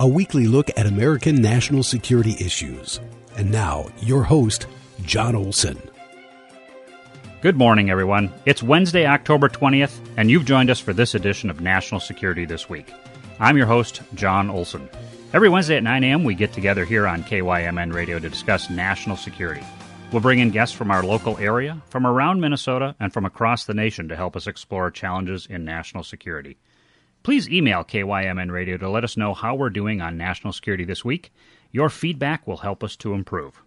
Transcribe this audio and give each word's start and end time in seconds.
a 0.00 0.06
weekly 0.06 0.46
look 0.46 0.70
at 0.76 0.86
American 0.86 1.42
national 1.42 1.82
security 1.82 2.36
issues. 2.38 3.00
And 3.36 3.50
now, 3.50 3.86
your 4.00 4.22
host, 4.22 4.68
Jon 5.02 5.34
Olson. 5.34 5.78
Good 7.40 7.56
morning, 7.56 7.90
everyone. 7.90 8.32
It's 8.46 8.62
Wednesday, 8.62 9.06
October 9.06 9.48
20th, 9.48 9.98
and 10.16 10.30
you've 10.30 10.44
joined 10.44 10.70
us 10.70 10.78
for 10.78 10.92
this 10.92 11.16
edition 11.16 11.50
of 11.50 11.60
National 11.60 12.00
Security 12.00 12.44
This 12.44 12.68
Week. 12.68 12.92
I'm 13.40 13.56
your 13.56 13.66
host, 13.66 14.02
Jon 14.14 14.50
Olson. 14.50 14.88
Every 15.32 15.48
Wednesday 15.48 15.76
at 15.76 15.82
9 15.82 16.04
a.m., 16.04 16.22
we 16.22 16.34
get 16.34 16.52
together 16.52 16.84
here 16.84 17.06
on 17.06 17.24
KYMN 17.24 17.92
Radio 17.92 18.20
to 18.20 18.30
discuss 18.30 18.70
national 18.70 19.16
security. 19.16 19.64
We'll 20.12 20.22
bring 20.22 20.38
in 20.38 20.50
guests 20.50 20.74
from 20.76 20.92
our 20.92 21.02
local 21.02 21.36
area, 21.38 21.82
from 21.90 22.06
around 22.06 22.40
Minnesota, 22.40 22.94
and 23.00 23.12
from 23.12 23.24
across 23.24 23.64
the 23.64 23.74
nation 23.74 24.08
to 24.08 24.16
help 24.16 24.36
us 24.36 24.46
explore 24.46 24.92
challenges 24.92 25.46
in 25.46 25.64
national 25.64 26.04
security. 26.04 26.56
Please 27.28 27.50
email 27.50 27.84
KYMN 27.84 28.50
Radio 28.50 28.78
to 28.78 28.88
let 28.88 29.04
us 29.04 29.18
know 29.18 29.34
how 29.34 29.54
we're 29.54 29.68
doing 29.68 30.00
on 30.00 30.16
national 30.16 30.54
security 30.54 30.86
this 30.86 31.04
week. 31.04 31.30
Your 31.70 31.90
feedback 31.90 32.46
will 32.46 32.56
help 32.56 32.82
us 32.82 32.96
to 32.96 33.12
improve. 33.12 33.62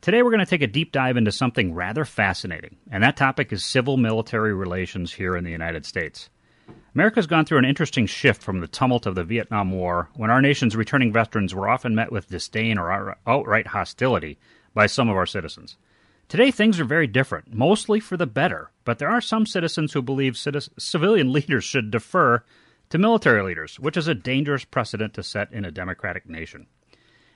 Today, 0.00 0.22
we're 0.22 0.30
going 0.30 0.40
to 0.40 0.46
take 0.46 0.62
a 0.62 0.66
deep 0.66 0.90
dive 0.90 1.18
into 1.18 1.32
something 1.32 1.74
rather 1.74 2.06
fascinating, 2.06 2.76
and 2.90 3.02
that 3.02 3.18
topic 3.18 3.52
is 3.52 3.62
civil 3.62 3.98
military 3.98 4.54
relations 4.54 5.12
here 5.12 5.36
in 5.36 5.44
the 5.44 5.50
United 5.50 5.84
States. 5.84 6.30
America's 6.94 7.26
gone 7.26 7.44
through 7.44 7.58
an 7.58 7.66
interesting 7.66 8.06
shift 8.06 8.42
from 8.42 8.60
the 8.60 8.68
tumult 8.68 9.04
of 9.04 9.16
the 9.16 9.24
Vietnam 9.24 9.70
War, 9.70 10.08
when 10.14 10.30
our 10.30 10.40
nation's 10.40 10.74
returning 10.74 11.12
veterans 11.12 11.54
were 11.54 11.68
often 11.68 11.94
met 11.94 12.10
with 12.10 12.30
disdain 12.30 12.78
or 12.78 13.18
outright 13.26 13.66
hostility 13.66 14.38
by 14.72 14.86
some 14.86 15.10
of 15.10 15.16
our 15.16 15.26
citizens. 15.26 15.76
Today, 16.26 16.50
things 16.50 16.80
are 16.80 16.86
very 16.86 17.06
different, 17.06 17.52
mostly 17.52 18.00
for 18.00 18.16
the 18.16 18.26
better, 18.26 18.70
but 18.86 18.98
there 18.98 19.10
are 19.10 19.20
some 19.20 19.44
citizens 19.44 19.92
who 19.92 20.00
believe 20.00 20.38
civilian 20.38 21.32
leaders 21.34 21.64
should 21.64 21.90
defer 21.90 22.42
to 22.92 22.98
military 22.98 23.42
leaders, 23.42 23.80
which 23.80 23.96
is 23.96 24.06
a 24.06 24.14
dangerous 24.14 24.66
precedent 24.66 25.14
to 25.14 25.22
set 25.22 25.50
in 25.50 25.64
a 25.64 25.70
democratic 25.70 26.28
nation. 26.28 26.66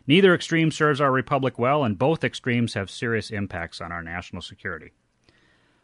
Neither 0.07 0.35
extreme 0.35 0.71
serves 0.71 1.01
our 1.01 1.11
republic 1.11 1.59
well, 1.59 1.83
and 1.83 1.99
both 1.99 2.23
extremes 2.23 2.75
have 2.75 2.91
serious 2.91 3.31
impacts 3.31 3.81
on 3.81 3.91
our 3.91 4.03
national 4.03 4.43
security. 4.43 4.93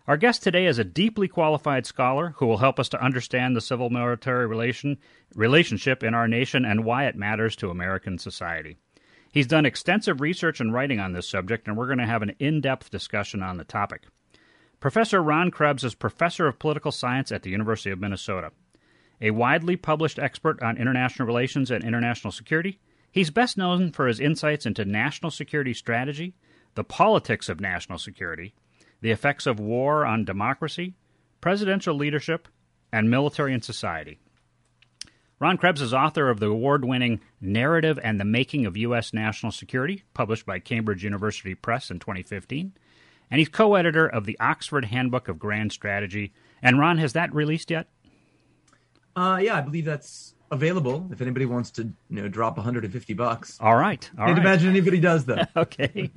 Our 0.07 0.19
guest 0.19 0.43
today 0.43 0.67
is 0.67 0.79
a 0.79 0.85
deeply 0.85 1.27
qualified 1.27 1.87
scholar 1.87 2.35
who 2.37 2.45
will 2.45 2.59
help 2.59 2.79
us 2.79 2.91
to 2.91 3.03
understand 3.03 3.57
the 3.57 3.63
civil 3.63 3.89
military 3.89 4.47
relation, 4.47 4.99
relationship 5.35 6.05
in 6.05 6.13
our 6.13 6.29
nation 6.29 6.67
and 6.67 6.85
why 6.85 7.07
it 7.07 7.17
matters 7.17 7.57
to 7.57 7.71
American 7.71 8.19
society. 8.19 8.77
He's 9.33 9.47
done 9.47 9.65
extensive 9.65 10.21
research 10.21 10.61
and 10.61 10.75
writing 10.75 11.01
on 11.01 11.15
this 11.15 11.31
subject, 11.31 11.67
and 11.67 11.79
we're 11.79 11.87
going 11.87 11.97
to 11.97 12.05
have 12.05 12.21
an 12.21 12.35
in 12.39 12.61
depth 12.61 12.91
discussion 12.91 13.43
on 13.43 13.57
the 13.57 13.65
topic. 13.65 14.03
Professor 14.81 15.23
Ron 15.23 15.51
Krebs 15.51 15.83
is 15.83 15.95
professor 15.95 16.47
of 16.47 16.59
political 16.59 16.93
science 16.93 17.33
at 17.33 17.43
the 17.43 17.51
University 17.51 17.89
of 17.89 18.01
Minnesota. 18.01 18.53
A 19.23 19.31
widely 19.31 19.77
published 19.77 20.19
expert 20.19 20.61
on 20.63 20.77
international 20.77 21.27
relations 21.27 21.71
and 21.71 21.85
international 21.85 22.33
security, 22.33 22.81
he's 23.13 23.31
best 23.31 23.57
known 23.57 23.93
for 23.93 24.09
his 24.09 24.19
insights 24.19 24.67
into 24.67 24.85
national 24.85 25.31
security 25.31 25.73
strategy, 25.73 26.35
the 26.75 26.83
politics 26.83 27.49
of 27.49 27.61
national 27.61 27.99
security, 27.99 28.53
the 29.01 29.13
effects 29.13 29.47
of 29.47 29.61
war 29.61 30.05
on 30.05 30.25
democracy, 30.25 30.95
presidential 31.41 31.95
leadership, 31.95 32.49
and 32.93 33.09
military 33.09 33.55
and 33.55 33.65
society. 33.65 34.19
Ron 35.39 35.57
Krebs 35.57 35.81
is 35.81 35.95
author 35.95 36.29
of 36.29 36.41
the 36.41 36.47
award 36.47 36.85
winning 36.85 37.21
Narrative 37.41 38.01
and 38.03 38.19
the 38.19 38.25
Making 38.25 38.67
of 38.67 38.77
U.S. 38.77 39.13
National 39.13 39.53
Security, 39.53 40.03
published 40.15 40.47
by 40.47 40.59
Cambridge 40.59 41.05
University 41.05 41.55
Press 41.55 41.93
in 41.93 42.01
2015. 42.01 42.73
And 43.31 43.39
he's 43.39 43.49
co 43.49 43.75
editor 43.77 44.07
of 44.07 44.25
the 44.25 44.39
Oxford 44.41 44.87
Handbook 44.87 45.29
of 45.29 45.39
Grand 45.39 45.73
Strategy. 45.73 46.33
And 46.61 46.79
Ron, 46.79 46.99
has 46.99 47.13
that 47.15 47.35
released 47.35 47.71
yet? 47.71 47.89
Uh, 49.15 49.39
yeah, 49.43 49.57
I 49.57 49.61
believe 49.61 49.85
that's 49.85 50.35
available 50.53 51.09
if 51.11 51.23
anybody 51.23 51.47
wants 51.47 51.71
to 51.71 51.83
you 51.83 51.95
know 52.11 52.29
drop 52.29 52.59
150 52.59 53.15
bucks. 53.15 53.57
All 53.59 53.75
right 53.75 54.09
all 54.19 54.27
can't 54.27 54.37
right. 54.37 54.47
imagine 54.47 54.69
anybody 54.69 55.01
does 55.01 55.25
though 55.25 55.45
okay. 55.57 56.11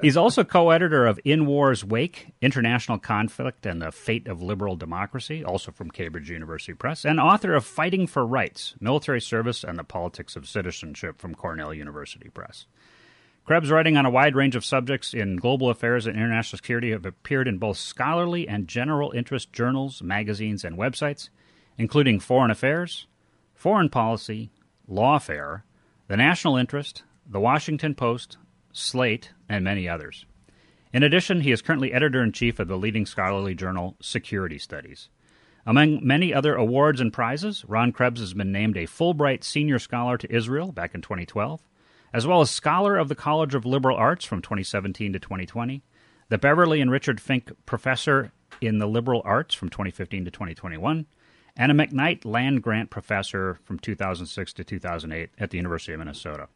He's 0.00 0.16
also 0.16 0.44
co-editor 0.44 1.06
of 1.06 1.18
in 1.24 1.44
war's 1.44 1.84
wake 1.84 2.32
international 2.40 2.98
conflict 2.98 3.66
and 3.66 3.82
the 3.82 3.90
fate 3.90 4.28
of 4.28 4.40
liberal 4.40 4.76
democracy 4.76 5.44
also 5.44 5.72
from 5.72 5.90
cambridge 5.90 6.30
university 6.30 6.72
press 6.72 7.04
and 7.04 7.18
author 7.18 7.52
of 7.52 7.64
fighting 7.64 8.06
for 8.06 8.24
rights 8.24 8.76
military 8.80 9.20
service 9.20 9.64
and 9.64 9.76
the 9.76 9.84
politics 9.84 10.36
of 10.36 10.48
citizenship 10.48 11.20
from 11.20 11.34
cornell 11.34 11.74
university 11.74 12.28
press. 12.28 12.66
Krebs' 13.44 13.70
writing 13.70 13.96
on 13.96 14.06
a 14.06 14.10
wide 14.10 14.36
range 14.36 14.54
of 14.54 14.64
subjects 14.64 15.12
in 15.12 15.34
global 15.34 15.70
affairs 15.70 16.06
and 16.06 16.14
international 16.14 16.58
security 16.58 16.92
have 16.92 17.04
appeared 17.04 17.48
in 17.48 17.58
both 17.58 17.78
scholarly 17.78 18.46
and 18.46 18.68
general 18.68 19.10
interest 19.10 19.52
journals, 19.52 20.02
magazines, 20.02 20.62
and 20.62 20.78
websites, 20.78 21.30
including 21.80 22.20
Foreign 22.20 22.50
Affairs, 22.50 23.06
Foreign 23.54 23.88
Policy, 23.88 24.50
Lawfare, 24.86 25.62
The 26.08 26.16
National 26.18 26.58
Interest, 26.58 27.04
The 27.26 27.40
Washington 27.40 27.94
Post, 27.94 28.36
Slate, 28.70 29.30
and 29.48 29.64
many 29.64 29.88
others. 29.88 30.26
In 30.92 31.02
addition, 31.02 31.40
he 31.40 31.52
is 31.52 31.62
currently 31.62 31.94
editor 31.94 32.22
in 32.22 32.32
chief 32.32 32.58
of 32.58 32.68
the 32.68 32.76
leading 32.76 33.06
scholarly 33.06 33.54
journal 33.54 33.96
Security 33.98 34.58
Studies. 34.58 35.08
Among 35.64 36.06
many 36.06 36.34
other 36.34 36.54
awards 36.54 37.00
and 37.00 37.14
prizes, 37.14 37.64
Ron 37.66 37.92
Krebs 37.92 38.20
has 38.20 38.34
been 38.34 38.52
named 38.52 38.76
a 38.76 38.86
Fulbright 38.86 39.42
Senior 39.42 39.78
Scholar 39.78 40.18
to 40.18 40.30
Israel 40.30 40.72
back 40.72 40.94
in 40.94 41.00
2012, 41.00 41.62
as 42.12 42.26
well 42.26 42.42
as 42.42 42.50
Scholar 42.50 42.98
of 42.98 43.08
the 43.08 43.14
College 43.14 43.54
of 43.54 43.64
Liberal 43.64 43.96
Arts 43.96 44.26
from 44.26 44.42
2017 44.42 45.14
to 45.14 45.18
2020, 45.18 45.82
the 46.28 46.36
Beverly 46.36 46.82
and 46.82 46.90
Richard 46.90 47.22
Fink 47.22 47.52
Professor 47.64 48.32
in 48.60 48.76
the 48.76 48.86
Liberal 48.86 49.22
Arts 49.24 49.54
from 49.54 49.70
2015 49.70 50.26
to 50.26 50.30
2021, 50.30 51.06
and 51.60 51.70
a 51.70 51.74
McKnight 51.74 52.24
Land 52.24 52.62
Grant 52.62 52.88
Professor 52.88 53.58
from 53.64 53.78
2006 53.78 54.54
to 54.54 54.64
2008 54.64 55.28
at 55.38 55.50
the 55.50 55.58
University 55.58 55.92
of 55.92 55.98
Minnesota. 55.98 56.48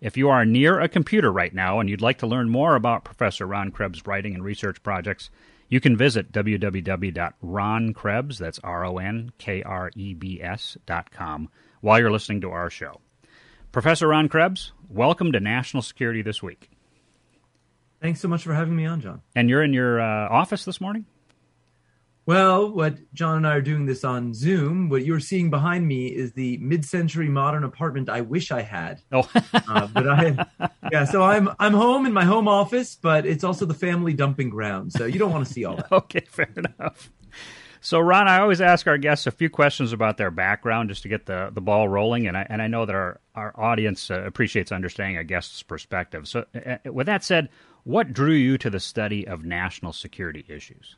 If 0.00 0.16
you 0.16 0.28
are 0.28 0.44
near 0.44 0.78
a 0.78 0.88
computer 0.88 1.32
right 1.32 1.52
now 1.52 1.80
and 1.80 1.90
you'd 1.90 2.00
like 2.00 2.18
to 2.18 2.28
learn 2.28 2.48
more 2.48 2.76
about 2.76 3.02
Professor 3.02 3.48
Ron 3.48 3.72
Krebs' 3.72 4.06
writing 4.06 4.32
and 4.32 4.44
research 4.44 4.80
projects, 4.84 5.28
you 5.68 5.80
can 5.80 5.96
visit 5.96 6.30
www.ronkrebs, 6.30 8.38
that's 8.38 8.60
R-O-N-K-R-E-B-S 8.62 9.16
dot 10.86 11.10
com, 11.10 11.48
while 11.80 11.98
you're 11.98 12.12
listening 12.12 12.42
to 12.42 12.50
our 12.50 12.70
show. 12.70 13.00
Professor 13.72 14.06
Ron 14.06 14.28
Krebs, 14.28 14.70
welcome 14.88 15.32
to 15.32 15.40
National 15.40 15.82
Security 15.82 16.22
This 16.22 16.44
Week. 16.44 16.70
Thanks 18.00 18.20
so 18.20 18.28
much 18.28 18.44
for 18.44 18.54
having 18.54 18.76
me 18.76 18.86
on, 18.86 19.00
Jon. 19.00 19.20
And 19.34 19.50
you're 19.50 19.64
in 19.64 19.72
your 19.72 20.00
uh, 20.00 20.28
office 20.28 20.64
this 20.64 20.80
morning? 20.80 21.06
Well, 22.26 22.70
what 22.70 23.12
Jon 23.12 23.36
and 23.38 23.46
I 23.46 23.54
are 23.54 23.60
doing 23.60 23.84
this 23.84 24.02
on 24.02 24.32
Zoom. 24.32 24.88
What 24.88 25.04
you're 25.04 25.20
seeing 25.20 25.50
behind 25.50 25.86
me 25.86 26.06
is 26.06 26.32
the 26.32 26.56
mid-century 26.58 27.28
modern 27.28 27.64
apartment 27.64 28.08
I 28.08 28.22
wish 28.22 28.50
I 28.50 28.62
had. 28.62 29.02
Oh, 29.12 29.28
uh, 29.52 29.86
but 29.88 30.08
I, 30.08 30.46
yeah. 30.90 31.04
So 31.04 31.22
I'm 31.22 31.50
I'm 31.58 31.74
home 31.74 32.06
in 32.06 32.12
my 32.12 32.24
home 32.24 32.48
office, 32.48 32.96
but 32.96 33.26
it's 33.26 33.44
also 33.44 33.66
the 33.66 33.74
family 33.74 34.14
dumping 34.14 34.48
ground. 34.48 34.92
So 34.92 35.04
you 35.04 35.18
don't 35.18 35.32
want 35.32 35.46
to 35.46 35.52
see 35.52 35.66
all 35.66 35.76
that. 35.76 35.92
okay, 35.92 36.24
fair 36.26 36.48
enough. 36.56 37.10
So, 37.84 38.00
Ron, 38.00 38.28
I 38.28 38.40
always 38.40 38.62
ask 38.62 38.86
our 38.86 38.96
guests 38.96 39.26
a 39.26 39.30
few 39.30 39.50
questions 39.50 39.92
about 39.92 40.16
their 40.16 40.30
background 40.30 40.88
just 40.88 41.02
to 41.02 41.08
get 41.10 41.26
the, 41.26 41.50
the 41.52 41.60
ball 41.60 41.86
rolling, 41.86 42.26
and 42.26 42.34
I 42.34 42.46
and 42.48 42.62
I 42.62 42.66
know 42.66 42.86
that 42.86 42.94
our 42.94 43.20
our 43.34 43.52
audience 43.60 44.10
uh, 44.10 44.22
appreciates 44.22 44.72
understanding 44.72 45.18
a 45.18 45.24
guest's 45.24 45.62
perspective. 45.62 46.26
So, 46.26 46.46
uh, 46.54 46.76
uh, 46.86 46.92
with 46.92 47.06
that 47.06 47.22
said, 47.22 47.50
what 47.82 48.14
drew 48.14 48.32
you 48.32 48.56
to 48.56 48.70
the 48.70 48.80
study 48.80 49.28
of 49.28 49.44
national 49.44 49.92
security 49.92 50.46
issues? 50.48 50.96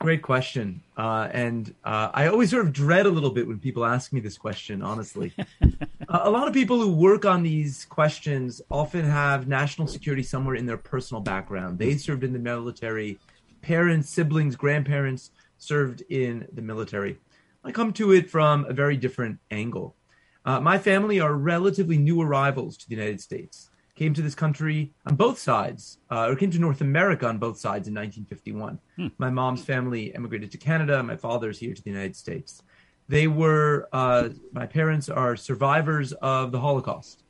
Great 0.00 0.22
question. 0.22 0.80
Uh, 0.96 1.28
and 1.32 1.74
uh, 1.84 2.10
I 2.14 2.28
always 2.28 2.50
sort 2.50 2.64
of 2.64 2.72
dread 2.72 3.06
a 3.06 3.08
little 3.08 3.30
bit 3.30 3.48
when 3.48 3.58
people 3.58 3.84
ask 3.84 4.12
me 4.12 4.20
this 4.20 4.38
question, 4.38 4.80
honestly. 4.80 5.32
uh, 5.62 5.66
a 6.08 6.30
lot 6.30 6.46
of 6.46 6.54
people 6.54 6.80
who 6.80 6.92
work 6.92 7.24
on 7.24 7.42
these 7.42 7.84
questions 7.84 8.62
often 8.70 9.04
have 9.04 9.48
national 9.48 9.88
security 9.88 10.22
somewhere 10.22 10.54
in 10.54 10.66
their 10.66 10.76
personal 10.76 11.20
background. 11.20 11.80
They 11.80 11.96
served 11.96 12.22
in 12.22 12.32
the 12.32 12.38
military, 12.38 13.18
parents, 13.60 14.08
siblings, 14.08 14.54
grandparents 14.54 15.32
served 15.58 16.04
in 16.08 16.46
the 16.52 16.62
military. 16.62 17.18
I 17.64 17.72
come 17.72 17.92
to 17.94 18.12
it 18.12 18.30
from 18.30 18.66
a 18.66 18.72
very 18.72 18.96
different 18.96 19.40
angle. 19.50 19.96
Uh, 20.44 20.60
my 20.60 20.78
family 20.78 21.18
are 21.18 21.34
relatively 21.34 21.98
new 21.98 22.22
arrivals 22.22 22.76
to 22.76 22.88
the 22.88 22.94
United 22.94 23.20
States 23.20 23.67
came 23.98 24.14
to 24.14 24.22
this 24.22 24.34
country 24.36 24.92
on 25.06 25.16
both 25.16 25.38
sides, 25.38 25.98
uh, 26.08 26.28
or 26.28 26.36
came 26.36 26.52
to 26.52 26.58
North 26.60 26.80
America 26.80 27.26
on 27.26 27.36
both 27.36 27.58
sides 27.58 27.88
in 27.88 27.94
1951. 27.94 28.78
Hmm. 28.96 29.08
My 29.18 29.28
mom's 29.28 29.64
family 29.64 30.14
emigrated 30.14 30.52
to 30.52 30.58
Canada. 30.58 31.02
My 31.02 31.16
father's 31.16 31.58
here 31.58 31.74
to 31.74 31.82
the 31.82 31.90
United 31.90 32.14
States. 32.14 32.62
They 33.08 33.26
were, 33.26 33.88
uh, 33.92 34.28
my 34.52 34.66
parents 34.66 35.08
are 35.08 35.34
survivors 35.34 36.12
of 36.12 36.52
the 36.52 36.60
Holocaust. 36.60 37.24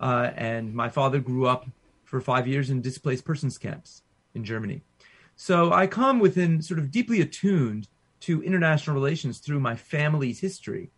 Uh, 0.00 0.30
and 0.34 0.74
my 0.74 0.88
father 0.88 1.20
grew 1.20 1.46
up 1.46 1.66
for 2.04 2.20
five 2.20 2.48
years 2.48 2.70
in 2.70 2.80
displaced 2.80 3.24
persons 3.24 3.56
camps 3.56 4.02
in 4.34 4.42
Germany. 4.42 4.82
So 5.36 5.72
I 5.72 5.86
come 5.86 6.18
within 6.18 6.60
sort 6.62 6.80
of 6.80 6.90
deeply 6.90 7.20
attuned 7.20 7.86
to 8.20 8.42
international 8.42 8.94
relations 8.94 9.38
through 9.38 9.60
my 9.60 9.76
family's 9.76 10.40
history 10.40 10.90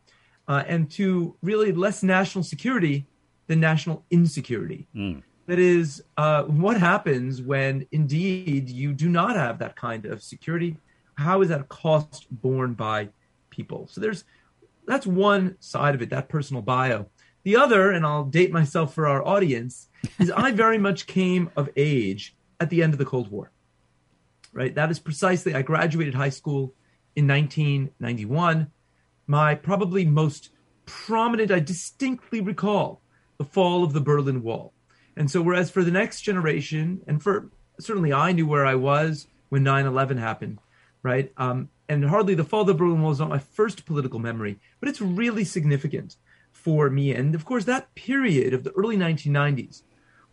uh, 0.48 0.64
and 0.66 0.90
to 0.92 1.36
really 1.42 1.72
less 1.72 2.02
national 2.02 2.44
security 2.44 3.06
the 3.50 3.56
national 3.56 4.04
insecurity. 4.12 4.86
Mm. 4.94 5.24
That 5.48 5.58
is, 5.58 6.04
uh, 6.16 6.44
what 6.44 6.78
happens 6.78 7.42
when 7.42 7.84
indeed 7.90 8.70
you 8.70 8.92
do 8.92 9.08
not 9.08 9.34
have 9.34 9.58
that 9.58 9.74
kind 9.74 10.06
of 10.06 10.22
security? 10.22 10.76
How 11.16 11.42
is 11.42 11.48
that 11.48 11.68
cost 11.68 12.28
borne 12.30 12.74
by 12.74 13.08
people? 13.50 13.88
So 13.90 14.00
there's 14.00 14.22
that's 14.86 15.04
one 15.04 15.56
side 15.58 15.96
of 15.96 16.00
it, 16.02 16.10
that 16.10 16.28
personal 16.28 16.62
bio. 16.62 17.06
The 17.42 17.56
other, 17.56 17.90
and 17.90 18.06
I'll 18.06 18.24
date 18.24 18.52
myself 18.52 18.94
for 18.94 19.08
our 19.08 19.26
audience, 19.26 19.88
is 20.20 20.30
I 20.30 20.52
very 20.52 20.78
much 20.78 21.08
came 21.08 21.50
of 21.56 21.68
age 21.74 22.36
at 22.60 22.70
the 22.70 22.84
end 22.84 22.92
of 22.92 23.00
the 23.00 23.04
Cold 23.04 23.32
War. 23.32 23.50
Right? 24.52 24.76
That 24.76 24.92
is 24.92 25.00
precisely, 25.00 25.56
I 25.56 25.62
graduated 25.62 26.14
high 26.14 26.30
school 26.30 26.72
in 27.16 27.26
1991. 27.26 28.70
My 29.26 29.56
probably 29.56 30.04
most 30.04 30.50
prominent, 30.86 31.50
I 31.50 31.58
distinctly 31.58 32.40
recall 32.40 33.02
the 33.40 33.44
fall 33.46 33.82
of 33.82 33.94
the 33.94 34.02
Berlin 34.02 34.42
Wall. 34.42 34.74
And 35.16 35.30
so, 35.30 35.40
whereas 35.40 35.70
for 35.70 35.82
the 35.82 35.90
next 35.90 36.20
generation, 36.20 37.00
and 37.06 37.22
for 37.22 37.48
certainly 37.78 38.12
I 38.12 38.32
knew 38.32 38.46
where 38.46 38.66
I 38.66 38.74
was 38.74 39.28
when 39.48 39.62
9 39.62 39.86
11 39.86 40.18
happened, 40.18 40.58
right? 41.02 41.32
Um, 41.38 41.70
and 41.88 42.04
hardly 42.04 42.34
the 42.34 42.44
fall 42.44 42.60
of 42.60 42.66
the 42.66 42.74
Berlin 42.74 43.00
Wall 43.00 43.12
is 43.12 43.18
not 43.18 43.30
my 43.30 43.38
first 43.38 43.86
political 43.86 44.18
memory, 44.18 44.58
but 44.78 44.90
it's 44.90 45.00
really 45.00 45.44
significant 45.44 46.16
for 46.52 46.90
me. 46.90 47.14
And 47.14 47.34
of 47.34 47.46
course, 47.46 47.64
that 47.64 47.94
period 47.94 48.52
of 48.52 48.62
the 48.62 48.72
early 48.72 48.98
1990s 48.98 49.84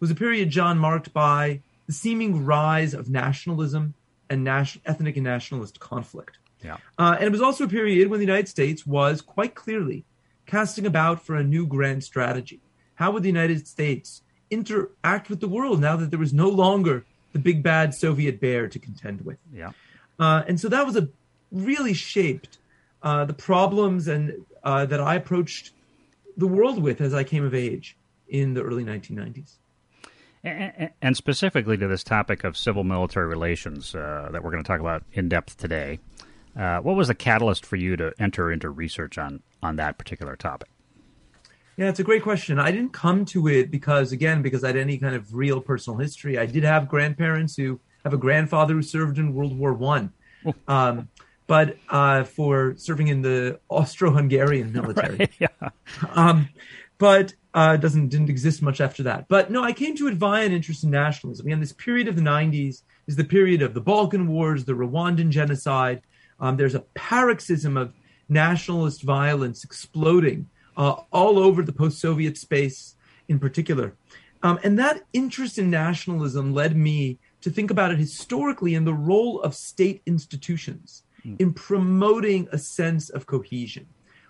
was 0.01 0.11
a 0.11 0.15
period, 0.15 0.49
Jon, 0.49 0.77
marked 0.77 1.13
by 1.13 1.61
the 1.85 1.93
seeming 1.93 2.43
rise 2.43 2.93
of 2.93 3.09
nationalism 3.09 3.93
and 4.29 4.43
national, 4.43 4.83
ethnic 4.85 5.15
and 5.15 5.23
nationalist 5.23 5.79
conflict. 5.79 6.39
Yeah. 6.61 6.75
Uh, 6.99 7.15
and 7.17 7.27
it 7.27 7.31
was 7.31 7.41
also 7.41 7.63
a 7.63 7.69
period 7.69 8.09
when 8.09 8.19
the 8.19 8.25
United 8.25 8.49
States 8.49 8.85
was 8.85 9.21
quite 9.21 9.55
clearly 9.55 10.03
casting 10.45 10.85
about 10.85 11.25
for 11.25 11.37
a 11.37 11.43
new 11.43 11.65
grand 11.65 12.03
strategy. 12.03 12.59
How 12.97 13.11
would 13.11 13.23
the 13.23 13.29
United 13.29 13.67
States 13.67 14.21
interact 14.49 15.29
with 15.29 15.39
the 15.39 15.47
world 15.47 15.79
now 15.79 15.95
that 15.95 16.09
there 16.09 16.19
was 16.19 16.33
no 16.33 16.49
longer 16.49 17.05
the 17.31 17.39
big 17.39 17.61
bad 17.61 17.93
Soviet 17.93 18.41
bear 18.41 18.67
to 18.67 18.79
contend 18.79 19.21
with? 19.21 19.37
Yeah. 19.53 19.71
Uh, 20.19 20.43
and 20.47 20.59
so 20.59 20.67
that 20.69 20.85
was 20.85 20.95
a 20.95 21.07
really 21.51 21.93
shaped 21.93 22.57
uh, 23.03 23.25
the 23.25 23.33
problems 23.33 24.07
and 24.07 24.45
uh, 24.63 24.85
that 24.85 24.99
I 24.99 25.15
approached 25.15 25.71
the 26.35 26.47
world 26.47 26.81
with 26.81 26.99
as 26.99 27.13
I 27.13 27.23
came 27.23 27.45
of 27.45 27.53
age 27.53 27.95
in 28.27 28.55
the 28.55 28.63
early 28.63 28.83
1990s. 28.83 29.57
And 30.43 31.15
specifically 31.15 31.77
to 31.77 31.87
this 31.87 32.03
topic 32.03 32.43
of 32.43 32.57
civil 32.57 32.83
military 32.83 33.27
relations 33.27 33.93
uh, 33.93 34.29
that 34.31 34.43
we're 34.43 34.51
going 34.51 34.63
to 34.63 34.67
talk 34.67 34.79
about 34.79 35.03
in 35.13 35.29
depth 35.29 35.57
today, 35.57 35.99
uh, 36.57 36.79
what 36.79 36.95
was 36.95 37.09
the 37.09 37.15
catalyst 37.15 37.65
for 37.65 37.75
you 37.75 37.95
to 37.97 38.13
enter 38.17 38.51
into 38.51 38.69
research 38.69 39.17
on, 39.17 39.43
on 39.61 39.75
that 39.75 39.97
particular 39.97 40.35
topic? 40.35 40.69
Yeah, 41.77 41.89
it's 41.89 41.99
a 41.99 42.03
great 42.03 42.23
question. 42.23 42.57
I 42.57 42.71
didn't 42.71 42.91
come 42.91 43.23
to 43.25 43.47
it 43.47 43.69
because, 43.69 44.11
again, 44.11 44.41
because 44.41 44.63
I 44.63 44.67
had 44.67 44.77
any 44.77 44.97
kind 44.97 45.15
of 45.15 45.35
real 45.35 45.61
personal 45.61 45.99
history. 45.99 46.39
I 46.39 46.47
did 46.47 46.63
have 46.63 46.87
grandparents 46.87 47.55
who 47.55 47.79
have 48.03 48.13
a 48.13 48.17
grandfather 48.17 48.73
who 48.73 48.81
served 48.81 49.19
in 49.19 49.31
World 49.35 49.55
War 49.55 49.73
One, 49.73 50.11
um, 50.67 51.07
but 51.45 51.77
uh, 51.89 52.23
for 52.23 52.73
serving 52.77 53.09
in 53.09 53.21
the 53.21 53.59
Austro-Hungarian 53.69 54.73
military. 54.73 55.17
Right, 55.19 55.31
yeah. 55.39 55.69
Um, 56.13 56.49
but 56.97 57.35
uh, 57.53 57.77
doesn't 57.77 58.09
didn't 58.09 58.31
exist 58.31 58.63
much 58.63 58.81
after 58.81 59.03
that. 59.03 59.27
But 59.27 59.51
no, 59.51 59.63
I 59.63 59.71
came 59.71 59.95
to 59.97 60.07
it 60.07 60.15
via 60.15 60.45
an 60.45 60.51
interest 60.51 60.83
in 60.83 60.89
nationalism. 60.89 61.45
Again, 61.45 61.59
this 61.59 61.73
period 61.73 62.07
of 62.07 62.15
the 62.15 62.23
'90s 62.23 62.81
is 63.05 63.15
the 63.15 63.23
period 63.23 63.61
of 63.61 63.75
the 63.75 63.81
Balkan 63.81 64.27
Wars, 64.27 64.65
the 64.65 64.73
Rwandan 64.73 65.29
genocide. 65.29 66.01
Um, 66.39 66.57
there's 66.57 66.75
a 66.75 66.85
paroxysm 66.95 67.77
of 67.77 67.93
nationalist 68.29 69.03
violence 69.03 69.63
exploding 69.63 70.49
uh, 70.77 70.95
all 71.11 71.39
over 71.39 71.61
the 71.63 71.73
post-Soviet 71.73 72.37
space, 72.37 72.95
in 73.27 73.39
particular, 73.39 73.95
um, 74.43 74.59
and 74.63 74.77
that 74.79 75.03
interest 75.13 75.57
in 75.57 75.69
nationalism 75.69 76.53
led 76.53 76.75
me 76.75 77.17
to 77.41 77.49
think 77.49 77.71
about 77.71 77.91
it 77.91 77.97
historically 77.97 78.75
in 78.75 78.85
the 78.85 78.93
role 78.93 79.41
of 79.41 79.55
state 79.55 80.01
institutions 80.05 81.03
mm. 81.25 81.39
in 81.39 81.53
promoting 81.53 82.47
a 82.51 82.57
sense 82.57 83.09
of 83.09 83.25
cohesion. 83.25 83.87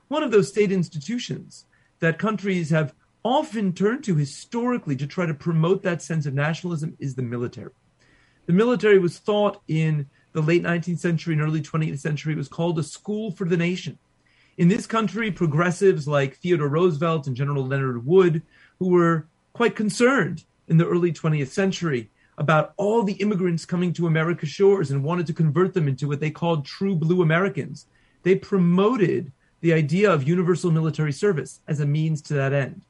One 0.08 0.24
of 0.24 0.32
those 0.32 0.48
state 0.48 0.72
institutions 0.72 1.66
that 2.00 2.18
countries 2.18 2.70
have 2.70 2.94
often 3.24 3.74
turned 3.74 4.04
to 4.06 4.16
historically 4.16 4.96
to 4.96 5.08
try 5.08 5.26
to 5.26 5.34
promote 5.34 5.84
that 5.84 6.02
sense 6.02 6.26
of 6.26 6.34
nationalism 6.34 6.96
is 7.00 7.16
the 7.16 7.22
military. 7.22 7.72
The 8.46 8.54
military 8.54 9.00
was 9.00 9.20
thought 9.20 9.62
in 9.68 10.08
the 10.32 10.42
late 10.42 10.64
19th 10.64 11.00
century 11.00 11.34
and 11.34 11.42
early 11.42 11.62
20th 11.62 12.00
century 12.00 12.36
was 12.36 12.48
called 12.48 12.80
a 12.80 12.84
school 12.84 13.32
for 13.32 13.46
the 13.46 13.58
nation. 13.58 13.98
In 14.58 14.70
this 14.70 14.88
country, 14.88 15.32
progressives 15.32 16.08
like 16.08 16.38
Theodore 16.38 16.68
Roosevelt 16.68 17.28
and 17.28 17.36
General 17.36 17.64
Leonard 17.64 18.04
Wood, 18.08 18.42
who 18.80 18.90
were 18.90 19.28
quite 19.54 19.76
concerned 19.76 20.46
in 20.68 20.78
the 20.78 20.88
early 20.88 21.14
20th 21.14 21.50
century 21.50 22.10
about 22.40 22.74
all 22.76 23.04
the 23.04 23.14
immigrants 23.14 23.66
coming 23.66 23.94
to 23.94 24.08
America's 24.08 24.50
shores 24.50 24.90
and 24.90 25.04
wanted 25.04 25.28
to 25.28 25.34
convert 25.34 25.76
them 25.76 25.88
into 25.88 26.08
what 26.08 26.20
they 26.20 26.32
called 26.32 26.66
true 26.66 26.96
blue 26.96 27.22
Americans, 27.22 27.86
they 28.24 28.36
promoted 28.36 29.32
the 29.62 29.74
idea 29.74 30.12
of 30.12 30.28
universal 30.28 30.72
military 30.72 31.12
service 31.12 31.62
as 31.68 31.80
a 31.80 31.86
means 31.86 32.22
to 32.24 32.34
that 32.34 32.54
end. 32.54 32.82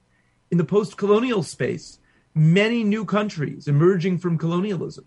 In 0.51 0.57
the 0.57 0.63
post 0.63 0.95
colonial 0.95 1.43
space, 1.43 1.99
many 2.33 2.81
new 2.83 3.03
countries 3.03 3.67
emerging 3.67 4.19
from 4.19 4.37
colonialism 4.37 5.05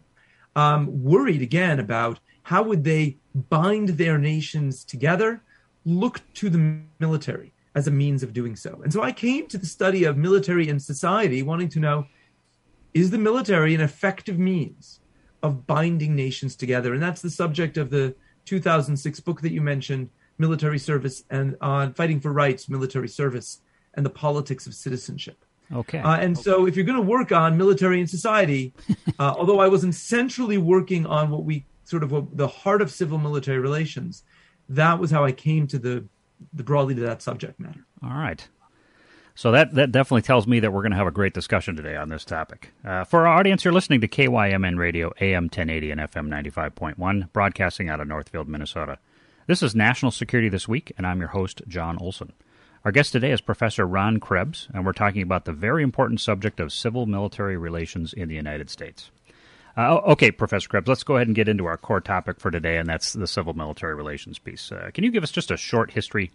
um, 0.56 1.02
worried 1.02 1.40
again 1.40 1.80
about 1.80 2.20
how 2.42 2.62
would 2.62 2.84
they 2.84 3.16
bind 3.34 3.90
their 3.90 4.18
nations 4.18 4.84
together, 4.84 5.42
look 5.84 6.20
to 6.34 6.50
the 6.50 6.80
military 6.98 7.52
as 7.74 7.86
a 7.86 7.90
means 7.90 8.22
of 8.22 8.32
doing 8.32 8.56
so. 8.56 8.80
And 8.82 8.92
so 8.92 9.02
I 9.02 9.12
came 9.12 9.46
to 9.48 9.58
the 9.58 9.66
study 9.66 10.04
of 10.04 10.16
military 10.16 10.68
and 10.68 10.82
society 10.82 11.42
wanting 11.42 11.68
to 11.70 11.80
know 11.80 12.06
is 12.92 13.10
the 13.10 13.18
military 13.18 13.74
an 13.74 13.80
effective 13.80 14.38
means 14.38 15.00
of 15.42 15.66
binding 15.66 16.14
nations 16.14 16.56
together? 16.56 16.92
And 16.94 17.02
that's 17.02 17.22
the 17.22 17.30
subject 17.30 17.76
of 17.76 17.90
the 17.90 18.14
2006 18.44 19.20
book 19.20 19.40
that 19.42 19.52
you 19.52 19.60
mentioned, 19.60 20.10
military 20.38 20.78
service 20.78 21.24
and 21.30 21.56
on 21.60 21.88
uh, 21.88 21.92
fighting 21.92 22.20
for 22.20 22.32
rights, 22.32 22.68
military 22.68 23.08
service, 23.08 23.60
and 23.94 24.04
the 24.04 24.10
politics 24.10 24.66
of 24.66 24.74
citizenship. 24.74 25.44
Okay. 25.72 26.00
Uh, 26.00 26.16
and 26.16 26.36
so, 26.36 26.66
if 26.66 26.74
you're 26.74 26.84
going 26.84 26.96
to 26.96 27.02
work 27.02 27.30
on 27.30 27.56
military 27.56 28.00
and 28.00 28.10
society, 28.10 28.72
uh, 29.20 29.34
although 29.38 29.60
I 29.60 29.68
wasn't 29.68 29.94
centrally 29.94 30.58
working 30.58 31.06
on 31.06 31.30
what 31.30 31.44
we 31.44 31.64
sort 31.84 32.02
of 32.02 32.10
what, 32.10 32.36
the 32.36 32.48
heart 32.48 32.82
of 32.82 32.90
civil 32.90 33.18
military 33.18 33.58
relations, 33.58 34.24
that 34.70 34.98
was 34.98 35.10
how 35.10 35.24
I 35.24 35.32
came 35.32 35.66
to 35.68 35.78
the, 35.78 36.04
the 36.52 36.62
broadly 36.62 36.94
to 36.94 37.00
that 37.02 37.22
subject 37.22 37.60
matter. 37.60 37.84
All 38.02 38.10
right. 38.10 38.46
So 39.34 39.52
that, 39.52 39.74
that 39.74 39.92
definitely 39.92 40.22
tells 40.22 40.46
me 40.46 40.60
that 40.60 40.72
we're 40.72 40.82
going 40.82 40.92
to 40.92 40.98
have 40.98 41.06
a 41.06 41.12
great 41.12 41.34
discussion 41.34 41.76
today 41.76 41.96
on 41.96 42.08
this 42.08 42.24
topic. 42.24 42.72
Uh, 42.84 43.04
for 43.04 43.26
our 43.26 43.38
audience, 43.38 43.64
you're 43.64 43.72
listening 43.72 44.00
to 44.02 44.08
KYMN 44.08 44.78
Radio, 44.78 45.12
AM 45.20 45.44
1080 45.44 45.90
and 45.90 46.00
FM 46.00 46.28
95.1, 46.28 47.32
broadcasting 47.32 47.88
out 47.88 48.00
of 48.00 48.08
Northfield, 48.08 48.48
Minnesota. 48.48 48.98
This 49.46 49.62
is 49.62 49.74
National 49.74 50.10
Security 50.12 50.48
This 50.48 50.68
Week, 50.68 50.92
and 50.96 51.06
I'm 51.06 51.20
your 51.20 51.28
host, 51.30 51.62
Jon 51.66 51.96
Olson. 52.00 52.32
Our 52.84 52.92
guest 52.92 53.12
today 53.12 53.32
is 53.32 53.40
Professor 53.40 53.86
Ron 53.86 54.20
Krebs, 54.20 54.68
and 54.72 54.84
we're 54.86 54.92
talking 54.92 55.22
about 55.22 55.44
the 55.44 55.52
very 55.52 55.82
important 55.82 56.20
subject 56.20 56.60
of 56.60 56.72
civil 56.72 57.06
military 57.06 57.56
relations 57.56 58.12
in 58.12 58.28
the 58.28 58.34
United 58.34 58.70
States. 58.70 59.10
Uh, 59.80 59.98
okay, 60.04 60.30
Professor 60.30 60.68
Krebs, 60.68 60.88
let's 60.88 61.04
go 61.04 61.16
ahead 61.16 61.26
and 61.26 61.34
get 61.34 61.48
into 61.48 61.64
our 61.64 61.78
core 61.78 62.02
topic 62.02 62.38
for 62.38 62.50
today, 62.50 62.76
and 62.76 62.86
that's 62.86 63.14
the 63.14 63.26
civil 63.26 63.54
military 63.54 63.94
relations 63.94 64.38
piece. 64.38 64.70
Uh, 64.70 64.90
can 64.92 65.04
you 65.04 65.10
give 65.10 65.22
us 65.22 65.30
just 65.30 65.50
a 65.50 65.56
short 65.56 65.90
history 65.90 66.30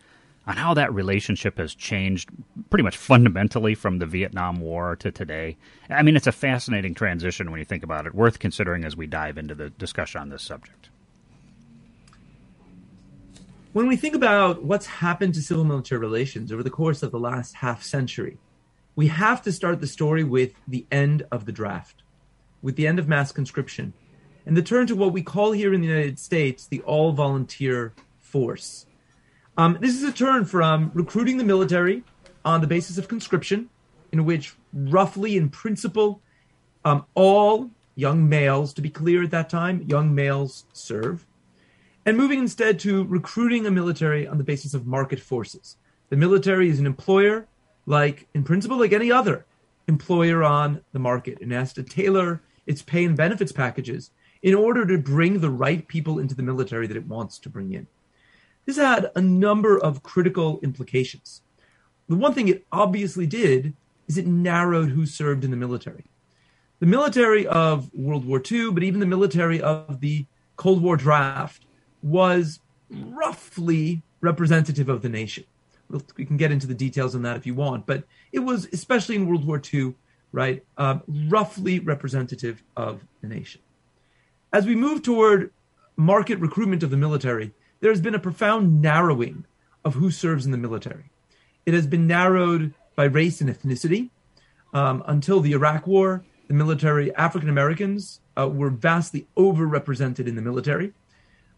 on 0.47 0.57
how 0.57 0.73
that 0.73 0.91
relationship 0.91 1.59
has 1.59 1.75
changed 1.75 2.27
pretty 2.71 2.81
much 2.81 2.97
fundamentally 2.97 3.75
from 3.75 3.99
the 3.99 4.07
Vietnam 4.07 4.61
War 4.61 4.95
to 4.95 5.11
today? 5.11 5.57
I 5.91 6.01
mean, 6.01 6.15
it's 6.15 6.25
a 6.25 6.31
fascinating 6.31 6.95
transition 6.95 7.51
when 7.51 7.59
you 7.59 7.65
think 7.65 7.83
about 7.83 8.07
it, 8.07 8.15
worth 8.15 8.39
considering 8.39 8.83
as 8.83 8.97
we 8.97 9.05
dive 9.05 9.37
into 9.37 9.53
the 9.53 9.69
discussion 9.69 10.21
on 10.21 10.29
this 10.29 10.41
subject 10.41 10.89
when 13.73 13.87
we 13.87 13.97
think 13.97 14.15
about 14.15 14.63
what's 14.63 14.85
happened 14.85 15.33
to 15.33 15.41
civil 15.41 15.65
military 15.65 15.99
relations 15.99 16.49
over 16.49 16.63
the 16.63 16.69
course 16.69 17.03
of 17.03 17.11
the 17.11 17.19
last 17.19 17.55
half 17.55 17.83
century, 17.83 18.37
we 18.95 19.07
have 19.07 19.41
to 19.41 19.51
start 19.51 19.81
the 19.81 19.87
story 19.87 20.23
with 20.23 20.53
the 20.65 20.85
end 20.93 21.23
of 21.29 21.43
the 21.43 21.51
draft, 21.51 22.01
with 22.65 22.75
the 22.75 22.87
end 22.87 22.97
of 22.97 23.07
mass 23.07 23.31
conscription, 23.31 23.93
and 24.47 24.57
the 24.57 24.61
turn 24.63 24.87
to 24.87 24.95
what 24.95 25.13
we 25.13 25.21
call 25.21 25.51
here 25.51 25.71
in 25.71 25.81
the 25.81 25.87
United 25.87 26.17
States 26.17 26.65
the 26.65 26.81
all 26.81 27.11
volunteer 27.11 27.93
force. 28.19 28.87
Um, 29.55 29.77
this 29.79 29.93
is 29.95 30.03
a 30.03 30.11
turn 30.11 30.45
from 30.45 30.89
recruiting 30.95 31.37
the 31.37 31.43
military 31.43 32.03
on 32.43 32.61
the 32.61 32.67
basis 32.67 32.97
of 32.97 33.07
conscription, 33.07 33.69
in 34.11 34.25
which 34.25 34.55
roughly 34.73 35.37
in 35.37 35.47
principle, 35.49 36.21
um, 36.83 37.05
all 37.13 37.69
young 37.93 38.27
males, 38.27 38.73
to 38.73 38.81
be 38.81 38.89
clear 38.89 39.23
at 39.23 39.31
that 39.31 39.47
time, 39.47 39.85
young 39.87 40.15
males 40.15 40.65
serve 40.73 41.25
and 42.05 42.17
moving 42.17 42.39
instead 42.39 42.79
to 42.79 43.03
recruiting 43.05 43.65
a 43.67 43.71
military 43.71 44.27
on 44.27 44.37
the 44.39 44.43
basis 44.43 44.73
of 44.73 44.87
market 44.87 45.19
forces. 45.19 45.77
The 46.09 46.17
military 46.17 46.69
is 46.69 46.79
an 46.79 46.85
employer, 46.87 47.47
like 47.85 48.27
in 48.33 48.43
principle, 48.43 48.77
like 48.77 48.93
any 48.93 49.11
other 49.11 49.45
employer 49.87 50.43
on 50.43 50.81
the 50.93 50.99
market, 50.99 51.41
and 51.41 51.51
has 51.51 51.73
to 51.73 51.83
tailor 51.83 52.41
its 52.65 52.81
pay 52.81 53.05
and 53.05 53.15
benefits 53.15 53.51
packages 53.51 54.11
in 54.41 54.53
order 54.53 54.85
to 54.85 54.97
bring 54.97 55.39
the 55.39 55.49
right 55.49 55.87
people 55.87 56.19
into 56.19 56.35
the 56.35 56.43
military 56.43 56.87
that 56.87 56.97
it 56.97 57.07
wants 57.07 57.39
to 57.39 57.49
bring 57.49 57.73
in. 57.73 57.87
This 58.65 58.77
had 58.77 59.11
a 59.15 59.21
number 59.21 59.77
of 59.77 60.03
critical 60.03 60.59
implications. 60.61 61.41
The 62.07 62.15
one 62.15 62.33
thing 62.33 62.47
it 62.47 62.65
obviously 62.71 63.25
did 63.25 63.73
is 64.07 64.17
it 64.17 64.27
narrowed 64.27 64.89
who 64.89 65.05
served 65.05 65.43
in 65.43 65.51
the 65.51 65.57
military. 65.57 66.05
The 66.79 66.85
military 66.85 67.47
of 67.47 67.93
World 67.93 68.25
War 68.25 68.41
II, 68.51 68.71
but 68.71 68.83
even 68.83 68.99
the 68.99 69.05
military 69.05 69.61
of 69.61 70.01
the 70.01 70.25
Cold 70.55 70.81
War 70.81 70.97
draft 70.97 71.65
was 72.03 72.59
roughly 72.89 74.03
representative 74.21 74.89
of 74.89 75.01
the 75.01 75.09
nation. 75.09 75.45
we 76.17 76.25
can 76.25 76.37
get 76.37 76.51
into 76.51 76.67
the 76.67 76.73
details 76.73 77.15
on 77.15 77.21
that 77.23 77.37
if 77.37 77.45
you 77.45 77.53
want, 77.53 77.85
but 77.85 78.03
it 78.31 78.39
was 78.39 78.67
especially 78.73 79.15
in 79.15 79.27
World 79.27 79.45
War 79.45 79.61
II, 79.73 79.95
right, 80.35 80.63
um, 80.77 81.01
roughly 81.07 81.79
representative 81.79 82.61
of 82.75 83.01
the 83.21 83.27
nation. 83.27 83.61
As 84.51 84.65
we 84.65 84.75
move 84.75 85.01
toward 85.01 85.51
market 85.95 86.39
recruitment 86.39 86.83
of 86.83 86.89
the 86.91 86.97
military, 86.97 87.53
there 87.79 87.91
has 87.91 88.01
been 88.01 88.15
a 88.15 88.19
profound 88.19 88.81
narrowing 88.81 89.45
of 89.85 89.95
who 89.95 90.11
serves 90.11 90.45
in 90.45 90.51
the 90.51 90.57
military. 90.57 91.05
It 91.65 91.73
has 91.73 91.87
been 91.87 92.05
narrowed 92.05 92.73
by 92.95 93.05
race 93.05 93.39
and 93.41 93.49
ethnicity. 93.49 94.09
Um, 94.73 95.03
until 95.07 95.39
the 95.39 95.53
Iraq 95.53 95.87
War, 95.87 96.25
the 96.49 96.53
military, 96.53 97.15
African 97.15 97.49
Americans 97.49 98.19
uh, 98.37 98.49
were 98.49 98.69
vastly 98.69 99.27
overrepresented 99.37 100.27
in 100.27 100.35
the 100.35 100.41
military. 100.41 100.91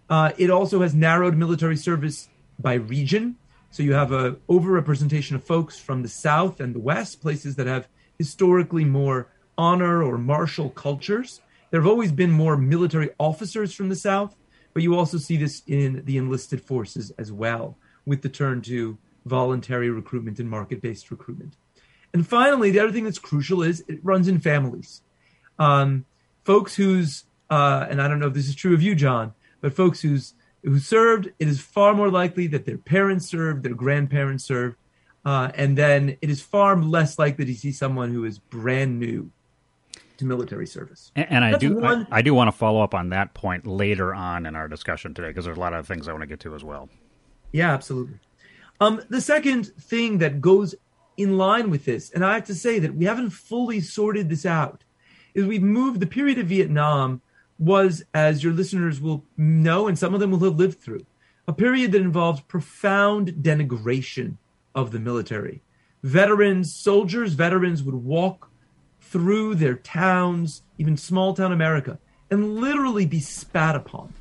Uh, 0.07 0.31
it 0.37 0.51
also 0.51 0.81
has 0.81 0.93
narrowed 0.93 1.35
military 1.35 1.77
service 1.77 2.29
by 2.59 2.75
region. 2.75 3.37
So 3.71 3.81
you 3.81 3.93
have 3.93 4.11
a 4.11 4.33
overrepresentation 4.47 5.33
of 5.33 5.43
folks 5.43 5.79
from 5.79 6.03
the 6.03 6.09
South 6.09 6.59
and 6.59 6.75
the 6.75 6.79
West, 6.79 7.21
places 7.21 7.55
that 7.55 7.65
have 7.65 7.87
historically 8.17 8.85
more 8.85 9.29
honor 9.57 10.03
or 10.03 10.17
martial 10.17 10.69
cultures. 10.69 11.41
There 11.69 11.81
have 11.81 11.89
always 11.89 12.11
been 12.11 12.31
more 12.31 12.57
military 12.57 13.09
officers 13.19 13.73
from 13.73 13.89
the 13.89 13.95
South, 13.95 14.35
but 14.73 14.83
you 14.83 14.95
also 14.95 15.17
see 15.17 15.37
this 15.37 15.63
in 15.67 16.03
the 16.05 16.17
enlisted 16.17 16.61
forces 16.61 17.11
as 17.17 17.31
well, 17.31 17.77
with 18.05 18.21
the 18.21 18.29
turn 18.29 18.61
to 18.63 18.97
voluntary 19.25 19.89
recruitment 19.89 20.39
and 20.39 20.49
market 20.49 20.81
based 20.81 21.11
recruitment. 21.11 21.55
And 22.13 22.25
finally, 22.25 22.71
the 22.71 22.79
other 22.79 22.91
thing 22.91 23.03
that's 23.03 23.19
crucial 23.19 23.61
is 23.61 23.83
it 23.87 23.99
runs 24.03 24.27
in 24.27 24.39
families. 24.39 25.01
Um, 25.59 26.05
folks 26.45 26.75
whose, 26.75 27.25
uh, 27.49 27.87
and 27.89 28.01
I 28.01 28.07
don't 28.07 28.19
know 28.19 28.27
if 28.27 28.33
this 28.33 28.47
is 28.47 28.55
true 28.55 28.73
of 28.73 28.81
you, 28.81 28.95
Jon, 28.95 29.33
but 29.61 29.75
folks 29.75 30.01
whose 30.01 30.33
who 30.63 30.79
served, 30.79 31.31
it 31.39 31.47
is 31.47 31.59
far 31.59 31.93
more 31.93 32.09
likely 32.09 32.47
that 32.47 32.65
their 32.65 32.77
parents 32.77 33.27
served, 33.27 33.63
their 33.63 33.73
grandparents 33.73 34.43
served, 34.43 34.75
uh, 35.27 35.51
and 35.55 35.77
then 35.77 36.15
it 36.21 36.29
is 36.29 36.41
far 36.41 36.81
less 36.81 37.19
likely 37.19 37.43
to 37.43 37.53
see 37.53 37.73
someone 37.73 38.13
who 38.13 38.23
is 38.23 38.39
brand 38.39 38.97
new 38.97 39.29
to 40.15 40.23
military 40.23 40.65
service. 40.65 41.11
And, 41.17 41.27
and 41.29 41.43
I 41.43 41.57
do, 41.57 41.83
I, 41.83 42.05
I, 42.09 42.21
do 42.21 42.33
want 42.33 42.47
to 42.47 42.57
follow 42.57 42.81
up 42.81 42.93
on 42.93 43.09
that 43.09 43.33
point 43.33 43.67
later 43.67 44.15
on 44.15 44.45
in 44.45 44.55
our 44.55 44.69
discussion 44.69 45.13
today 45.13 45.27
because 45.27 45.43
there's 45.43 45.57
a 45.57 45.59
lot 45.59 45.73
of 45.73 45.85
things 45.85 46.07
I 46.07 46.13
want 46.13 46.21
to 46.21 46.27
get 46.27 46.39
to 46.39 46.55
as 46.55 46.63
well. 46.63 46.87
Yeah, 47.51 47.73
absolutely. 47.73 48.19
Um, 48.79 49.01
the 49.09 49.19
second 49.19 49.65
thing 49.65 50.19
that 50.19 50.39
goes 50.39 50.75
in 51.17 51.37
line 51.37 51.71
with 51.71 51.83
this, 51.83 52.09
and 52.09 52.23
I 52.23 52.35
have 52.35 52.45
to 52.45 52.55
say 52.55 52.79
that 52.79 52.95
we 52.95 53.03
haven't 53.03 53.31
fully 53.31 53.81
sorted 53.81 54.29
this 54.29 54.45
out, 54.45 54.85
is 55.33 55.45
we've 55.45 55.61
moved 55.61 55.99
the 55.99 56.07
period 56.07 56.37
of 56.37 56.47
Vietnam 56.47 57.21
was, 57.59 58.01
as 58.13 58.45
your 58.45 58.53
listeners 58.53 59.01
will 59.01 59.25
know, 59.35 59.89
and 59.89 59.99
some 59.99 60.13
of 60.13 60.21
them 60.21 60.31
will 60.31 60.39
have 60.39 60.55
lived 60.55 60.79
through, 60.79 61.05
a 61.49 61.53
period 61.53 61.91
that 61.91 62.01
involves 62.01 62.39
profound 62.39 63.33
denigration 63.41 64.37
of 64.77 64.91
the 64.91 64.99
military. 64.99 65.63
Veterans, 66.03 66.73
soldiers, 66.73 67.33
veterans 67.33 67.81
would 67.81 67.95
walk 67.95 68.51
through 69.01 69.55
their 69.55 69.73
towns, 69.73 70.61
even 70.77 70.95
small 70.95 71.33
town 71.33 71.51
America, 71.51 71.97
and 72.29 72.57
literally 72.57 73.05
be 73.05 73.19
spat 73.19 73.75
upon. 73.75 74.13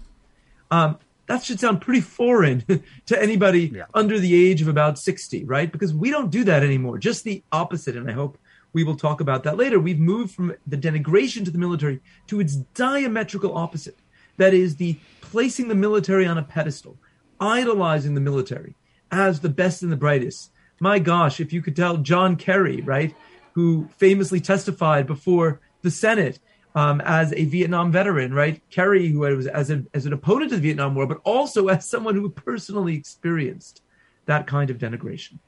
Um, 0.70 0.98
that 1.26 1.44
should 1.44 1.60
sound 1.60 1.82
pretty 1.82 2.00
foreign 2.00 2.64
to 3.06 3.22
anybody 3.22 3.70
yeah. 3.74 3.84
under 3.92 4.18
the 4.18 4.34
age 4.34 4.62
of 4.62 4.68
about 4.68 4.98
60, 4.98 5.44
right? 5.44 5.70
Because 5.70 5.92
we 5.92 6.10
don't 6.10 6.30
do 6.30 6.42
that 6.44 6.62
anymore. 6.62 6.98
Just 6.98 7.24
the 7.24 7.42
opposite. 7.52 7.94
And 7.94 8.08
I 8.08 8.14
hope 8.14 8.38
we 8.72 8.82
will 8.82 8.96
talk 8.96 9.20
about 9.20 9.42
that 9.42 9.58
later. 9.58 9.78
We've 9.78 9.98
moved 9.98 10.34
from 10.34 10.54
the 10.66 10.78
denigration 10.78 11.44
to 11.44 11.50
the 11.50 11.58
military 11.58 12.00
to 12.28 12.40
its 12.40 12.56
diametrical 12.56 13.56
opposite. 13.56 13.98
That 14.38 14.54
is 14.54 14.76
the 14.76 14.98
placing 15.20 15.68
the 15.68 15.74
military 15.74 16.26
on 16.26 16.38
a 16.38 16.42
pedestal, 16.42 16.96
idolizing 17.40 18.14
the 18.14 18.20
military 18.20 18.74
as 19.10 19.40
the 19.40 19.48
best 19.48 19.82
and 19.82 19.92
the 19.92 19.96
brightest. 19.96 20.50
My 20.80 20.98
gosh, 20.98 21.40
if 21.40 21.52
you 21.52 21.62
could 21.62 21.76
tell 21.76 21.96
John 21.98 22.36
Kerry, 22.36 22.82
right, 22.82 23.14
who 23.52 23.88
famously 23.96 24.40
testified 24.40 25.06
before 25.06 25.60
the 25.82 25.90
Senate 25.90 26.38
um, 26.74 27.00
as 27.00 27.32
a 27.32 27.46
Vietnam 27.46 27.90
veteran, 27.90 28.34
right? 28.34 28.60
Kerry, 28.70 29.08
who 29.08 29.20
was 29.20 29.46
as, 29.46 29.70
a, 29.70 29.84
as 29.94 30.04
an 30.04 30.12
opponent 30.12 30.50
to 30.50 30.56
the 30.56 30.62
Vietnam 30.62 30.94
War, 30.94 31.06
but 31.06 31.20
also 31.24 31.68
as 31.68 31.88
someone 31.88 32.14
who 32.14 32.28
personally 32.28 32.94
experienced 32.94 33.80
that 34.26 34.46
kind 34.46 34.68
of 34.68 34.76
denigration. 34.76 35.38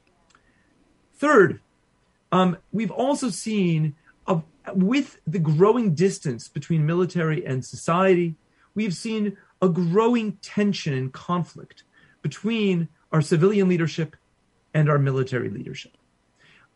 Third, 1.17 1.61
um, 2.33 2.57
we've 2.73 2.91
also 2.91 3.29
seen, 3.29 3.95
uh, 4.27 4.41
with 4.73 5.21
the 5.27 5.39
growing 5.39 5.95
distance 5.95 6.49
between 6.49 6.87
military 6.87 7.45
and 7.45 7.63
society, 7.63 8.37
we've 8.75 8.95
seen 8.95 9.37
a 9.61 9.69
growing 9.69 10.33
tension 10.41 10.95
and 10.95 11.13
conflict 11.13 11.83
between 12.23 12.89
our 13.13 13.23
civilian 13.23 13.69
leadership 13.69 14.17
and 14.75 14.89
our 14.89 14.99
military 14.99 15.49
leadership. 15.49 15.93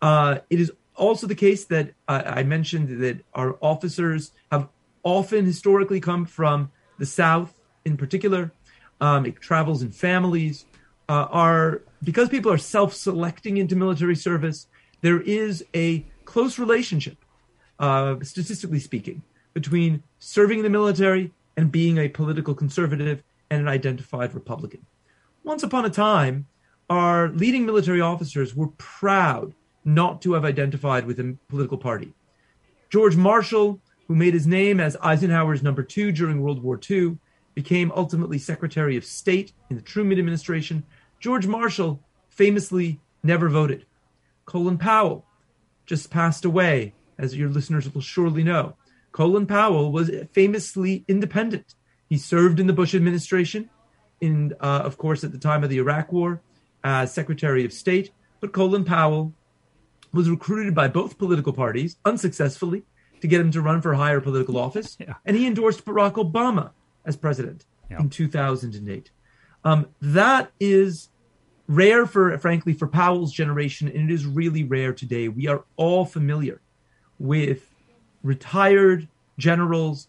Uh, 0.00 0.38
it 0.50 0.60
is 0.60 0.72
also 0.96 1.26
the 1.26 1.34
case 1.34 1.64
that 1.66 1.92
uh, 2.08 2.22
I 2.26 2.42
mentioned 2.42 3.00
that 3.00 3.24
our 3.34 3.56
officers 3.60 4.32
have 4.50 4.68
often 5.02 5.44
historically 5.44 6.00
come 6.00 6.26
from 6.26 6.70
the 6.98 7.06
South 7.06 7.54
in 7.84 7.96
particular. 7.96 8.52
Um, 9.00 9.26
it 9.26 9.40
travels 9.40 9.82
in 9.82 9.90
families. 9.90 10.66
Uh, 11.08 11.26
are 11.30 11.82
because 12.02 12.28
people 12.28 12.50
are 12.50 12.58
self-selecting 12.58 13.56
into 13.56 13.76
military 13.76 14.16
service, 14.16 14.66
there 15.02 15.20
is 15.20 15.64
a 15.74 16.06
close 16.24 16.58
relationship, 16.58 17.18
uh, 17.78 18.16
statistically 18.22 18.78
speaking, 18.78 19.22
between 19.52 20.02
serving 20.18 20.58
in 20.58 20.62
the 20.62 20.70
military 20.70 21.32
and 21.56 21.70
being 21.70 21.98
a 21.98 22.08
political 22.08 22.54
conservative 22.54 23.22
and 23.50 23.60
an 23.60 23.68
identified 23.68 24.32
Republican. 24.32 24.86
Once 25.44 25.62
upon 25.62 25.84
a 25.84 25.90
time, 25.90 26.46
our 26.88 27.28
leading 27.30 27.66
military 27.66 28.00
officers 28.00 28.54
were 28.54 28.68
proud 28.78 29.52
not 29.84 30.22
to 30.22 30.34
have 30.34 30.44
identified 30.44 31.04
with 31.04 31.18
a 31.18 31.36
political 31.48 31.78
party. 31.78 32.14
George 32.90 33.16
Marshall, 33.16 33.80
who 34.06 34.14
made 34.14 34.34
his 34.34 34.46
name 34.46 34.78
as 34.78 34.96
Eisenhower's 35.02 35.62
number 35.62 35.82
two 35.82 36.12
during 36.12 36.40
World 36.40 36.62
War 36.62 36.78
II, 36.88 37.18
became 37.54 37.92
ultimately 37.96 38.38
Secretary 38.38 38.96
of 38.96 39.04
State 39.04 39.52
in 39.68 39.76
the 39.76 39.82
Truman 39.82 40.18
administration. 40.18 40.84
George 41.18 41.46
Marshall 41.46 42.00
famously 42.28 43.00
never 43.22 43.48
voted. 43.48 43.84
Colin 44.44 44.78
Powell 44.78 45.24
just 45.86 46.10
passed 46.10 46.44
away, 46.44 46.94
as 47.18 47.36
your 47.36 47.48
listeners 47.48 47.92
will 47.92 48.00
surely 48.00 48.44
know. 48.44 48.76
Colin 49.10 49.46
Powell 49.46 49.90
was 49.90 50.10
famously 50.32 51.04
independent. 51.08 51.74
He 52.08 52.16
served 52.16 52.60
in 52.60 52.66
the 52.66 52.72
Bush 52.72 52.94
administration, 52.94 53.70
in 54.22 54.54
uh, 54.60 54.82
of 54.84 54.96
course 54.96 55.24
at 55.24 55.32
the 55.32 55.38
time 55.38 55.62
of 55.62 55.68
the 55.68 55.76
Iraq 55.76 56.10
War, 56.12 56.40
as 56.82 57.12
Secretary 57.12 57.66
of 57.66 57.72
State. 57.72 58.12
But 58.40 58.52
Colin 58.52 58.84
Powell 58.84 59.34
was 60.12 60.30
recruited 60.30 60.74
by 60.74 60.88
both 60.88 61.18
political 61.18 61.52
parties 61.52 61.96
unsuccessfully 62.04 62.84
to 63.20 63.26
get 63.26 63.40
him 63.40 63.50
to 63.50 63.60
run 63.60 63.82
for 63.82 63.94
higher 63.94 64.20
political 64.20 64.56
office, 64.56 64.96
yeah. 64.98 65.14
and 65.26 65.36
he 65.36 65.46
endorsed 65.46 65.84
Barack 65.84 66.14
Obama 66.14 66.70
as 67.04 67.16
president 67.16 67.66
yeah. 67.90 68.00
in 68.00 68.08
2008. 68.08 69.10
Um, 69.64 69.86
that 70.00 70.50
is 70.58 71.08
rare 71.68 72.06
for, 72.06 72.36
frankly, 72.38 72.72
for 72.72 72.88
Powell's 72.88 73.32
generation, 73.32 73.88
and 73.88 74.10
it 74.10 74.14
is 74.14 74.26
really 74.26 74.64
rare 74.64 74.92
today. 74.92 75.28
We 75.28 75.46
are 75.46 75.64
all 75.76 76.04
familiar 76.04 76.60
with 77.18 77.72
retired 78.22 79.08
generals 79.38 80.08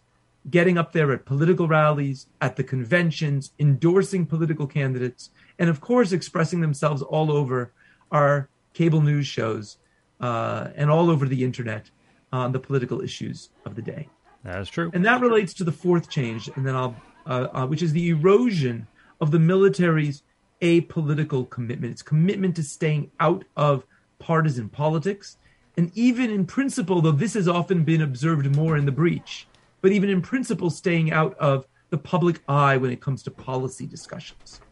getting 0.50 0.76
up 0.76 0.92
there 0.92 1.12
at 1.12 1.24
political 1.24 1.66
rallies, 1.68 2.26
at 2.40 2.56
the 2.56 2.64
conventions, 2.64 3.52
endorsing 3.58 4.26
political 4.26 4.66
candidates, 4.66 5.30
and 5.58 5.70
of 5.70 5.80
course, 5.80 6.12
expressing 6.12 6.60
themselves 6.60 7.02
all 7.02 7.32
over 7.32 7.72
our 8.12 8.48
cable 8.74 9.00
news 9.00 9.26
shows 9.26 9.78
uh, 10.20 10.68
and 10.76 10.90
all 10.90 11.10
over 11.10 11.26
the 11.26 11.44
internet 11.44 11.90
on 12.32 12.52
the 12.52 12.58
political 12.58 13.00
issues 13.00 13.50
of 13.64 13.74
the 13.74 13.82
day. 13.82 14.08
That 14.44 14.60
is 14.60 14.68
true. 14.68 14.90
And 14.92 15.04
that 15.06 15.20
relates 15.20 15.54
to 15.54 15.64
the 15.64 15.72
fourth 15.72 16.10
change, 16.10 16.50
and 16.54 16.66
then 16.66 16.74
I'll, 16.74 16.96
uh, 17.26 17.48
uh, 17.52 17.66
which 17.66 17.82
is 17.82 17.92
the 17.92 18.10
erosion 18.10 18.86
of 19.20 19.30
the 19.30 19.38
military's 19.38 20.22
apolitical 20.60 21.48
commitment. 21.48 21.92
Its 21.92 22.02
commitment 22.02 22.56
to 22.56 22.62
staying 22.62 23.10
out 23.20 23.44
of 23.56 23.86
partisan 24.18 24.68
politics, 24.68 25.38
and 25.76 25.90
even 25.94 26.30
in 26.30 26.44
principle, 26.44 27.00
though 27.00 27.12
this 27.12 27.34
has 27.34 27.48
often 27.48 27.84
been 27.84 28.02
observed 28.02 28.54
more 28.54 28.76
in 28.76 28.84
the 28.84 28.92
breach, 28.92 29.46
but 29.84 29.92
even 29.92 30.08
in 30.08 30.22
principle, 30.22 30.70
staying 30.70 31.12
out 31.12 31.36
of 31.36 31.66
the 31.90 31.98
public 31.98 32.40
eye 32.48 32.78
when 32.78 32.90
it 32.90 33.02
comes 33.02 33.22
to 33.24 33.30
policy 33.30 33.84
discussions. 33.84 34.62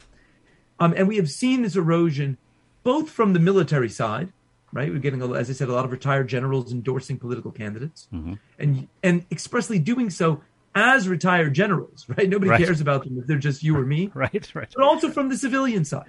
Um, 0.81 0.95
and 0.97 1.07
we 1.07 1.17
have 1.17 1.29
seen 1.29 1.61
this 1.61 1.77
erosion 1.77 2.39
both 2.83 3.11
from 3.11 3.35
the 3.35 3.39
military 3.39 3.91
side, 3.91 4.33
right? 4.73 4.91
We're 4.91 5.01
getting, 5.01 5.21
as 5.21 5.51
I 5.51 5.53
said, 5.53 5.69
a 5.69 5.75
lot 5.75 5.85
of 5.85 5.93
retired 5.93 6.29
generals 6.29 6.73
endorsing 6.73 7.19
political 7.19 7.51
candidates, 7.51 8.09
mm-hmm. 8.11 8.37
and 8.59 8.89
and 9.03 9.27
expressly 9.31 9.79
doing 9.79 10.09
so 10.09 10.41
as 10.75 11.11
retired 11.11 11.53
generals, 11.53 12.07
right? 12.09 12.27
Nobody 12.27 12.49
right. 12.49 12.65
cares 12.65 12.81
about 12.81 13.05
them 13.05 13.19
if 13.19 13.27
they're 13.27 13.37
just 13.37 13.63
you 13.63 13.77
or 13.77 13.85
me, 13.85 14.11
right? 14.15 14.51
Right. 14.55 14.73
But 14.75 14.83
also 14.83 15.11
from 15.11 15.29
the 15.29 15.37
civilian 15.37 15.85
side, 15.85 16.07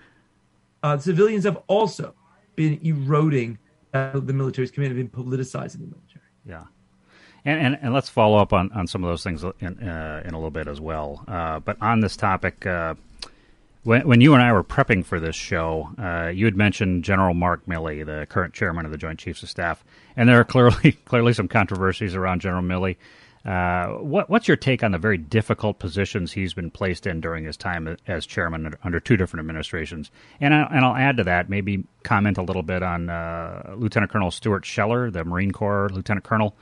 uh, 0.82 0.98
civilians 0.98 1.44
have 1.44 1.58
also 1.68 2.16
been 2.56 2.80
eroding 2.82 3.58
uh, 3.94 4.18
the 4.22 4.32
military's 4.32 4.72
commitment, 4.72 5.12
been 5.12 5.26
politicizing 5.26 5.80
the 5.80 5.88
military. 5.88 6.24
Yeah. 6.46 6.64
And, 7.46 7.60
and, 7.60 7.80
and 7.82 7.94
let's 7.94 8.10
follow 8.10 8.38
up 8.38 8.54
on, 8.54 8.72
on 8.72 8.88
some 8.88 9.04
of 9.04 9.10
those 9.10 9.24
things 9.24 9.44
in, 9.60 9.80
uh, 9.88 10.24
in 10.26 10.34
a 10.34 10.38
little 10.38 10.52
bit 10.52 10.68
as 10.68 10.80
well. 10.80 11.24
Uh, 11.28 11.60
but 11.60 11.78
on 11.82 12.00
this 12.00 12.16
topic, 12.16 12.66
uh, 12.66 12.96
When, 13.84 14.08
when 14.08 14.22
you 14.22 14.34
and 14.34 14.42
I 14.42 14.54
were 14.54 14.64
prepping 14.64 15.06
for 15.06 15.20
this 15.20 15.36
show, 15.36 15.90
uh, 16.00 16.30
you 16.30 16.46
had 16.46 16.56
mentioned 16.56 17.04
General 17.04 17.34
Mark 17.34 17.66
Milley, 17.66 18.06
the 18.06 18.26
current 18.28 18.54
chairman 18.54 18.86
of 18.86 18.92
the 18.92 18.98
Joint 18.98 19.20
Chiefs 19.20 19.44
of 19.44 19.50
Staff, 19.50 19.84
and 20.16 20.30
there 20.30 20.40
are 20.40 20.44
clearly 20.54 20.94
clearly 21.06 21.34
some 21.34 21.50
controversies 21.50 22.16
around 22.16 22.40
General 22.40 22.64
Milley. 22.64 22.96
Uh, 23.46 23.88
what, 24.02 24.30
what's 24.30 24.48
your 24.48 24.56
take 24.56 24.84
on 24.86 24.94
the 24.94 24.98
very 24.98 25.18
difficult 25.18 25.78
positions 25.80 26.32
he's 26.32 26.54
been 26.54 26.72
placed 26.72 27.06
in 27.06 27.20
during 27.20 27.44
his 27.44 27.58
time 27.58 27.98
as 28.08 28.26
chairman 28.26 28.74
under 28.86 29.02
two 29.02 29.18
different 29.18 29.42
administrations? 29.42 30.12
And, 30.40 30.54
I, 30.54 30.62
and 30.72 30.86
I'll 30.86 30.96
add 30.96 31.18
to 31.18 31.26
that, 31.26 31.50
maybe 31.50 31.84
comment 32.04 32.38
a 32.38 32.42
little 32.42 32.64
bit 32.64 32.84
on 32.84 33.10
uh, 33.10 33.74
Lieutenant 33.76 34.14
Colonel 34.14 34.32
Stuart 34.32 34.66
Scheller, 34.66 35.12
the 35.12 35.26
Marine 35.26 35.52
Corps 35.52 35.90
Lieutenant 35.92 36.24
Colonel, 36.24 36.56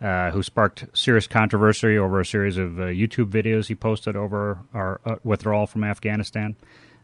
uh, 0.00 0.30
who 0.30 0.42
sparked 0.42 0.86
serious 0.92 1.26
controversy 1.26 1.96
over 1.96 2.20
a 2.20 2.26
series 2.26 2.56
of 2.56 2.78
uh, 2.78 2.84
YouTube 2.84 3.30
videos 3.30 3.66
he 3.66 3.74
posted 3.74 4.16
over 4.16 4.58
our 4.74 5.00
uh, 5.04 5.16
withdrawal 5.24 5.66
from 5.66 5.84
Afghanistan. 5.84 6.56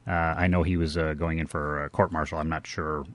Uh, 0.06 0.10
I 0.10 0.46
know 0.48 0.62
he 0.62 0.76
was 0.76 0.96
going 0.96 1.38
in 1.38 1.46
for 1.46 1.84
a 1.84 1.90
court 1.90 2.10
martial. 2.10 2.38
I'm 2.38 2.48
not 2.48 2.66
sure 2.66 3.06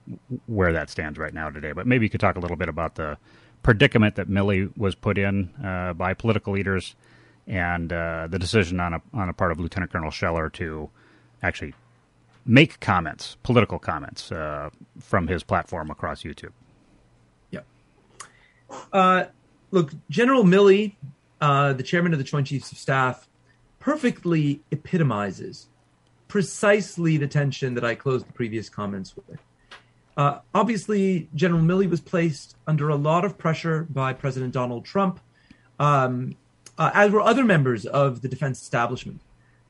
where 0.46 0.72
that 0.72 0.88
stands 0.88 1.18
right 1.18 1.34
now 1.34 1.50
today, 1.50 1.72
but 1.72 1.86
maybe 1.86 2.06
you 2.06 2.10
could 2.10 2.20
talk 2.20 2.36
a 2.36 2.40
little 2.40 2.56
bit 2.56 2.70
about 2.70 2.94
the 2.94 3.18
predicament 3.62 4.14
that 4.16 4.28
Milley 4.28 4.70
was 4.76 4.94
put 4.94 5.18
in 5.18 5.50
uh, 5.62 5.92
by 5.92 6.14
political 6.14 6.52
leaders, 6.52 6.94
and 7.46 7.92
uh, 7.92 8.26
the 8.28 8.38
decision 8.38 8.80
on 8.80 8.94
a 8.94 9.02
on 9.12 9.28
a 9.28 9.32
part 9.32 9.52
of 9.52 9.60
Lieutenant 9.60 9.92
Colonel 9.92 10.10
Scheller 10.10 10.48
to 10.50 10.90
actually 11.42 11.74
make 12.44 12.80
comments, 12.80 13.36
political 13.42 13.78
comments, 13.78 14.32
uh, 14.32 14.70
from 14.98 15.28
his 15.28 15.42
platform 15.42 15.90
across 15.90 16.22
YouTube. 16.22 16.52
Yeah. 17.50 17.60
Look, 19.70 19.92
General 20.08 20.44
Milley, 20.44 20.94
uh, 21.40 21.72
the 21.74 21.82
chairman 21.82 22.12
of 22.12 22.18
the 22.18 22.24
Joint 22.24 22.46
Chiefs 22.46 22.72
of 22.72 22.78
Staff, 22.78 23.28
perfectly 23.78 24.62
epitomizes 24.70 25.68
precisely 26.28 27.16
the 27.16 27.26
tension 27.26 27.74
that 27.74 27.84
I 27.84 27.94
closed 27.94 28.28
the 28.28 28.32
previous 28.32 28.68
comments 28.68 29.14
with. 29.16 29.38
Uh, 30.16 30.40
obviously, 30.54 31.28
General 31.34 31.62
Milley 31.62 31.88
was 31.88 32.00
placed 32.00 32.56
under 32.66 32.88
a 32.88 32.96
lot 32.96 33.24
of 33.24 33.38
pressure 33.38 33.86
by 33.88 34.12
President 34.12 34.52
Donald 34.52 34.84
Trump, 34.84 35.20
um, 35.78 36.36
uh, 36.76 36.90
as 36.92 37.10
were 37.10 37.20
other 37.20 37.44
members 37.44 37.86
of 37.86 38.20
the 38.20 38.28
defense 38.28 38.60
establishment. 38.60 39.20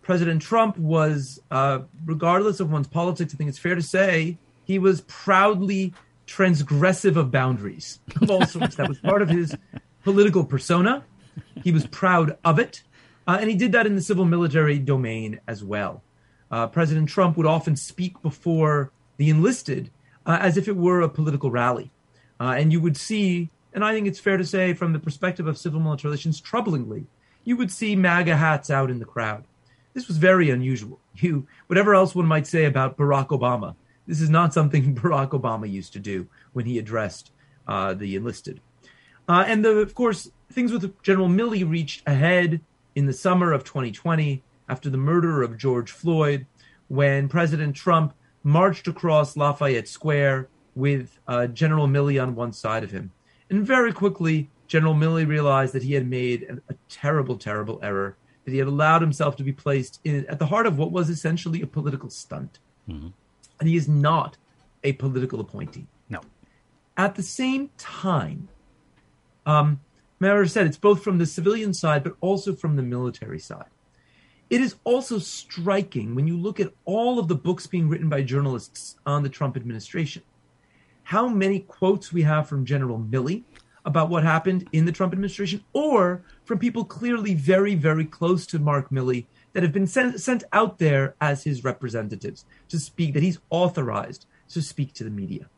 President 0.03 0.41
Trump 0.41 0.79
was, 0.79 1.41
uh, 1.51 1.81
regardless 2.07 2.61
of 2.61 2.73
one's 2.73 2.89
politics, 2.89 3.35
I 3.35 3.37
think 3.37 3.51
it's 3.51 3.59
fair 3.59 3.75
to 3.75 3.83
say, 3.83 4.39
he 4.65 4.79
was 4.79 5.03
proudly 5.03 5.93
transgressive 6.27 7.17
of 7.17 7.31
boundaries 7.31 8.01
of 8.21 8.31
all 8.31 8.45
sorts. 8.47 8.77
that 8.77 8.89
was 8.89 8.99
part 8.99 9.23
of 9.23 9.29
his 9.29 9.55
political 10.05 10.45
persona. 10.45 11.05
He 11.63 11.73
was 11.73 11.87
proud 11.87 12.37
of 12.45 12.59
it. 12.59 12.83
Uh, 13.27 13.39
and 13.41 13.51
he 13.51 13.57
did 13.57 13.73
that 13.73 13.87
in 13.87 13.95
the 13.95 14.01
civil 14.01 14.25
military 14.25 14.79
domain 14.79 15.41
as 15.47 15.63
well. 15.63 16.03
Uh, 16.51 16.67
President 16.67 17.09
Trump 17.09 17.37
would 17.37 17.47
often 17.47 17.77
speak 17.77 18.21
before 18.23 18.91
the 19.19 19.29
enlisted 19.29 19.91
uh, 20.25 20.39
as 20.41 20.57
if 20.57 20.67
it 20.67 20.77
were 20.77 21.03
a 21.03 21.09
political 21.09 21.51
rally. 21.51 21.91
Uh, 22.41 22.55
and 22.57 22.73
you 22.73 22.81
would 22.81 22.97
see, 22.97 23.51
and 23.75 23.85
I 23.85 23.93
think 23.93 24.07
it's 24.07 24.19
fair 24.19 24.37
to 24.37 24.47
say, 24.47 24.73
from 24.73 24.93
the 24.93 24.99
perspective 24.99 25.47
of 25.47 25.59
civil 25.59 25.81
military 25.81 26.11
relations, 26.11 26.41
troublingly, 26.41 27.07
you 27.45 27.57
would 27.57 27.71
see 27.71 27.97
MAGA 27.97 28.37
hats 28.37 28.71
out 28.71 28.91
in 28.91 28.99
the 28.99 29.05
crowd. 29.05 29.45
This 29.95 30.09
was 30.09 30.17
very 30.17 30.51
unusual. 30.51 31.01
You, 31.21 31.49
whatever 31.67 31.97
else 31.97 32.15
one 32.15 32.27
might 32.27 32.47
say 32.47 32.65
about 32.65 32.97
Barack 32.97 33.31
Obama, 33.31 33.75
this 34.07 34.21
is 34.21 34.31
not 34.31 34.55
something 34.55 34.95
Barack 35.01 35.31
Obama 35.31 35.69
used 35.69 35.93
to 35.95 35.99
do 35.99 36.29
when 36.53 36.65
he 36.65 36.79
addressed 36.79 37.33
uh, 37.67 37.93
the 37.95 38.15
enlisted. 38.15 38.61
Uh, 39.29 39.45
and 39.47 39.65
the, 39.65 39.79
of 39.79 39.95
course, 39.95 40.31
things 40.51 40.73
with 40.73 41.03
General 41.03 41.29
Milley 41.29 41.69
reached 41.69 42.03
ahead 42.07 42.61
in 42.95 43.07
the 43.07 43.13
summer 43.13 43.53
of 43.53 43.63
2020 43.63 44.43
after 44.69 44.91
the 44.91 44.99
murder 44.99 45.43
of 45.43 45.59
George 45.59 45.91
Floyd, 45.91 46.47
when 46.89 47.29
President 47.29 47.77
Trump 47.77 48.15
marched 48.43 48.89
across 48.89 49.37
Lafayette 49.37 49.89
Square 49.89 50.49
with 50.75 51.19
uh, 51.27 51.47
General 51.47 51.87
Milley 51.87 52.23
on 52.23 52.35
one 52.35 52.53
side 52.53 52.85
of 52.85 52.91
him. 52.91 53.13
And 53.51 53.67
very 53.67 53.93
quickly, 53.93 54.49
General 54.67 54.95
Milley 54.95 55.27
realized 55.27 55.75
that 55.75 55.83
he 55.83 55.95
had 55.95 56.07
made 56.07 56.43
a, 56.45 56.73
a 56.73 56.77
terrible, 56.89 57.37
terrible 57.37 57.79
error, 57.83 58.17
that 58.45 58.53
he 58.53 58.59
had 58.59 58.69
allowed 58.69 59.03
himself 59.03 59.37
to 59.37 59.43
be 59.43 59.53
placed 59.53 60.01
in, 60.05 60.27
at 60.27 60.39
the 60.39 60.47
heart 60.47 60.67
of 60.67 60.79
what 60.79 60.93
was 60.93 61.11
essentially 61.11 61.63
a 61.63 61.67
political 61.67 62.11
stunt. 62.11 62.59
Mm-hmm. 62.89 63.09
And 63.61 63.69
he 63.69 63.77
is 63.77 63.89
not 63.89 64.37
a 64.85 64.93
political 64.95 65.41
appointee. 65.41 65.87
No. 66.09 66.21
At 66.97 67.17
the 67.17 67.23
same 67.23 67.71
time, 67.77 68.49
um, 69.49 69.81
said 70.21 70.67
it's 70.67 70.77
both 70.77 71.03
from 71.03 71.19
the 71.19 71.27
civilian 71.27 71.73
side, 71.73 72.05
but 72.05 72.15
also 72.21 72.55
from 72.55 72.77
the 72.77 72.83
military 72.83 73.39
side. 73.39 73.71
It 74.51 74.61
is 74.61 74.77
also 74.85 75.19
striking 75.19 76.15
when 76.15 76.27
you 76.27 76.37
look 76.37 76.61
at 76.61 76.73
all 76.85 77.19
of 77.19 77.29
the 77.29 77.35
books 77.35 77.67
being 77.67 77.89
written 77.89 78.09
by 78.09 78.23
journalists 78.23 78.97
on 79.05 79.23
the 79.23 79.29
Trump 79.29 79.57
administration, 79.57 80.23
how 81.05 81.29
many 81.29 81.61
quotes 81.61 82.13
we 82.13 82.23
have 82.23 82.49
from 82.49 82.65
General 82.67 82.99
Milley 82.99 83.45
about 83.85 84.11
what 84.11 84.23
happened 84.23 84.69
in 84.73 84.85
the 84.85 84.93
Trump 84.93 85.15
administration, 85.15 85.65
or 85.73 86.23
from 86.45 86.59
people 86.59 86.85
clearly 86.85 87.33
very, 87.33 87.75
very 87.75 88.05
close 88.05 88.47
to 88.47 88.59
Mark 88.59 88.91
Milley 88.91 89.25
that 89.55 89.63
have 89.63 89.73
been 89.73 89.87
sent, 89.87 90.21
sent 90.21 90.45
out 90.53 90.79
there 90.79 91.15
as 91.23 91.45
his 91.45 91.65
representatives 91.65 92.45
to 92.69 92.79
speak, 92.79 93.15
that 93.15 93.23
he's 93.23 93.39
authorized 93.49 94.27
to 94.51 94.61
speak 94.61 94.93
to 94.93 95.05
the 95.05 95.11
media. 95.11 95.49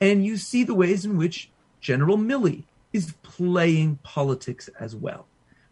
And 0.00 0.24
you 0.24 0.36
see 0.36 0.62
the 0.62 0.74
ways 0.74 1.04
in 1.04 1.16
which 1.16 1.50
General 1.80 2.16
Milley 2.16 2.64
is 2.92 3.14
playing 3.22 3.98
politics 4.02 4.68
as 4.78 4.96
well, 4.96 5.26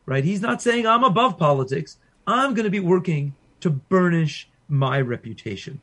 right? 0.06 0.24
He's 0.24 0.40
not 0.40 0.62
saying 0.62 0.86
I'm 0.86 1.04
above 1.04 1.38
politics. 1.38 1.98
I'm 2.26 2.54
going 2.54 2.64
to 2.64 2.70
be 2.70 2.80
working 2.80 3.34
to 3.60 3.70
burnish 3.70 4.48
my 4.68 5.00
reputation. 5.00 5.80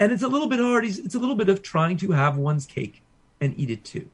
And 0.00 0.12
it's 0.12 0.22
a 0.22 0.28
little 0.28 0.48
bit 0.48 0.60
hard. 0.60 0.84
It's 0.84 1.14
a 1.14 1.18
little 1.18 1.34
bit 1.34 1.48
of 1.48 1.62
trying 1.62 1.96
to 1.98 2.12
have 2.12 2.36
one's 2.36 2.66
cake 2.66 3.02
and 3.40 3.58
eat 3.58 3.70
it 3.70 3.84
too. 3.84 4.08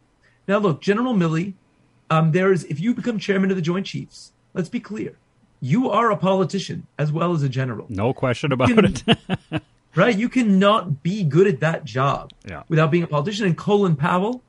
Now, 0.49 0.59
look, 0.59 0.81
General 0.81 1.15
Milley, 1.15 1.55
um, 2.11 2.33
there 2.33 2.53
is, 2.53 2.65
if 2.65 2.81
you 2.81 2.95
become 2.95 3.19
chairman 3.19 3.51
of 3.51 3.57
the 3.57 3.63
Joint 3.63 3.87
Chiefs, 3.87 4.33
let's 4.55 4.69
be 4.69 4.81
clear, 4.81 5.17
you 5.61 5.91
are 5.91 6.11
a 6.11 6.17
politician 6.17 6.87
as 6.99 7.13
well 7.13 7.33
as 7.33 7.43
a 7.43 7.49
general. 7.49 7.87
No 7.89 8.13
question 8.13 8.53
about 8.53 8.69
can, 8.69 8.85
it. 8.85 9.63
right? 9.95 10.17
You 10.17 10.29
cannot 10.29 11.03
be 11.03 11.25
good 11.25 11.47
at 11.47 11.61
that 11.61 11.85
job 11.85 12.33
yeah. 12.47 12.63
without 12.69 12.91
being 12.91 13.05
a 13.05 13.07
politician. 13.07 13.47
And 13.47 13.57
Colin 13.57 13.97
Powell 13.97 14.43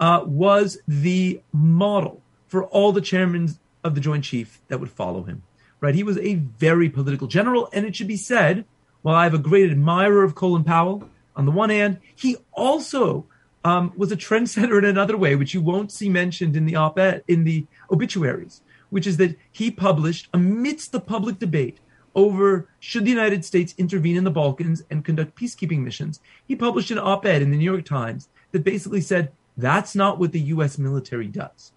uh, 0.00 0.22
was 0.24 0.78
the 0.86 1.40
model 1.52 2.22
for 2.46 2.64
all 2.64 2.92
the 2.92 3.00
chairmen 3.00 3.56
of 3.84 3.94
the 3.94 4.00
Joint 4.00 4.24
Chief 4.24 4.60
that 4.68 4.80
would 4.80 4.90
follow 4.90 5.22
him 5.22 5.42
right? 5.80 5.94
He 5.94 6.02
was 6.02 6.18
a 6.18 6.34
very 6.34 6.88
political 6.88 7.26
general, 7.26 7.68
and 7.72 7.86
it 7.86 7.96
should 7.96 8.08
be 8.08 8.16
said, 8.16 8.64
while 9.02 9.14
I 9.14 9.24
have 9.24 9.34
a 9.34 9.38
great 9.38 9.70
admirer 9.70 10.24
of 10.24 10.34
Colin 10.34 10.64
Powell, 10.64 11.08
on 11.36 11.44
the 11.44 11.52
one 11.52 11.70
hand, 11.70 11.98
he 12.14 12.36
also 12.52 13.26
um, 13.64 13.92
was 13.96 14.10
a 14.10 14.16
trendsetter 14.16 14.78
in 14.78 14.84
another 14.84 15.16
way, 15.16 15.36
which 15.36 15.54
you 15.54 15.60
won't 15.60 15.92
see 15.92 16.08
mentioned 16.08 16.56
in 16.56 16.66
the 16.66 16.76
op-ed 16.76 17.22
in 17.28 17.44
the 17.44 17.66
obituaries, 17.90 18.62
which 18.90 19.06
is 19.06 19.16
that 19.18 19.36
he 19.52 19.70
published 19.70 20.28
amidst 20.32 20.92
the 20.92 21.00
public 21.00 21.38
debate 21.38 21.78
over 22.14 22.68
should 22.80 23.04
the 23.04 23.10
United 23.10 23.44
States 23.44 23.74
intervene 23.78 24.16
in 24.16 24.24
the 24.24 24.30
Balkans 24.30 24.82
and 24.90 25.04
conduct 25.04 25.36
peacekeeping 25.36 25.80
missions. 25.80 26.20
He 26.46 26.56
published 26.56 26.90
an 26.90 26.98
op-ed 26.98 27.42
in 27.42 27.50
the 27.50 27.56
New 27.56 27.70
York 27.70 27.84
Times 27.84 28.28
that 28.50 28.64
basically 28.64 29.00
said 29.00 29.30
that's 29.58 29.94
not 29.94 30.18
what 30.18 30.32
the 30.32 30.40
U.S. 30.40 30.78
military 30.78 31.26
does. 31.26 31.72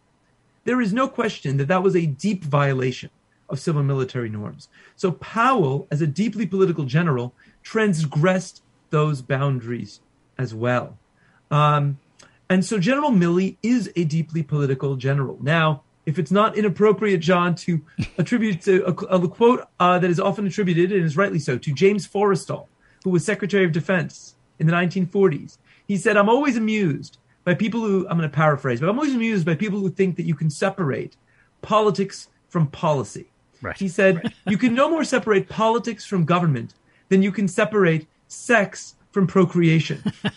There 0.63 0.79
is 0.79 0.93
no 0.93 1.07
question 1.07 1.57
that 1.57 1.67
that 1.67 1.81
was 1.81 1.95
a 1.95 2.05
deep 2.05 2.43
violation 2.43 3.09
of 3.49 3.59
civil 3.59 3.83
military 3.83 4.29
norms. 4.29 4.69
So 4.95 5.11
Powell, 5.11 5.87
as 5.91 6.01
a 6.01 6.07
deeply 6.07 6.45
political 6.45 6.85
general, 6.85 7.33
transgressed 7.63 8.61
those 8.91 9.21
boundaries 9.21 9.99
as 10.37 10.53
well. 10.53 10.97
Um, 11.49 11.99
and 12.49 12.63
so 12.63 12.77
General 12.79 13.11
Milley 13.11 13.57
is 13.63 13.91
a 13.95 14.03
deeply 14.03 14.43
political 14.43 14.95
general. 14.95 15.37
Now, 15.41 15.83
if 16.05 16.19
it's 16.19 16.31
not 16.31 16.57
inappropriate, 16.57 17.21
Jon, 17.21 17.55
to 17.55 17.81
attribute 18.17 18.61
to 18.63 18.83
a, 18.85 18.91
a 18.91 19.27
quote 19.27 19.67
uh, 19.79 19.99
that 19.99 20.09
is 20.09 20.19
often 20.19 20.45
attributed, 20.45 20.91
and 20.91 21.03
is 21.03 21.17
rightly 21.17 21.39
so, 21.39 21.57
to 21.57 21.73
James 21.73 22.07
Forrestal, 22.07 22.67
who 23.03 23.09
was 23.09 23.25
Secretary 23.25 23.65
of 23.65 23.71
Defense 23.71 24.35
in 24.59 24.67
the 24.67 24.73
1940s. 24.73 25.57
He 25.87 25.97
said, 25.97 26.17
I'm 26.17 26.29
always 26.29 26.57
amused 26.57 27.17
by 27.43 27.53
people 27.53 27.81
who, 27.81 28.07
I'm 28.07 28.17
going 28.17 28.29
to 28.29 28.35
paraphrase, 28.35 28.79
but 28.79 28.89
I'm 28.89 28.97
always 28.97 29.15
amused 29.15 29.45
by 29.45 29.55
people 29.55 29.79
who 29.79 29.89
think 29.89 30.15
that 30.17 30.23
you 30.23 30.35
can 30.35 30.49
separate 30.49 31.15
politics 31.61 32.27
from 32.49 32.67
policy. 32.67 33.27
Right. 33.61 33.77
He 33.77 33.87
said, 33.87 34.17
right. 34.23 34.33
You 34.47 34.57
can 34.57 34.73
no 34.73 34.89
more 34.89 35.03
separate 35.03 35.49
politics 35.49 36.05
from 36.05 36.25
government 36.25 36.73
than 37.09 37.21
you 37.21 37.31
can 37.31 37.47
separate 37.47 38.07
sex 38.27 38.95
from 39.11 39.27
procreation. 39.27 40.03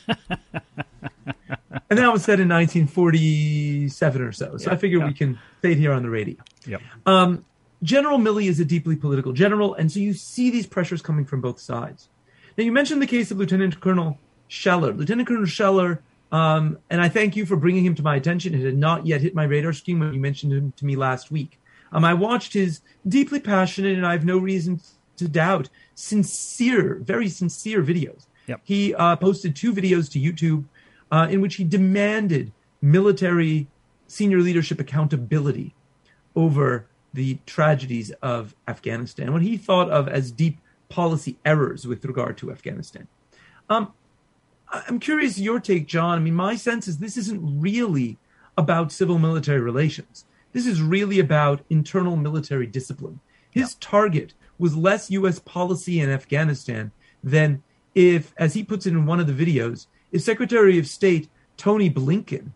and 1.90 1.98
that 1.98 2.12
was 2.12 2.24
said 2.24 2.40
in 2.40 2.48
1947 2.48 4.22
or 4.22 4.32
so. 4.32 4.56
So 4.56 4.70
yeah, 4.70 4.74
I 4.74 4.76
figure 4.76 4.98
yeah. 4.98 5.06
we 5.06 5.14
can 5.14 5.38
say 5.62 5.72
it 5.72 5.78
here 5.78 5.92
on 5.92 6.02
the 6.02 6.10
radio. 6.10 6.36
Yep. 6.66 6.82
Um, 7.06 7.44
general 7.82 8.18
Milley 8.18 8.48
is 8.48 8.60
a 8.60 8.64
deeply 8.64 8.96
political 8.96 9.32
general, 9.32 9.74
and 9.74 9.90
so 9.90 10.00
you 10.00 10.12
see 10.12 10.50
these 10.50 10.66
pressures 10.66 11.02
coming 11.02 11.24
from 11.24 11.40
both 11.40 11.60
sides. 11.60 12.08
Now, 12.56 12.64
you 12.64 12.72
mentioned 12.72 13.02
the 13.02 13.06
case 13.06 13.30
of 13.30 13.38
Lieutenant 13.38 13.80
Colonel 13.80 14.18
Scheller. 14.48 14.92
Lieutenant 14.92 15.28
Colonel 15.28 15.46
Scheller, 15.46 16.02
um, 16.34 16.78
and 16.90 17.00
I 17.00 17.08
thank 17.08 17.36
you 17.36 17.46
for 17.46 17.54
bringing 17.54 17.84
him 17.84 17.94
to 17.94 18.02
my 18.02 18.16
attention. 18.16 18.54
It 18.54 18.64
had 18.64 18.76
not 18.76 19.06
yet 19.06 19.20
hit 19.20 19.36
my 19.36 19.44
radar 19.44 19.72
screen 19.72 20.00
when 20.00 20.12
you 20.12 20.18
mentioned 20.18 20.52
him 20.52 20.72
to 20.78 20.84
me 20.84 20.96
last 20.96 21.30
week. 21.30 21.60
Um, 21.92 22.04
I 22.04 22.12
watched 22.12 22.54
his 22.54 22.80
deeply 23.06 23.38
passionate, 23.38 23.96
and 23.96 24.04
I 24.04 24.10
have 24.10 24.24
no 24.24 24.38
reason 24.38 24.80
to 25.16 25.28
doubt, 25.28 25.68
sincere, 25.94 26.96
very 26.96 27.28
sincere 27.28 27.84
videos. 27.84 28.26
Yep. 28.48 28.60
He 28.64 28.92
uh, 28.96 29.14
posted 29.14 29.54
two 29.54 29.72
videos 29.72 30.10
to 30.10 30.18
YouTube 30.18 30.64
uh, 31.12 31.28
in 31.30 31.40
which 31.40 31.54
he 31.54 31.62
demanded 31.62 32.50
military 32.82 33.68
senior 34.08 34.40
leadership 34.40 34.80
accountability 34.80 35.72
over 36.34 36.88
the 37.12 37.38
tragedies 37.46 38.10
of 38.22 38.56
Afghanistan, 38.66 39.32
what 39.32 39.42
he 39.42 39.56
thought 39.56 39.88
of 39.88 40.08
as 40.08 40.32
deep 40.32 40.58
policy 40.88 41.38
errors 41.44 41.86
with 41.86 42.04
regard 42.04 42.36
to 42.38 42.50
Afghanistan. 42.50 43.06
Um, 43.70 43.92
I'm 44.88 44.98
curious 44.98 45.38
your 45.38 45.60
take, 45.60 45.86
Jon. 45.86 46.18
I 46.18 46.20
mean, 46.20 46.34
my 46.34 46.56
sense 46.56 46.88
is 46.88 46.98
this 46.98 47.16
isn't 47.16 47.60
really 47.60 48.18
about 48.56 48.92
civil 48.92 49.18
military 49.18 49.60
relations. 49.60 50.24
This 50.52 50.66
is 50.66 50.80
really 50.80 51.18
about 51.18 51.64
internal 51.70 52.16
military 52.16 52.66
discipline. 52.66 53.20
His 53.50 53.72
yeah. 53.72 53.88
target 53.88 54.34
was 54.58 54.76
less 54.76 55.10
U.S. 55.10 55.38
policy 55.38 56.00
in 56.00 56.10
Afghanistan 56.10 56.92
than 57.22 57.62
if, 57.94 58.34
as 58.36 58.54
he 58.54 58.62
puts 58.62 58.86
it 58.86 58.92
in 58.92 59.06
one 59.06 59.20
of 59.20 59.26
the 59.26 59.32
videos, 59.32 59.86
if 60.12 60.22
Secretary 60.22 60.78
of 60.78 60.86
State 60.86 61.28
Tony 61.56 61.90
Blinken 61.90 62.50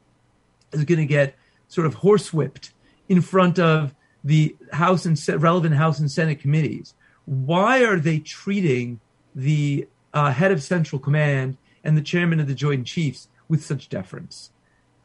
is 0.73 0.85
going 0.85 0.99
to 0.99 1.07
get 1.07 1.35
sort 1.69 1.87
of 1.87 1.97
horsewhipped 1.97 2.71
in 3.09 3.21
front 3.21 3.59
of 3.59 3.95
the 4.25 4.57
House 4.73 5.05
and 5.05 5.21
relevant 5.43 5.75
House 5.75 5.99
and 5.99 6.11
Senate 6.11 6.41
committees, 6.41 6.95
why 7.25 7.85
are 7.85 7.99
they 7.99 8.19
treating 8.19 9.01
the 9.35 9.87
uh, 10.15 10.33
head 10.33 10.51
of 10.51 10.63
Central 10.63 10.99
Command 10.99 11.57
and 11.85 11.97
the 11.97 12.03
chairman 12.03 12.41
of 12.41 12.47
the 12.47 12.55
Joint 12.55 12.87
Chiefs 12.87 13.29
with 13.49 13.65
such 13.65 13.89
deference? 13.89 14.51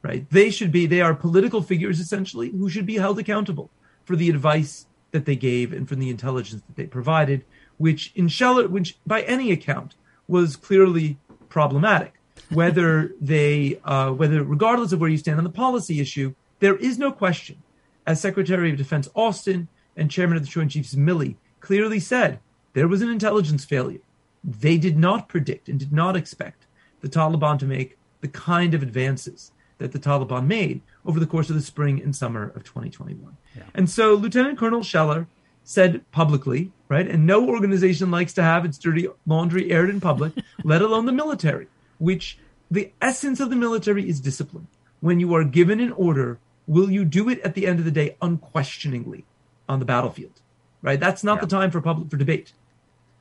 Right? 0.02 0.30
They 0.30 0.50
should 0.50 0.72
be. 0.72 0.86
They 0.86 1.02
are 1.02 1.14
political 1.14 1.62
figures 1.62 2.00
essentially 2.00 2.50
who 2.50 2.70
should 2.70 2.86
be 2.86 2.96
held 2.96 3.20
accountable 3.20 3.70
for 4.04 4.16
the 4.16 4.30
advice 4.30 4.86
that 5.12 5.26
they 5.26 5.36
gave 5.36 5.72
and 5.72 5.88
from 5.88 6.00
the 6.00 6.10
intelligence 6.10 6.62
that 6.68 6.76
they 6.76 6.86
provided, 6.86 7.46
which 7.78 8.12
in 8.16 8.28
Scheller, 8.28 8.68
which 8.68 8.98
by 9.08 9.22
any 9.22 9.52
account 9.52 9.96
was 10.28 10.56
clearly 10.56 11.18
problematic. 11.50 12.14
Whether 12.50 13.14
they, 13.22 13.80
uh, 13.86 14.12
whether 14.12 14.44
regardless 14.44 14.92
of 14.92 15.00
where 15.00 15.10
you 15.10 15.18
stand 15.18 15.38
on 15.38 15.44
the 15.44 15.50
policy 15.50 16.02
issue, 16.02 16.34
there 16.60 16.76
is 16.76 16.98
no 16.98 17.12
question, 17.12 17.62
as 18.06 18.20
Secretary 18.20 18.72
of 18.72 18.78
Defense 18.78 19.08
Austin 19.16 19.68
and 19.96 20.12
Chairman 20.12 20.38
of 20.38 20.44
the 20.44 20.50
Joint 20.50 20.72
Chiefs 20.72 20.96
Milley 20.96 21.36
clearly 21.60 22.00
said, 22.00 22.40
there 22.74 22.88
was 22.88 23.02
an 23.02 23.10
intelligence 23.10 23.64
failure. 23.64 24.02
They 24.44 24.78
did 24.78 24.98
not 24.98 25.30
predict 25.30 25.70
and 25.70 25.80
did 25.80 25.94
not 25.94 26.16
expect 26.16 26.66
the 27.02 27.10
Taliban 27.10 27.60
to 27.60 27.66
make 27.66 27.98
the 28.22 28.28
kind 28.28 28.74
of 28.74 28.84
advances 28.84 29.52
that 29.78 29.92
the 29.92 30.00
Taliban 30.00 30.48
made 30.48 30.82
over 31.06 31.20
the 31.20 31.26
course 31.26 31.50
of 31.50 31.56
the 31.56 31.62
spring 31.62 32.02
and 32.02 32.16
summer 32.16 32.52
of 32.56 32.64
2021. 32.64 33.38
Yeah. 33.56 33.64
And 33.74 33.90
so 33.90 34.14
Lieutenant 34.14 34.58
Colonel 34.58 34.84
Scheller 34.84 35.28
said 35.64 36.10
publicly, 36.12 36.72
right, 36.90 37.08
and 37.08 37.26
no 37.26 37.48
organization 37.48 38.12
likes 38.12 38.34
to 38.34 38.44
have 38.44 38.66
its 38.66 38.78
dirty 38.78 39.08
laundry 39.26 39.72
aired 39.72 39.90
in 39.90 40.02
public, 40.02 40.34
let 40.64 40.82
alone 40.82 41.06
the 41.06 41.12
military, 41.12 41.68
which 41.98 42.38
the 42.70 42.92
essence 43.02 43.40
of 43.40 43.50
the 43.50 43.56
military 43.56 44.08
is 44.08 44.20
discipline. 44.20 44.68
When 45.00 45.20
you 45.20 45.34
are 45.36 45.44
given 45.44 45.80
an 45.80 45.92
order, 45.94 46.40
will 46.68 46.90
you 46.90 47.06
do 47.06 47.30
it 47.30 47.40
at 47.42 47.56
the 47.56 47.68
end 47.68 47.80
of 47.80 47.86
the 47.86 47.92
day 47.92 48.16
unquestioningly 48.22 49.26
on 49.68 49.80
the 49.80 49.86
battlefield? 49.86 50.42
Right? 50.82 51.00
That's 51.00 51.24
not 51.24 51.36
yeah. 51.36 51.42
the 51.42 51.48
time 51.48 51.72
for 51.72 51.82
public 51.82 52.10
for 52.10 52.18
debate. 52.18 52.54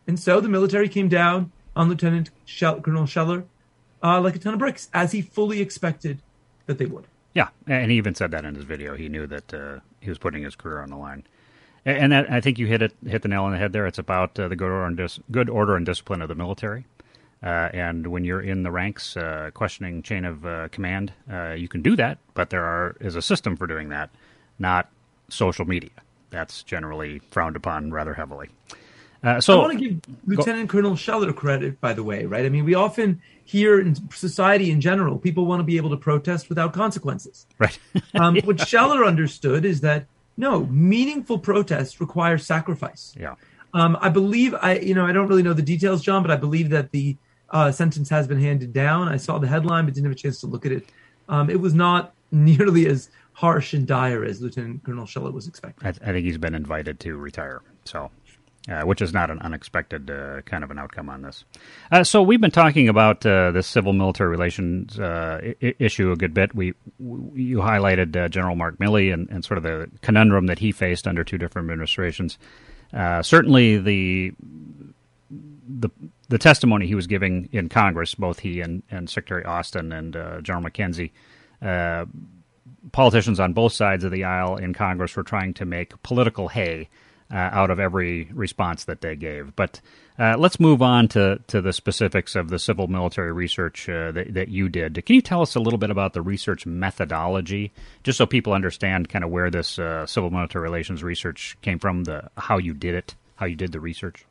And 0.06 0.18
so 0.18 0.40
the 0.40 0.48
military 0.48 0.88
came 0.88 1.08
down 1.08 1.52
on 1.74 1.88
Lieutenant 1.88 2.30
Shell, 2.44 2.80
Colonel 2.80 3.06
Scheller 3.06 3.44
uh, 4.02 4.20
like 4.20 4.34
a 4.34 4.38
ton 4.38 4.52
of 4.52 4.58
bricks, 4.58 4.88
as 4.92 5.12
he 5.12 5.22
fully 5.22 5.60
expected 5.60 6.20
that 6.66 6.78
they 6.78 6.86
would. 6.86 7.06
Yeah, 7.34 7.48
and 7.66 7.90
he 7.90 7.96
even 7.96 8.14
said 8.14 8.30
that 8.32 8.44
in 8.44 8.54
his 8.54 8.64
video. 8.64 8.96
He 8.96 9.08
knew 9.08 9.26
that 9.26 9.54
uh, 9.54 9.80
he 10.00 10.10
was 10.10 10.18
putting 10.18 10.42
his 10.42 10.54
career 10.54 10.80
on 10.80 10.90
the 10.90 10.96
line. 10.96 11.24
And 11.84 12.12
that, 12.12 12.30
I 12.30 12.40
think 12.40 12.58
you 12.58 12.66
hit 12.66 12.82
it, 12.82 12.92
hit 13.06 13.22
the 13.22 13.28
nail 13.28 13.44
on 13.44 13.52
the 13.52 13.58
head 13.58 13.72
there. 13.72 13.86
It's 13.86 13.98
about 13.98 14.38
uh, 14.38 14.48
the 14.48 14.56
good 14.56 14.70
order 14.70 14.84
and 14.84 14.96
dis- 14.96 15.20
good 15.30 15.48
order 15.48 15.74
and 15.76 15.86
discipline 15.86 16.22
of 16.22 16.28
the 16.28 16.34
military. 16.34 16.84
Uh, 17.42 17.70
and 17.72 18.06
when 18.06 18.22
you're 18.22 18.40
in 18.40 18.62
the 18.62 18.70
ranks, 18.70 19.16
uh, 19.16 19.50
questioning 19.52 20.02
chain 20.02 20.24
of 20.24 20.46
uh, 20.46 20.68
command, 20.68 21.12
uh, 21.32 21.52
you 21.52 21.68
can 21.68 21.82
do 21.82 21.96
that, 21.96 22.18
but 22.34 22.50
there 22.50 22.64
are 22.64 22.96
is 23.00 23.16
a 23.16 23.22
system 23.22 23.56
for 23.56 23.66
doing 23.66 23.88
that, 23.88 24.10
not 24.60 24.90
social 25.28 25.64
media. 25.64 25.90
That's 26.30 26.62
generally 26.62 27.20
frowned 27.30 27.56
upon 27.56 27.90
rather 27.90 28.14
heavily. 28.14 28.50
Uh, 29.22 29.40
so 29.40 29.60
I 29.60 29.62
want 29.62 29.78
to 29.78 29.88
give 29.88 30.00
Lieutenant 30.26 30.68
go- 30.68 30.72
Colonel 30.72 30.96
Scheller 30.96 31.32
credit, 31.32 31.80
by 31.80 31.92
the 31.92 32.02
way, 32.02 32.24
right? 32.24 32.44
I 32.44 32.48
mean, 32.48 32.64
we 32.64 32.74
often 32.74 33.22
hear 33.44 33.80
in 33.80 33.94
society 34.10 34.70
in 34.70 34.80
general, 34.80 35.18
people 35.18 35.46
want 35.46 35.60
to 35.60 35.64
be 35.64 35.76
able 35.76 35.90
to 35.90 35.96
protest 35.96 36.48
without 36.48 36.72
consequences. 36.72 37.46
Right. 37.58 37.78
um, 38.14 38.36
yeah. 38.36 38.44
What 38.44 38.60
Scheller 38.60 39.04
understood 39.04 39.64
is 39.64 39.80
that 39.82 40.06
no, 40.36 40.64
meaningful 40.66 41.38
protest 41.38 42.00
requires 42.00 42.44
sacrifice. 42.44 43.14
Yeah. 43.18 43.34
Um, 43.74 43.96
I 44.00 44.08
believe 44.08 44.54
I, 44.54 44.78
you 44.78 44.94
know, 44.94 45.06
I 45.06 45.12
don't 45.12 45.28
really 45.28 45.42
know 45.42 45.52
the 45.52 45.62
details, 45.62 46.02
Jon, 46.02 46.22
but 46.22 46.30
I 46.30 46.36
believe 46.36 46.70
that 46.70 46.90
the 46.90 47.16
uh, 47.50 47.70
sentence 47.70 48.08
has 48.08 48.26
been 48.26 48.40
handed 48.40 48.72
down. 48.72 49.08
I 49.08 49.16
saw 49.16 49.38
the 49.38 49.46
headline, 49.46 49.84
but 49.84 49.94
didn't 49.94 50.06
have 50.06 50.12
a 50.12 50.18
chance 50.18 50.40
to 50.40 50.46
look 50.46 50.66
at 50.66 50.72
it. 50.72 50.86
Um, 51.28 51.48
it 51.48 51.60
was 51.60 51.74
not 51.74 52.14
nearly 52.32 52.86
as 52.86 53.10
harsh 53.34 53.72
and 53.72 53.86
dire 53.86 54.24
as 54.24 54.40
Lieutenant 54.40 54.84
Colonel 54.84 55.06
Scheller 55.06 55.30
was 55.30 55.46
expecting. 55.46 55.86
I, 55.86 55.90
I 55.90 56.12
think 56.12 56.24
he's 56.24 56.38
been 56.38 56.54
invited 56.54 57.00
to 57.00 57.16
retire. 57.16 57.62
So 57.84 58.10
uh, 58.68 58.82
which 58.82 59.02
is 59.02 59.12
not 59.12 59.30
an 59.30 59.38
unexpected 59.40 60.08
uh, 60.10 60.40
kind 60.42 60.62
of 60.62 60.70
an 60.70 60.78
outcome 60.78 61.08
on 61.08 61.22
this. 61.22 61.44
Uh, 61.90 62.04
so 62.04 62.22
we've 62.22 62.40
been 62.40 62.50
talking 62.50 62.88
about 62.88 63.24
uh, 63.26 63.50
this 63.50 63.66
civil 63.66 63.92
military 63.92 64.30
relations 64.30 64.98
uh, 65.00 65.52
I- 65.60 65.74
issue 65.78 66.12
a 66.12 66.16
good 66.16 66.32
bit. 66.32 66.54
We, 66.54 66.74
we 66.98 67.42
you 67.42 67.58
highlighted 67.58 68.16
uh, 68.16 68.28
General 68.28 68.54
Mark 68.54 68.78
Milley 68.78 69.12
and, 69.12 69.28
and, 69.30 69.44
sort 69.44 69.58
of 69.58 69.64
the 69.64 69.90
conundrum 70.00 70.46
that 70.46 70.60
he 70.60 70.70
faced 70.70 71.08
under 71.08 71.24
two 71.24 71.38
different 71.38 71.66
administrations. 71.66 72.38
certainly, 72.92 73.78
the 73.78 74.32
the 75.68 75.90
the 76.28 76.38
testimony 76.38 76.86
he 76.86 76.94
was 76.94 77.06
giving 77.08 77.48
in 77.50 77.68
Congress, 77.68 78.14
both 78.14 78.38
he 78.38 78.60
and, 78.60 78.82
and 78.90 79.10
Secretary 79.10 79.44
Austin 79.44 79.92
and 79.92 80.12
General 80.44 80.70
McKenzie. 80.70 81.10
Politicians 82.92 83.40
on 83.40 83.52
both 83.52 83.72
sides 83.72 84.04
of 84.04 84.10
the 84.10 84.24
aisle 84.24 84.56
in 84.56 84.74
Congress 84.74 85.16
were 85.16 85.22
trying 85.22 85.54
to 85.54 85.64
make 85.64 86.00
political 86.02 86.48
hay 86.48 86.88
uh, 87.32 87.36
out 87.52 87.70
of 87.70 87.80
every 87.80 88.28
response 88.32 88.84
that 88.84 89.00
they 89.00 89.16
gave. 89.16 89.56
But 89.56 89.80
uh, 90.18 90.36
let's 90.38 90.60
move 90.60 90.82
on 90.82 91.08
to, 91.08 91.40
to 91.46 91.62
the 91.62 91.72
specifics 91.72 92.36
of 92.36 92.50
the 92.50 92.58
civil 92.58 92.86
military 92.86 93.32
research 93.32 93.88
uh, 93.88 94.12
that, 94.12 94.34
that 94.34 94.48
you 94.48 94.68
did. 94.68 95.04
Can 95.06 95.16
you 95.16 95.22
tell 95.22 95.40
us 95.40 95.54
a 95.54 95.60
little 95.60 95.78
bit 95.78 95.90
about 95.90 96.12
the 96.12 96.20
research 96.20 96.66
methodology, 96.66 97.72
just 98.02 98.18
so 98.18 98.26
people 98.26 98.52
understand 98.52 99.08
kind 99.08 99.24
of 99.24 99.30
where 99.30 99.50
this 99.50 99.78
uh, 99.78 100.06
civil 100.06 100.30
military 100.30 100.62
relations 100.62 101.02
research 101.02 101.56
came 101.62 101.78
from, 101.78 102.04
the 102.04 102.30
how 102.36 102.58
you 102.58 102.74
did 102.74 102.94
it, 102.94 103.14
how 103.36 103.46
you 103.46 103.56
did 103.56 103.72
the 103.72 103.80
research? 103.80 104.26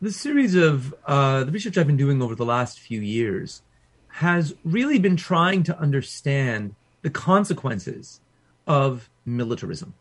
The 0.00 0.12
series 0.12 0.54
of 0.54 0.94
uh, 1.06 1.44
the 1.44 1.52
research 1.52 1.78
I've 1.78 1.86
been 1.86 1.96
doing 1.96 2.22
over 2.22 2.34
the 2.34 2.44
last 2.44 2.80
few 2.80 3.00
years 3.00 3.62
has 4.08 4.54
really 4.64 4.98
been 4.98 5.16
trying 5.16 5.62
to 5.64 5.78
understand 5.78 6.74
the 7.02 7.10
consequences 7.10 8.20
of 8.66 9.10
militarism 9.26 9.94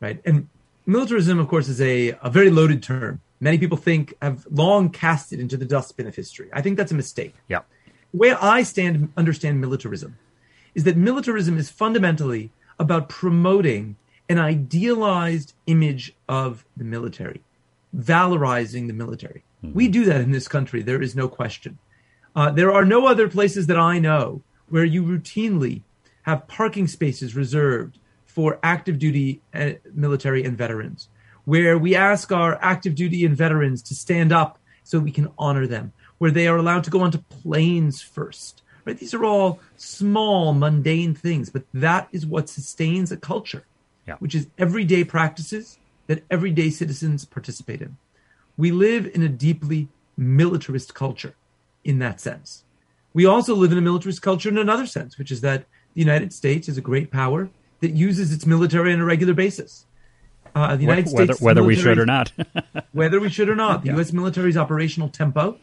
right? 0.00 0.20
And 0.24 0.48
militarism, 0.86 1.38
of 1.38 1.48
course, 1.48 1.68
is 1.68 1.80
a, 1.80 2.18
a 2.22 2.30
very 2.30 2.50
loaded 2.50 2.82
term. 2.82 3.20
Many 3.40 3.58
people 3.58 3.76
think 3.76 4.14
have 4.20 4.46
long 4.50 4.90
cast 4.90 5.32
it 5.32 5.40
into 5.40 5.56
the 5.56 5.64
dustbin 5.64 6.06
of 6.06 6.14
history. 6.14 6.48
I 6.52 6.60
think 6.62 6.76
that's 6.76 6.92
a 6.92 6.96
mistake. 6.96 7.34
Yeah. 7.48 7.60
The 8.12 8.18
way 8.18 8.32
I 8.32 8.62
stand 8.62 9.12
understand 9.16 9.60
militarism 9.60 10.18
is 10.74 10.84
that 10.84 10.96
militarism 10.96 11.58
is 11.58 11.70
fundamentally 11.70 12.50
about 12.78 13.08
promoting 13.08 13.96
an 14.28 14.38
idealized 14.38 15.54
image 15.66 16.14
of 16.28 16.64
the 16.76 16.84
military, 16.84 17.40
valorizing 17.96 18.86
the 18.86 18.92
military. 18.92 19.42
Mm-hmm. 19.64 19.74
We 19.74 19.88
do 19.88 20.04
that 20.04 20.20
in 20.20 20.32
this 20.32 20.48
country. 20.48 20.82
There 20.82 21.02
is 21.02 21.16
no 21.16 21.28
question. 21.28 21.78
Uh, 22.34 22.50
there 22.50 22.72
are 22.72 22.84
no 22.84 23.06
other 23.06 23.28
places 23.28 23.66
that 23.66 23.76
I 23.76 23.98
know 23.98 24.42
where 24.68 24.84
you 24.84 25.02
routinely 25.02 25.82
have 26.22 26.46
parking 26.46 26.86
spaces 26.86 27.34
reserved 27.34 27.98
for 28.34 28.58
active 28.62 28.98
duty 28.98 29.40
uh, 29.54 29.72
military 29.92 30.44
and 30.44 30.56
veterans, 30.56 31.08
where 31.44 31.76
we 31.76 31.96
ask 31.96 32.30
our 32.30 32.58
active 32.62 32.94
duty 32.94 33.24
and 33.24 33.36
veterans 33.36 33.82
to 33.82 33.94
stand 33.94 34.32
up 34.32 34.58
so 34.84 34.98
we 34.98 35.10
can 35.10 35.28
honor 35.38 35.66
them, 35.66 35.92
where 36.18 36.30
they 36.30 36.46
are 36.46 36.56
allowed 36.56 36.84
to 36.84 36.90
go 36.90 37.00
onto 37.00 37.18
planes 37.18 38.00
first. 38.00 38.62
Right? 38.84 38.98
These 38.98 39.14
are 39.14 39.24
all 39.24 39.60
small, 39.76 40.52
mundane 40.52 41.14
things, 41.14 41.50
but 41.50 41.64
that 41.74 42.08
is 42.12 42.24
what 42.24 42.48
sustains 42.48 43.12
a 43.12 43.16
culture, 43.16 43.64
yeah. 44.06 44.16
which 44.20 44.34
is 44.34 44.46
everyday 44.58 45.04
practices 45.04 45.78
that 46.06 46.24
everyday 46.30 46.70
citizens 46.70 47.24
participate 47.24 47.82
in. 47.82 47.96
We 48.56 48.70
live 48.70 49.10
in 49.14 49.22
a 49.22 49.28
deeply 49.28 49.88
militarist 50.16 50.94
culture 50.94 51.34
in 51.84 51.98
that 51.98 52.20
sense. 52.20 52.64
We 53.12 53.26
also 53.26 53.54
live 53.54 53.72
in 53.72 53.78
a 53.78 53.82
militarist 53.82 54.22
culture 54.22 54.48
in 54.48 54.58
another 54.58 54.86
sense, 54.86 55.18
which 55.18 55.32
is 55.32 55.40
that 55.40 55.64
the 55.94 56.00
United 56.00 56.32
States 56.32 56.68
is 56.68 56.78
a 56.78 56.80
great 56.80 57.10
power 57.10 57.50
that 57.80 57.92
uses 57.92 58.32
its 58.32 58.46
military 58.46 58.92
on 58.92 59.00
a 59.00 59.04
regular 59.04 59.34
basis. 59.34 59.86
Uh, 60.54 60.76
the 60.76 60.82
United 60.82 61.12
whether, 61.12 61.26
States, 61.34 61.40
whether 61.40 61.62
we 61.62 61.76
should 61.76 61.98
or 61.98 62.06
not, 62.06 62.32
whether 62.92 63.20
we 63.20 63.28
should 63.28 63.48
or 63.48 63.54
not, 63.54 63.82
the 63.82 63.88
yeah. 63.88 63.96
U.S. 63.96 64.12
military's 64.12 64.56
operational 64.56 65.08
tempo 65.08 65.58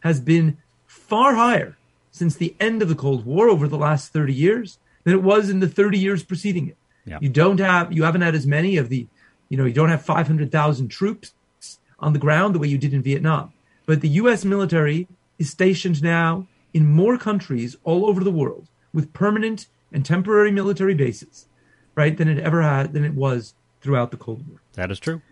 has 0.00 0.20
been 0.20 0.58
far 0.86 1.34
higher 1.34 1.76
since 2.10 2.36
the 2.36 2.54
end 2.60 2.82
of 2.82 2.88
the 2.88 2.94
Cold 2.94 3.24
War 3.24 3.48
over 3.48 3.66
the 3.68 3.78
last 3.78 4.12
30 4.12 4.32
years 4.32 4.78
than 5.04 5.14
it 5.14 5.22
was 5.22 5.50
in 5.50 5.60
the 5.60 5.68
30 5.68 5.98
years 5.98 6.22
preceding 6.22 6.68
it. 6.68 6.76
Yeah. 7.06 7.18
You 7.20 7.28
don't 7.28 7.60
have, 7.60 7.92
you 7.92 8.04
haven't 8.04 8.22
had 8.22 8.34
as 8.34 8.46
many 8.46 8.76
of 8.76 8.88
the, 8.88 9.06
you 9.48 9.56
know, 9.56 9.64
you 9.64 9.72
don't 9.72 9.90
have 9.90 10.04
500,000 10.04 10.88
troops 10.88 11.34
on 11.98 12.12
the 12.12 12.18
ground 12.18 12.54
the 12.54 12.58
way 12.58 12.68
you 12.68 12.78
did 12.78 12.94
in 12.94 13.02
Vietnam. 13.02 13.52
But 13.86 14.00
the 14.00 14.08
US 14.08 14.44
military 14.44 15.08
is 15.38 15.50
stationed 15.50 16.02
now 16.02 16.46
in 16.72 16.86
more 16.86 17.18
countries 17.18 17.76
all 17.84 18.06
over 18.06 18.24
the 18.24 18.30
world 18.30 18.68
with 18.92 19.12
permanent 19.12 19.66
and 19.92 20.04
temporary 20.04 20.50
military 20.50 20.94
bases, 20.94 21.46
right, 21.94 22.16
than 22.16 22.28
it 22.28 22.38
ever 22.38 22.62
had, 22.62 22.92
than 22.92 23.04
it 23.04 23.14
was 23.14 23.54
throughout 23.80 24.10
the 24.10 24.16
Cold 24.16 24.46
War. 24.48 24.60
That 24.74 24.90
is 24.90 24.98
true. 24.98 25.22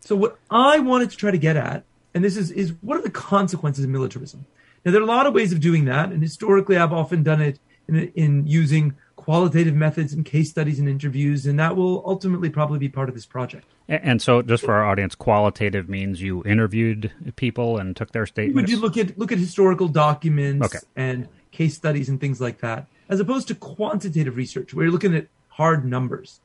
So 0.00 0.14
what 0.14 0.38
I 0.50 0.78
wanted 0.80 1.10
to 1.10 1.16
try 1.16 1.30
to 1.30 1.38
get 1.38 1.56
at, 1.56 1.84
and 2.12 2.22
this 2.22 2.36
is, 2.36 2.50
is 2.50 2.74
what 2.82 2.98
are 2.98 3.02
the 3.02 3.10
consequences 3.10 3.84
of 3.84 3.90
militarism? 3.90 4.46
Now 4.84 4.92
there 4.92 5.00
are 5.00 5.04
a 5.04 5.06
lot 5.06 5.26
of 5.26 5.34
ways 5.34 5.52
of 5.52 5.60
doing 5.60 5.86
that, 5.86 6.10
and 6.10 6.22
historically 6.22 6.76
I've 6.76 6.92
often 6.92 7.22
done 7.22 7.40
it 7.40 7.58
in, 7.88 8.12
in 8.14 8.46
using 8.46 8.94
qualitative 9.16 9.74
methods 9.74 10.12
and 10.12 10.24
case 10.24 10.50
studies 10.50 10.78
and 10.78 10.86
interviews, 10.88 11.46
and 11.46 11.58
that 11.58 11.76
will 11.76 12.02
ultimately 12.06 12.50
probably 12.50 12.78
be 12.78 12.90
part 12.90 13.08
of 13.08 13.14
this 13.14 13.24
project. 13.24 13.66
And 13.88 14.20
so, 14.20 14.42
just 14.42 14.64
for 14.64 14.74
our 14.74 14.84
audience, 14.84 15.14
qualitative 15.14 15.88
means 15.88 16.20
you 16.20 16.42
interviewed 16.44 17.10
people 17.36 17.78
and 17.78 17.96
took 17.96 18.12
their 18.12 18.26
statements. 18.26 18.56
Would 18.56 18.70
you 18.70 18.78
look 18.78 18.96
at 18.98 19.18
look 19.18 19.32
at 19.32 19.38
historical 19.38 19.88
documents 19.88 20.66
okay. 20.66 20.78
and 20.96 21.28
case 21.50 21.74
studies 21.74 22.08
and 22.08 22.20
things 22.20 22.40
like 22.40 22.60
that, 22.60 22.86
as 23.08 23.20
opposed 23.20 23.48
to 23.48 23.54
quantitative 23.54 24.36
research, 24.36 24.74
where 24.74 24.84
you're 24.84 24.92
looking 24.92 25.14
at 25.14 25.28
hard 25.54 25.84
numbers. 25.84 26.40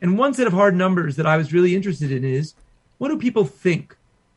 And 0.00 0.18
one 0.18 0.34
set 0.34 0.46
of 0.46 0.52
hard 0.52 0.74
numbers 0.76 1.16
that 1.16 1.26
I 1.26 1.36
was 1.36 1.52
really 1.52 1.74
interested 1.74 2.12
in 2.12 2.24
is 2.24 2.54
what 2.98 3.08
do 3.08 3.18
people 3.18 3.44
think 3.44 3.96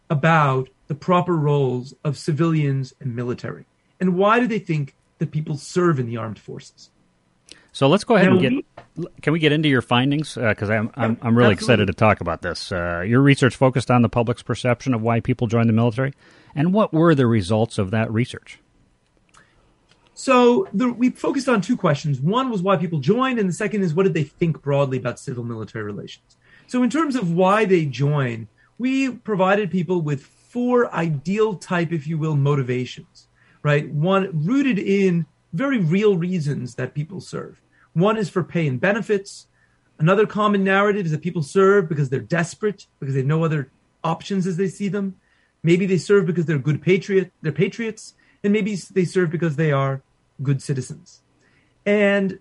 about 0.10 0.70
the 0.88 0.96
proper 0.96 1.36
roles 1.36 1.94
of 2.04 2.18
civilians 2.18 2.94
and 3.00 3.16
military, 3.16 3.66
and 4.00 4.16
why 4.16 4.40
do 4.40 4.48
they 4.48 4.60
think 4.60 4.96
that 5.20 5.32
people 5.32 5.58
serve 5.58 6.00
in 6.00 6.06
the 6.06 6.18
armed 6.18 6.40
forces? 6.40 6.90
So 7.74 7.88
let's 7.88 8.04
go 8.04 8.16
ahead 8.16 8.30
and 8.30 8.42
get. 8.42 9.12
Can 9.22 9.34
we 9.34 9.40
get 9.40 9.52
into 9.52 9.70
your 9.70 9.84
findings? 9.84 10.34
Because 10.34 10.70
uh, 10.70 10.74
I'm, 10.74 10.92
I'm 10.96 11.18
I'm 11.22 11.38
really 11.38 11.54
excited 11.54 11.88
to 11.88 11.94
talk 11.94 12.22
about 12.22 12.42
this. 12.42 12.72
Uh, 12.72 13.02
your 13.02 13.22
research 13.22 13.56
focused 13.56 13.92
on 13.92 14.02
the 14.02 14.10
public's 14.10 14.42
perception 14.42 14.94
of 14.96 15.02
why 15.02 15.20
people 15.20 15.46
join 15.46 15.68
the 15.68 15.74
military, 15.74 16.14
and 16.56 16.74
what 16.74 16.92
were 16.92 17.14
the 17.14 17.28
results 17.28 17.78
of 17.78 17.92
that 17.92 18.12
research? 18.12 18.58
So 20.20 20.68
the, 20.74 20.92
we 20.92 21.12
focused 21.12 21.48
on 21.48 21.62
two 21.62 21.78
questions. 21.78 22.20
One 22.20 22.50
was 22.50 22.64
why 22.64 22.76
people 22.78 22.98
joined, 22.98 23.38
and 23.38 23.48
the 23.48 23.54
second 23.54 23.84
is 23.84 23.94
what 23.94 24.02
did 24.02 24.16
they 24.16 24.24
think 24.24 24.64
broadly 24.64 24.98
about 24.98 25.20
civil 25.20 25.44
military 25.44 25.86
relations. 25.86 26.38
So 26.66 26.82
in 26.82 26.90
terms 26.90 27.16
of 27.16 27.32
why 27.32 27.66
they 27.66 27.86
join, 27.86 28.48
we 28.80 29.12
provided 29.12 29.70
people 29.70 30.02
with 30.02 30.24
four 30.24 30.92
ideal 30.92 31.54
type, 31.54 31.92
if 31.92 32.08
you 32.08 32.18
will, 32.18 32.36
motivations. 32.36 33.28
Right, 33.62 33.88
one 33.90 34.32
rooted 34.34 34.80
in 34.80 35.28
very 35.54 35.78
real 35.78 36.18
reasons 36.18 36.76
that 36.76 36.96
people 36.96 37.22
serve. 37.22 37.62
One 37.94 38.18
is 38.18 38.28
for 38.28 38.44
pay 38.44 38.66
and 38.66 38.82
benefits. 38.82 39.46
Another 40.00 40.26
common 40.26 40.64
narrative 40.64 41.06
is 41.06 41.12
that 41.12 41.22
people 41.22 41.44
serve 41.44 41.88
because 41.88 42.10
they're 42.10 42.22
desperate, 42.22 42.88
because 43.00 43.14
they 43.14 43.22
have 43.22 43.28
no 43.28 43.44
other 43.44 43.70
options 44.04 44.48
as 44.48 44.58
they 44.58 44.68
see 44.68 44.88
them. 44.88 45.18
Maybe 45.62 45.86
they 45.86 46.00
serve 46.00 46.26
because 46.26 46.48
they're 46.48 46.58
good 46.58 46.82
patriot, 46.82 47.32
they're 47.44 47.52
patriots, 47.52 48.16
and 48.44 48.52
maybe 48.52 48.76
they 48.76 49.06
serve 49.06 49.30
because 49.30 49.58
they 49.58 49.72
are 49.72 50.02
good 50.42 50.62
citizens. 50.62 51.22
And 51.86 52.40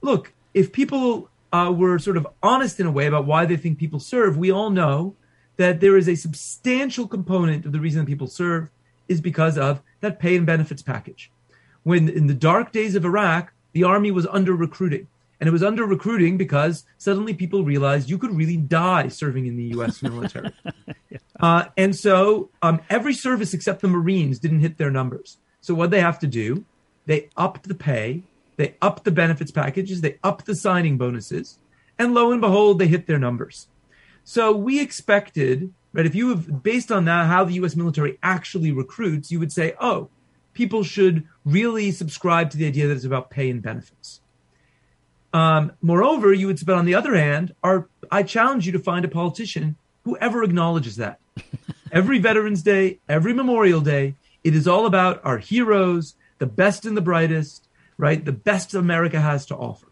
look, 0.00 0.32
if 0.52 0.72
people 0.72 1.30
uh, 1.52 1.72
were 1.74 1.98
sort 1.98 2.16
of 2.16 2.26
honest 2.42 2.80
in 2.80 2.86
a 2.86 2.90
way 2.90 3.06
about 3.06 3.26
why 3.26 3.46
they 3.46 3.56
think 3.56 3.78
people 3.78 4.00
serve, 4.00 4.36
we 4.36 4.50
all 4.50 4.70
know 4.70 5.16
that 5.56 5.80
there 5.80 5.96
is 5.96 6.08
a 6.08 6.14
substantial 6.14 7.06
component 7.06 7.64
of 7.64 7.72
the 7.72 7.80
reason 7.80 8.00
that 8.00 8.06
people 8.06 8.26
serve 8.26 8.70
is 9.08 9.20
because 9.20 9.56
of 9.56 9.82
that 10.00 10.18
pay 10.18 10.36
and 10.36 10.46
benefits 10.46 10.82
package. 10.82 11.30
When 11.82 12.08
in 12.08 12.26
the 12.26 12.34
dark 12.34 12.72
days 12.72 12.94
of 12.94 13.04
Iraq, 13.04 13.52
the 13.72 13.84
army 13.84 14.10
was 14.10 14.26
under 14.26 14.54
recruiting. 14.54 15.08
And 15.40 15.48
it 15.48 15.52
was 15.52 15.62
under 15.62 15.84
recruiting 15.84 16.38
because 16.38 16.84
suddenly 16.96 17.34
people 17.34 17.64
realized 17.64 18.08
you 18.08 18.18
could 18.18 18.34
really 18.34 18.56
die 18.56 19.08
serving 19.08 19.46
in 19.46 19.56
the 19.56 19.64
U.S. 19.76 20.02
military. 20.02 20.50
yeah. 21.10 21.18
uh, 21.40 21.64
and 21.76 21.94
so 21.94 22.50
um, 22.62 22.80
every 22.88 23.14
service 23.14 23.52
except 23.52 23.82
the 23.82 23.88
Marines 23.88 24.38
didn't 24.38 24.60
hit 24.60 24.78
their 24.78 24.90
numbers. 24.90 25.38
So 25.60 25.74
what 25.74 25.90
they 25.90 26.00
have 26.00 26.18
to 26.20 26.26
do, 26.26 26.64
they 27.06 27.28
upped 27.36 27.68
the 27.68 27.74
pay, 27.74 28.22
they 28.56 28.76
upped 28.80 29.04
the 29.04 29.10
benefits 29.10 29.50
packages, 29.50 30.00
they 30.00 30.18
upped 30.22 30.46
the 30.46 30.54
signing 30.54 30.96
bonuses, 30.96 31.58
and 31.98 32.14
lo 32.14 32.32
and 32.32 32.40
behold, 32.40 32.78
they 32.78 32.86
hit 32.86 33.06
their 33.06 33.18
numbers. 33.18 33.68
So 34.24 34.52
we 34.52 34.80
expected, 34.80 35.72
right, 35.92 36.06
if 36.06 36.14
you 36.14 36.30
have, 36.30 36.62
based 36.62 36.90
on 36.90 37.04
that, 37.04 37.26
how 37.26 37.44
the 37.44 37.54
U.S. 37.54 37.76
military 37.76 38.18
actually 38.22 38.72
recruits, 38.72 39.30
you 39.30 39.38
would 39.38 39.52
say, 39.52 39.74
oh, 39.80 40.08
people 40.54 40.82
should 40.82 41.26
really 41.44 41.90
subscribe 41.90 42.50
to 42.50 42.56
the 42.56 42.66
idea 42.66 42.86
that 42.88 42.94
it's 42.94 43.04
about 43.04 43.30
pay 43.30 43.50
and 43.50 43.62
benefits. 43.62 44.20
Um, 45.34 45.72
moreover, 45.82 46.32
you 46.32 46.46
would, 46.46 46.64
but 46.64 46.76
on 46.76 46.84
the 46.84 46.94
other 46.94 47.16
hand, 47.16 47.54
are 47.62 47.88
I 48.10 48.22
challenge 48.22 48.66
you 48.66 48.72
to 48.72 48.78
find 48.78 49.04
a 49.04 49.08
politician 49.08 49.76
who 50.04 50.16
ever 50.18 50.42
acknowledges 50.44 50.96
that. 50.96 51.18
every 51.92 52.18
Veterans 52.18 52.62
Day, 52.62 53.00
every 53.08 53.32
Memorial 53.32 53.80
Day, 53.80 54.14
it 54.44 54.54
is 54.54 54.68
all 54.68 54.86
about 54.86 55.20
our 55.24 55.38
heroes, 55.38 56.14
the 56.38 56.46
best 56.46 56.84
and 56.84 56.96
the 56.96 57.02
brightest, 57.02 57.68
right? 57.96 58.24
The 58.24 58.32
best 58.32 58.74
America 58.74 59.20
has 59.20 59.46
to 59.46 59.56
offer. 59.56 59.86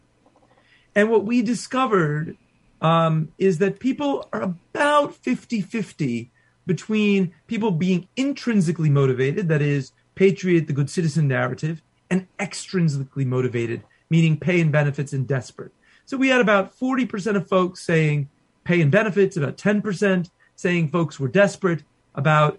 And 0.94 1.10
what 1.10 1.24
we 1.24 1.42
discovered 1.42 2.36
um, 2.80 3.32
is 3.38 3.58
that 3.58 3.78
people 3.78 4.28
are 4.32 4.42
about 4.42 5.14
50 5.14 5.60
50 5.60 6.30
between 6.66 7.34
people 7.46 7.70
being 7.70 8.08
intrinsically 8.16 8.90
motivated, 8.90 9.48
that 9.48 9.62
is, 9.62 9.92
patriot, 10.14 10.66
the 10.66 10.72
good 10.72 10.90
citizen 10.90 11.26
narrative, 11.26 11.82
and 12.10 12.26
extrinsically 12.38 13.24
motivated, 13.24 13.82
meaning 14.10 14.36
pay 14.36 14.60
and 14.60 14.70
benefits 14.70 15.12
and 15.12 15.26
desperate. 15.26 15.72
So 16.04 16.16
we 16.16 16.28
had 16.28 16.40
about 16.40 16.78
40% 16.78 17.36
of 17.36 17.48
folks 17.48 17.82
saying 17.82 18.28
pay 18.64 18.80
and 18.80 18.90
benefits, 18.90 19.36
about 19.36 19.56
10% 19.56 20.30
saying 20.54 20.88
folks 20.88 21.18
were 21.18 21.28
desperate, 21.28 21.82
about 22.14 22.58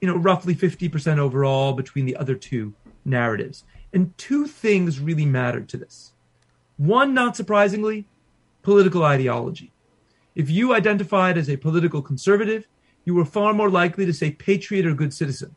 you 0.00 0.08
know 0.08 0.16
roughly 0.16 0.54
50% 0.54 1.18
overall 1.18 1.72
between 1.72 2.06
the 2.06 2.16
other 2.16 2.34
two 2.34 2.74
narratives. 3.04 3.64
And 3.92 4.16
two 4.16 4.46
things 4.46 5.00
really 5.00 5.26
mattered 5.26 5.68
to 5.70 5.76
this. 5.76 6.12
One, 6.76 7.14
not 7.14 7.36
surprisingly, 7.36 8.06
political 8.62 9.04
ideology. 9.04 9.72
If 10.34 10.48
you 10.48 10.74
identified 10.74 11.36
as 11.36 11.48
a 11.48 11.56
political 11.56 12.00
conservative, 12.00 12.66
you 13.04 13.14
were 13.14 13.24
far 13.24 13.52
more 13.52 13.68
likely 13.68 14.06
to 14.06 14.12
say 14.12 14.30
patriot 14.30 14.86
or 14.86 14.94
good 14.94 15.12
citizen 15.12 15.54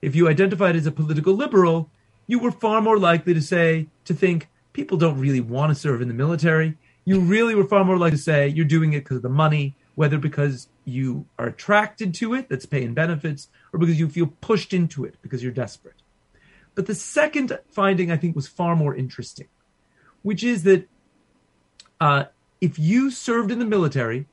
if 0.00 0.14
you 0.14 0.28
identified 0.28 0.76
as 0.76 0.86
a 0.86 0.92
political 0.92 1.34
liberal, 1.34 1.90
you 2.26 2.38
were 2.38 2.52
far 2.52 2.80
more 2.80 2.98
likely 2.98 3.34
to 3.34 3.42
say, 3.42 3.88
to 4.04 4.14
think, 4.14 4.48
people 4.72 4.96
don't 4.96 5.18
really 5.18 5.40
want 5.40 5.70
to 5.70 5.74
serve 5.74 6.00
in 6.00 6.08
the 6.08 6.14
military. 6.14 6.76
You 7.04 7.20
really 7.20 7.54
were 7.54 7.64
far 7.64 7.84
more 7.84 7.96
likely 7.96 8.16
to 8.16 8.22
say 8.22 8.48
you're 8.48 8.64
doing 8.64 8.92
it 8.92 9.00
because 9.00 9.16
of 9.16 9.22
the 9.22 9.28
money, 9.28 9.74
whether 9.94 10.18
because 10.18 10.68
you 10.84 11.26
are 11.38 11.46
attracted 11.46 12.14
to 12.14 12.34
it, 12.34 12.48
that's 12.48 12.66
paying 12.66 12.94
benefits, 12.94 13.48
or 13.72 13.78
because 13.78 13.98
you 13.98 14.08
feel 14.08 14.32
pushed 14.40 14.72
into 14.72 15.04
it 15.04 15.16
because 15.22 15.42
you're 15.42 15.52
desperate. 15.52 15.96
But 16.78 16.86
the 16.86 16.94
second 16.94 17.58
finding 17.68 18.12
I 18.12 18.16
think 18.16 18.36
was 18.36 18.46
far 18.46 18.76
more 18.76 18.94
interesting, 18.94 19.48
which 20.22 20.44
is 20.44 20.62
that 20.62 20.86
uh, 22.00 22.26
if 22.60 22.78
you 22.78 23.10
served 23.10 23.50
in 23.50 23.58
the 23.58 23.64
military 23.64 24.26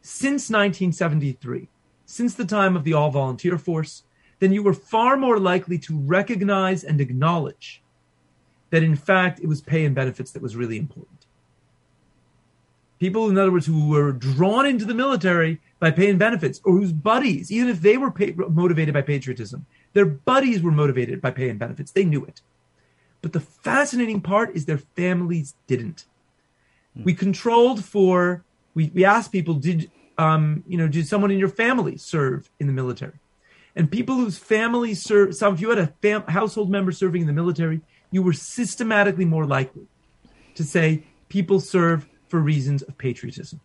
since 0.00 0.50
1973, 0.50 1.68
since 2.04 2.34
the 2.34 2.44
time 2.44 2.74
of 2.74 2.82
the 2.82 2.92
all 2.92 3.12
volunteer 3.12 3.56
force, 3.56 4.02
then 4.40 4.52
you 4.52 4.64
were 4.64 4.72
far 4.72 5.16
more 5.16 5.38
likely 5.38 5.78
to 5.78 5.96
recognize 5.96 6.82
and 6.82 7.00
acknowledge 7.00 7.84
that 8.70 8.82
in 8.82 8.96
fact 8.96 9.38
it 9.38 9.46
was 9.46 9.60
pay 9.60 9.84
and 9.84 9.94
benefits 9.94 10.32
that 10.32 10.42
was 10.42 10.56
really 10.56 10.78
important. 10.78 11.26
People, 12.98 13.30
in 13.30 13.38
other 13.38 13.52
words, 13.52 13.66
who 13.66 13.88
were 13.88 14.10
drawn 14.10 14.66
into 14.66 14.84
the 14.84 14.94
military 14.94 15.60
by 15.78 15.92
pay 15.92 16.10
and 16.10 16.18
benefits, 16.18 16.60
or 16.64 16.72
whose 16.72 16.92
buddies, 16.92 17.52
even 17.52 17.68
if 17.68 17.80
they 17.80 17.96
were 17.96 18.10
pay- 18.10 18.32
motivated 18.32 18.92
by 18.92 19.02
patriotism, 19.02 19.66
their 19.92 20.06
buddies 20.06 20.62
were 20.62 20.70
motivated 20.70 21.20
by 21.20 21.30
pay 21.30 21.48
and 21.48 21.58
benefits. 21.58 21.92
They 21.92 22.04
knew 22.04 22.24
it. 22.24 22.40
But 23.20 23.32
the 23.32 23.40
fascinating 23.40 24.20
part 24.20 24.56
is 24.56 24.64
their 24.64 24.78
families 24.78 25.54
didn't. 25.66 26.06
Hmm. 26.96 27.04
We 27.04 27.14
controlled 27.14 27.84
for, 27.84 28.44
we, 28.74 28.90
we 28.94 29.04
asked 29.04 29.32
people, 29.32 29.54
did, 29.54 29.90
um, 30.18 30.64
you 30.66 30.76
know, 30.76 30.88
did 30.88 31.06
someone 31.06 31.30
in 31.30 31.38
your 31.38 31.48
family 31.48 31.96
serve 31.96 32.50
in 32.58 32.66
the 32.66 32.72
military? 32.72 33.20
and 33.74 33.90
people 33.90 34.16
whose 34.16 34.38
families 34.38 35.02
serve. 35.02 35.34
So 35.34 35.52
if 35.52 35.60
you 35.60 35.70
had 35.70 35.78
a 35.78 35.86
fam- 36.02 36.26
household 36.28 36.70
member 36.70 36.92
serving 36.92 37.22
in 37.22 37.26
the 37.26 37.32
military, 37.32 37.80
you 38.10 38.22
were 38.22 38.32
systematically 38.32 39.24
more 39.24 39.46
likely 39.46 39.86
to 40.54 40.64
say 40.64 41.04
people 41.28 41.60
serve 41.60 42.08
for 42.28 42.38
reasons 42.38 42.82
of 42.82 42.98
patriotism. 42.98 43.60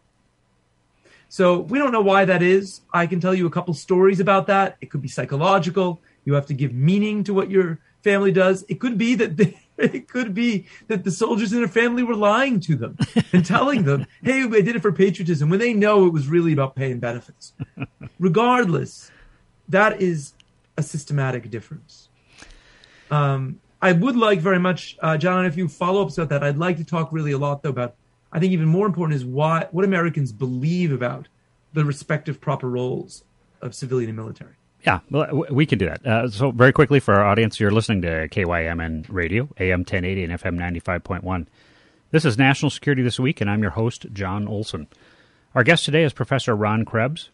So 1.30 1.60
we 1.60 1.78
don't 1.78 1.92
know 1.92 2.02
why 2.02 2.24
that 2.24 2.42
is. 2.42 2.82
I 2.94 3.06
can 3.06 3.20
tell 3.20 3.36
you 3.36 3.48
a 3.48 3.50
couple 3.50 3.74
stories 3.74 4.22
about 4.22 4.48
that. 4.48 4.78
It 4.80 4.90
could 4.90 5.02
be 5.02 5.10
psychological. 5.10 6.00
You 6.28 6.34
have 6.34 6.48
to 6.48 6.54
give 6.54 6.74
meaning 6.74 7.24
to 7.24 7.34
what 7.34 7.50
your 7.50 7.80
family 8.04 8.34
does. 8.34 8.66
It 8.68 8.82
could 8.82 8.98
be 8.98 9.16
that 9.16 9.38
they, 9.38 9.58
it 9.78 10.10
could 10.10 10.34
be 10.34 10.68
that 10.90 11.06
the 11.06 11.10
soldiers 11.10 11.54
in 11.54 11.60
their 11.60 11.70
family 11.70 12.04
were 12.04 12.18
lying 12.18 12.60
to 12.60 12.76
them 12.76 12.98
and 13.32 13.46
telling 13.46 13.84
them, 13.84 14.06
"Hey, 14.22 14.44
I 14.44 14.60
did 14.60 14.76
it 14.76 14.82
for 14.82 14.92
patriotism," 14.92 15.50
when 15.50 15.60
they 15.60 15.74
know 15.74 16.06
it 16.06 16.12
was 16.12 16.28
really 16.28 16.52
about 16.52 16.76
pay 16.76 16.92
and 16.92 17.00
benefits. 17.00 17.54
Regardless, 18.20 19.10
that 19.70 20.02
is 20.02 20.34
a 20.76 20.84
systematic 20.84 21.50
difference. 21.50 22.10
Um, 23.10 23.62
I 23.82 23.94
would 23.94 24.18
like 24.18 24.42
very 24.42 24.60
much, 24.60 24.98
uh, 25.00 25.16
Jon, 25.16 25.46
if 25.46 25.56
you 25.56 25.70
follow 25.70 26.02
up 26.02 26.12
about 26.12 26.28
that, 26.28 26.44
I'd 26.44 26.58
like 26.58 26.76
to 26.76 26.84
talk 26.84 27.14
really 27.14 27.32
a 27.32 27.38
lot 27.38 27.64
though 27.64 27.70
about. 27.70 27.96
I 28.34 28.40
think 28.40 28.52
even 28.52 28.66
more 28.66 28.86
important 28.86 29.16
is 29.16 29.24
why 29.24 29.70
what 29.72 29.86
Americans 29.86 30.34
believe 30.34 30.92
about 30.92 31.30
the 31.72 31.86
respective 31.86 32.42
proper 32.42 32.70
roles 32.70 33.24
of 33.62 33.74
civilian 33.74 34.10
and 34.10 34.18
military. 34.18 34.57
Yeah, 34.88 35.02
well, 35.12 35.44
we 35.52 35.66
can 35.66 35.80
do 35.80 35.88
that. 35.88 36.08
Uh, 36.08 36.30
so, 36.30 36.52
very 36.52 36.72
quickly 36.72 37.02
for 37.02 37.14
our 37.14 37.26
audience, 37.26 37.60
you're 37.60 37.72
listening 37.72 38.04
to 38.04 38.30
KYMN 38.30 39.08
Radio, 39.10 39.50
AM 39.60 39.82
1080 39.82 40.24
and 40.24 40.34
FM 40.40 40.58
95.1. 40.58 41.46
This 42.12 42.24
is 42.24 42.38
National 42.38 42.70
Security 42.70 43.02
This 43.02 43.20
Week, 43.20 43.42
and 43.42 43.50
I'm 43.50 43.62
your 43.62 43.72
host, 43.72 44.06
Jon 44.14 44.48
Olson. 44.48 44.88
Our 45.54 45.66
guest 45.66 45.84
today 45.84 46.04
is 46.04 46.14
Professor 46.14 46.56
Ron 46.56 46.86
Krebs, 46.86 47.32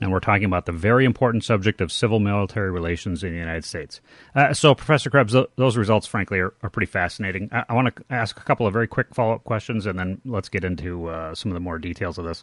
and 0.00 0.10
we're 0.10 0.18
talking 0.18 0.46
about 0.46 0.66
the 0.66 0.72
very 0.72 1.04
important 1.04 1.44
subject 1.44 1.80
of 1.80 1.92
civil 1.92 2.18
military 2.18 2.72
relations 2.72 3.22
in 3.22 3.30
the 3.30 3.38
United 3.38 3.64
States. 3.64 4.00
Uh, 4.34 4.52
so, 4.52 4.74
Professor 4.74 5.10
Krebs, 5.10 5.32
th- 5.32 5.46
those 5.54 5.76
results, 5.76 6.08
frankly, 6.08 6.40
are, 6.40 6.54
are 6.64 6.70
pretty 6.70 6.90
fascinating. 6.90 7.50
I, 7.52 7.66
I 7.68 7.74
want 7.74 7.94
to 7.94 8.02
ask 8.10 8.36
a 8.36 8.42
couple 8.42 8.66
of 8.66 8.72
very 8.72 8.88
quick 8.88 9.14
follow 9.14 9.34
up 9.34 9.44
questions, 9.44 9.86
and 9.86 9.96
then 9.96 10.20
let's 10.24 10.48
get 10.48 10.64
into 10.64 11.06
uh, 11.06 11.36
some 11.36 11.52
of 11.52 11.54
the 11.54 11.60
more 11.60 11.78
details 11.78 12.18
of 12.18 12.24
this. 12.24 12.42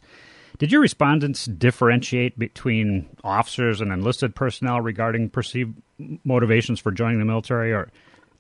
Did 0.58 0.72
your 0.72 0.82
respondents 0.82 1.46
differentiate 1.46 2.38
between 2.38 3.10
officers 3.24 3.82
and 3.82 3.92
enlisted 3.92 4.36
personnel 4.36 4.82
regarding 4.82 5.30
perceived 5.30 5.82
motivations 6.24 6.80
for 6.80 6.92
joining 6.92 7.20
the 7.20 7.26
military, 7.26 7.74
or 7.74 7.92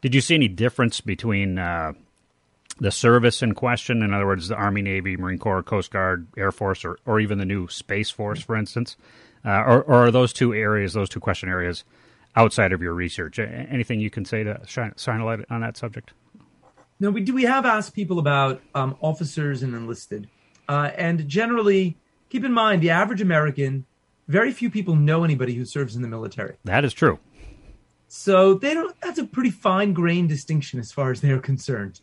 did 0.02 0.16
you 0.16 0.22
see 0.22 0.36
any 0.36 0.48
difference 0.48 1.02
between 1.02 1.58
uh, 1.58 1.94
the 2.80 2.92
service 2.92 3.42
in 3.44 3.54
question, 3.54 4.02
in 4.02 4.14
other 4.14 4.26
words, 4.26 4.48
the 4.48 4.56
Army, 4.56 4.82
Navy, 4.82 5.16
Marine 5.16 5.38
Corps, 5.38 5.64
Coast 5.64 5.92
Guard, 5.92 6.28
Air 6.36 6.52
Force, 6.52 6.84
or, 6.84 6.98
or 7.06 7.20
even 7.20 7.38
the 7.38 7.46
new 7.46 7.68
Space 7.68 8.10
Force, 8.10 8.42
for 8.42 8.56
instance? 8.56 8.98
Uh, 9.46 9.50
or, 9.50 9.84
or, 9.84 10.08
are 10.08 10.12
those 10.12 10.34
two 10.34 10.54
areas, 10.54 10.94
those 10.94 11.10
two 11.10 11.20
question 11.20 11.50
areas, 11.50 11.84
outside 12.36 12.74
of 12.74 12.82
your 12.82 12.94
research? 12.94 13.40
Anything 13.40 14.00
you 14.00 14.10
can 14.10 14.26
say 14.26 14.44
to 14.44 14.62
shine, 14.66 14.94
shine 14.98 15.20
a 15.20 15.26
light 15.26 15.40
on 15.50 15.62
that 15.62 15.78
subject? 15.78 16.14
No, 17.00 17.10
we 17.10 17.22
do. 17.22 17.34
We 17.34 17.44
have 17.44 17.66
asked 17.66 17.96
people 17.96 18.20
about 18.20 18.62
um, 18.76 18.96
officers 19.02 19.64
and 19.64 19.74
enlisted, 19.74 20.30
uh, 20.68 20.92
and 20.96 21.28
generally, 21.28 21.98
keep 22.30 22.44
in 22.44 22.54
mind 22.54 22.82
the 22.82 22.90
average 22.90 23.22
American. 23.22 23.86
Very 24.28 24.52
few 24.52 24.70
people 24.70 24.96
know 24.96 25.24
anybody 25.24 25.56
who 25.56 25.66
serves 25.66 25.96
in 25.96 26.02
the 26.02 26.08
military. 26.08 26.56
That 26.64 26.86
is 26.86 26.94
true. 26.94 27.20
So 28.08 28.54
they 28.54 28.74
don't. 28.74 28.96
That's 29.02 29.20
a 29.20 29.26
pretty 29.26 29.50
fine 29.50 29.94
grained 29.94 30.30
distinction 30.30 30.80
as 30.80 30.92
far 30.92 31.12
as 31.12 31.22
they're 31.22 31.40
concerned 31.40 32.00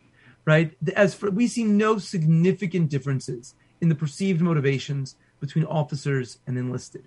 right? 0.48 0.74
As 0.96 1.14
for 1.14 1.30
we 1.30 1.46
see 1.46 1.62
no 1.62 1.98
significant 1.98 2.88
differences 2.88 3.54
in 3.82 3.90
the 3.90 3.94
perceived 3.94 4.40
motivations 4.40 5.14
between 5.40 5.66
officers 5.66 6.38
and 6.46 6.56
enlisted. 6.56 7.06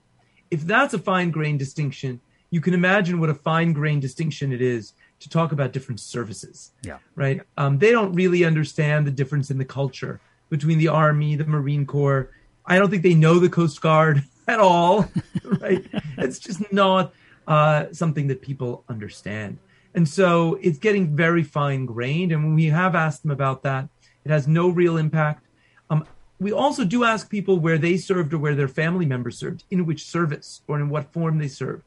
If 0.51 0.61
that's 0.61 0.93
a 0.93 0.99
fine 0.99 1.31
grained 1.31 1.57
distinction, 1.57 2.21
you 2.51 2.61
can 2.61 2.75
imagine 2.75 3.19
what 3.19 3.31
a 3.31 3.33
fine 3.33 3.73
grained 3.73 4.03
distinction 4.03 4.53
it 4.53 4.61
is 4.61 4.93
to 5.21 5.27
talk 5.27 5.51
about 5.51 5.73
different 5.73 5.99
services. 5.99 6.71
Yeah. 6.83 6.99
Right. 7.15 7.41
Um, 7.57 7.79
they 7.79 7.91
don't 7.91 8.13
really 8.13 8.45
understand 8.45 9.07
the 9.07 9.11
difference 9.11 9.49
in 9.49 9.57
the 9.57 9.65
culture 9.65 10.21
between 10.51 10.77
the 10.77 10.89
Army, 10.89 11.35
the 11.35 11.45
Marine 11.45 11.87
Corps. 11.87 12.29
I 12.65 12.77
don't 12.77 12.91
think 12.91 13.01
they 13.01 13.15
know 13.15 13.39
the 13.39 13.49
Coast 13.49 13.81
Guard 13.81 14.23
at 14.47 14.59
all. 14.59 15.09
right. 15.43 15.83
it's 16.17 16.37
just 16.37 16.71
not 16.71 17.13
uh, 17.47 17.85
something 17.91 18.27
that 18.27 18.43
people 18.43 18.83
understand. 18.87 19.57
And 19.95 20.07
so 20.07 20.59
it's 20.61 20.77
getting 20.77 21.15
very 21.15 21.41
fine 21.41 21.85
grained. 21.85 22.31
And 22.31 22.43
when 22.43 22.55
we 22.55 22.65
have 22.65 22.93
asked 22.95 23.23
them 23.23 23.31
about 23.31 23.63
that, 23.63 23.87
it 24.23 24.29
has 24.29 24.47
no 24.47 24.69
real 24.69 24.97
impact. 24.97 25.45
Um, 25.89 26.05
we 26.39 26.51
also 26.51 26.83
do 26.83 27.03
ask 27.03 27.29
people 27.29 27.59
where 27.59 27.77
they 27.77 27.97
served 27.97 28.33
or 28.33 28.37
where 28.37 28.55
their 28.55 28.67
family 28.67 29.05
members 29.05 29.37
served, 29.37 29.63
in 29.71 29.85
which 29.85 30.05
service 30.05 30.61
or 30.67 30.79
in 30.79 30.89
what 30.89 31.11
form 31.11 31.37
they 31.37 31.47
served. 31.47 31.83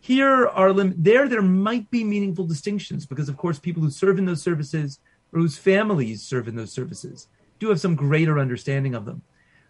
Here 0.00 0.46
are 0.48 0.72
lim- 0.72 0.94
there 0.96 1.28
there 1.28 1.42
might 1.42 1.90
be 1.90 2.02
meaningful 2.02 2.46
distinctions 2.46 3.04
because 3.04 3.28
of 3.28 3.36
course 3.36 3.58
people 3.58 3.82
who 3.82 3.90
serve 3.90 4.18
in 4.18 4.24
those 4.24 4.42
services 4.42 4.98
or 5.32 5.40
whose 5.40 5.58
families 5.58 6.22
serve 6.22 6.48
in 6.48 6.56
those 6.56 6.72
services 6.72 7.28
do 7.60 7.68
have 7.68 7.80
some 7.80 7.94
greater 7.94 8.38
understanding 8.38 8.94
of 8.96 9.04
them. 9.04 9.22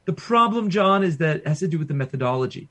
The 0.07 0.15
problem, 0.15 0.71
Jon, 0.71 1.03
is 1.03 1.19
that 1.19 1.39
it 1.39 1.47
has 1.47 1.59
to 1.59 1.69
do 1.69 1.79
with 1.79 1.89
the 1.89 1.95
methodology. 1.95 2.71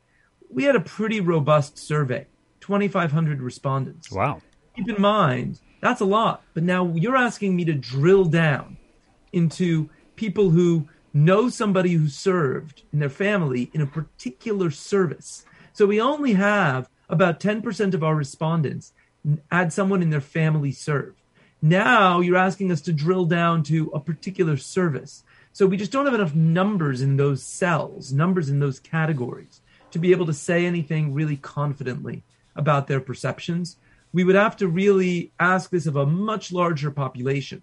We 0.49 0.63
had 0.63 0.75
a 0.75 0.79
pretty 0.79 1.19
robust 1.19 1.77
survey, 1.77 2.25
2,500 2.61 3.41
respondents. 3.41 4.11
Wow 4.11 4.41
keep 4.79 4.95
in 4.95 5.01
mind 5.01 5.59
that's 5.81 6.01
a 6.01 6.05
lot. 6.05 6.43
But 6.53 6.63
now 6.63 6.93
you're 6.93 7.15
asking 7.15 7.55
me 7.55 7.63
to 7.65 7.73
drill 7.73 8.25
down 8.25 8.77
into 9.31 9.89
people 10.17 10.49
who 10.49 10.89
know 11.13 11.49
somebody 11.49 11.93
who 11.93 12.09
served 12.09 12.83
in 12.91 12.99
their 12.99 13.09
family 13.09 13.71
in 13.73 13.81
a 13.81 13.87
particular 13.87 14.71
service. 14.71 15.45
So 15.71 15.85
we 15.85 16.01
only 16.01 16.33
have 16.33 16.89
about 17.07 17.39
10% 17.39 17.93
of 17.93 18.03
our 18.03 18.13
respondents 18.13 18.93
had 19.51 19.71
someone 19.71 20.01
in 20.01 20.09
their 20.09 20.21
family 20.21 20.71
serve. 20.71 21.15
Now 21.61 22.19
you're 22.19 22.37
asking 22.37 22.71
us 22.71 22.81
to 22.81 22.93
drill 22.93 23.25
down 23.25 23.63
to 23.63 23.91
a 23.93 23.99
particular 23.99 24.57
service. 24.57 25.23
So 25.51 25.67
we 25.67 25.77
just 25.77 25.91
don't 25.91 26.05
have 26.05 26.13
enough 26.15 26.35
numbers 26.35 27.01
in 27.01 27.17
those 27.17 27.43
cells, 27.43 28.13
numbers 28.13 28.49
in 28.49 28.59
those 28.59 28.79
categories 28.79 29.61
to 29.91 29.99
be 29.99 30.11
able 30.11 30.27
to 30.27 30.33
say 30.33 30.65
anything 30.65 31.13
really 31.13 31.35
confidently 31.35 32.23
about 32.55 32.87
their 32.87 32.99
perceptions 32.99 33.77
we 34.11 34.23
would 34.23 34.35
have 34.35 34.57
to 34.57 34.67
really 34.67 35.31
ask 35.39 35.69
this 35.69 35.85
of 35.85 35.95
a 35.95 36.05
much 36.05 36.51
larger 36.51 36.91
population. 36.91 37.61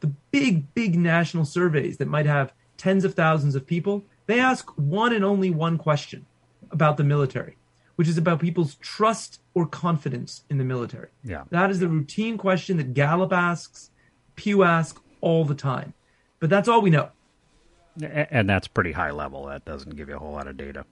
The 0.00 0.08
big, 0.30 0.74
big 0.74 0.98
national 0.98 1.44
surveys 1.44 1.98
that 1.98 2.08
might 2.08 2.26
have 2.26 2.52
tens 2.76 3.04
of 3.04 3.14
thousands 3.14 3.54
of 3.54 3.66
people, 3.66 4.04
they 4.26 4.40
ask 4.40 4.68
one 4.76 5.12
and 5.12 5.24
only 5.24 5.50
one 5.50 5.78
question 5.78 6.26
about 6.70 6.96
the 6.96 7.04
military, 7.04 7.56
which 7.96 8.08
is 8.08 8.16
about 8.16 8.40
people's 8.40 8.76
trust 8.76 9.40
or 9.54 9.66
confidence 9.66 10.44
in 10.48 10.58
the 10.58 10.64
military. 10.64 11.08
Yeah. 11.24 11.44
That 11.50 11.70
is 11.70 11.80
the 11.80 11.88
routine 11.88 12.38
question 12.38 12.76
that 12.76 12.94
Gallup 12.94 13.32
asks, 13.32 13.90
Pew 14.36 14.62
asks 14.62 15.00
all 15.20 15.44
the 15.44 15.54
time. 15.54 15.94
But 16.38 16.50
that's 16.50 16.68
all 16.68 16.82
we 16.82 16.90
know 16.90 17.10
and 18.02 18.48
that's 18.48 18.68
pretty 18.68 18.92
high 18.92 19.10
level. 19.10 19.46
That 19.46 19.64
doesn't 19.64 19.96
give 19.96 20.08
you 20.08 20.16
a 20.16 20.18
whole 20.18 20.32
lot 20.32 20.46
of 20.46 20.56
data. 20.56 20.84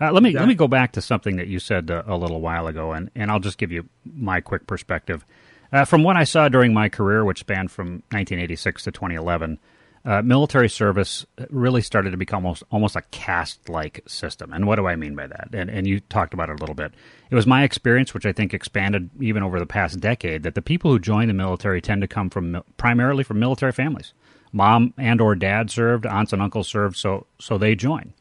Uh, 0.00 0.12
let 0.12 0.22
me 0.22 0.32
let 0.32 0.48
me 0.48 0.54
go 0.54 0.68
back 0.68 0.92
to 0.92 1.00
something 1.00 1.36
that 1.36 1.48
you 1.48 1.58
said 1.58 1.90
a, 1.90 1.98
uh, 1.98 2.14
a, 2.14 2.16
little 2.16 2.40
while 2.40 2.66
ago, 2.66 2.92
and, 2.92 3.10
and 3.14 3.30
I'll 3.30 3.40
just 3.40 3.58
give 3.58 3.72
you 3.72 3.88
my 4.04 4.40
quick 4.40 4.66
perspective. 4.66 5.24
Uh, 5.72 5.84
from 5.84 6.04
what 6.04 6.16
I 6.16 6.24
saw 6.24 6.48
during 6.48 6.72
my 6.72 6.88
career, 6.88 7.24
which 7.24 7.40
spanned 7.40 7.70
from 7.70 7.86
1986 8.10 8.84
to 8.84 8.92
2011, 8.92 9.58
uh, 10.06 10.22
military 10.22 10.68
service 10.68 11.26
really 11.50 11.82
started 11.82 12.12
to 12.12 12.16
become 12.16 12.46
almost 12.46 12.62
almost 12.70 12.96
a 12.96 13.02
caste 13.10 13.68
like 13.68 14.02
system. 14.06 14.52
And 14.52 14.66
what 14.66 14.76
do 14.76 14.86
I 14.86 14.96
mean 14.96 15.16
by 15.16 15.26
that? 15.26 15.48
And, 15.52 15.68
and 15.68 15.86
you 15.86 16.00
talked 16.00 16.32
about 16.32 16.48
it 16.48 16.58
a 16.58 16.60
little 16.60 16.76
bit. 16.76 16.92
It 17.28 17.34
was 17.34 17.46
my 17.46 17.64
experience, 17.64 18.14
which 18.14 18.24
I 18.24 18.32
think 18.32 18.54
expanded 18.54 19.10
even 19.20 19.42
over 19.42 19.58
the 19.58 19.66
past 19.66 20.00
decade, 20.00 20.44
that 20.44 20.54
the 20.54 20.62
people 20.62 20.90
who 20.92 20.98
join 20.98 21.28
the 21.28 21.34
military 21.34 21.82
tend 21.82 22.00
to 22.02 22.08
come 22.08 22.30
from 22.30 22.62
primarily 22.76 23.24
from 23.24 23.40
military 23.40 23.72
families 23.72 24.14
mom 24.52 24.94
and 24.96 25.20
or 25.20 25.34
dad 25.34 25.70
served, 25.70 26.06
aunts 26.06 26.32
and 26.32 26.40
uncles 26.40 26.68
served, 26.68 26.96
so 26.96 27.26
so 27.38 27.58
they 27.58 27.74
join. 27.74 28.12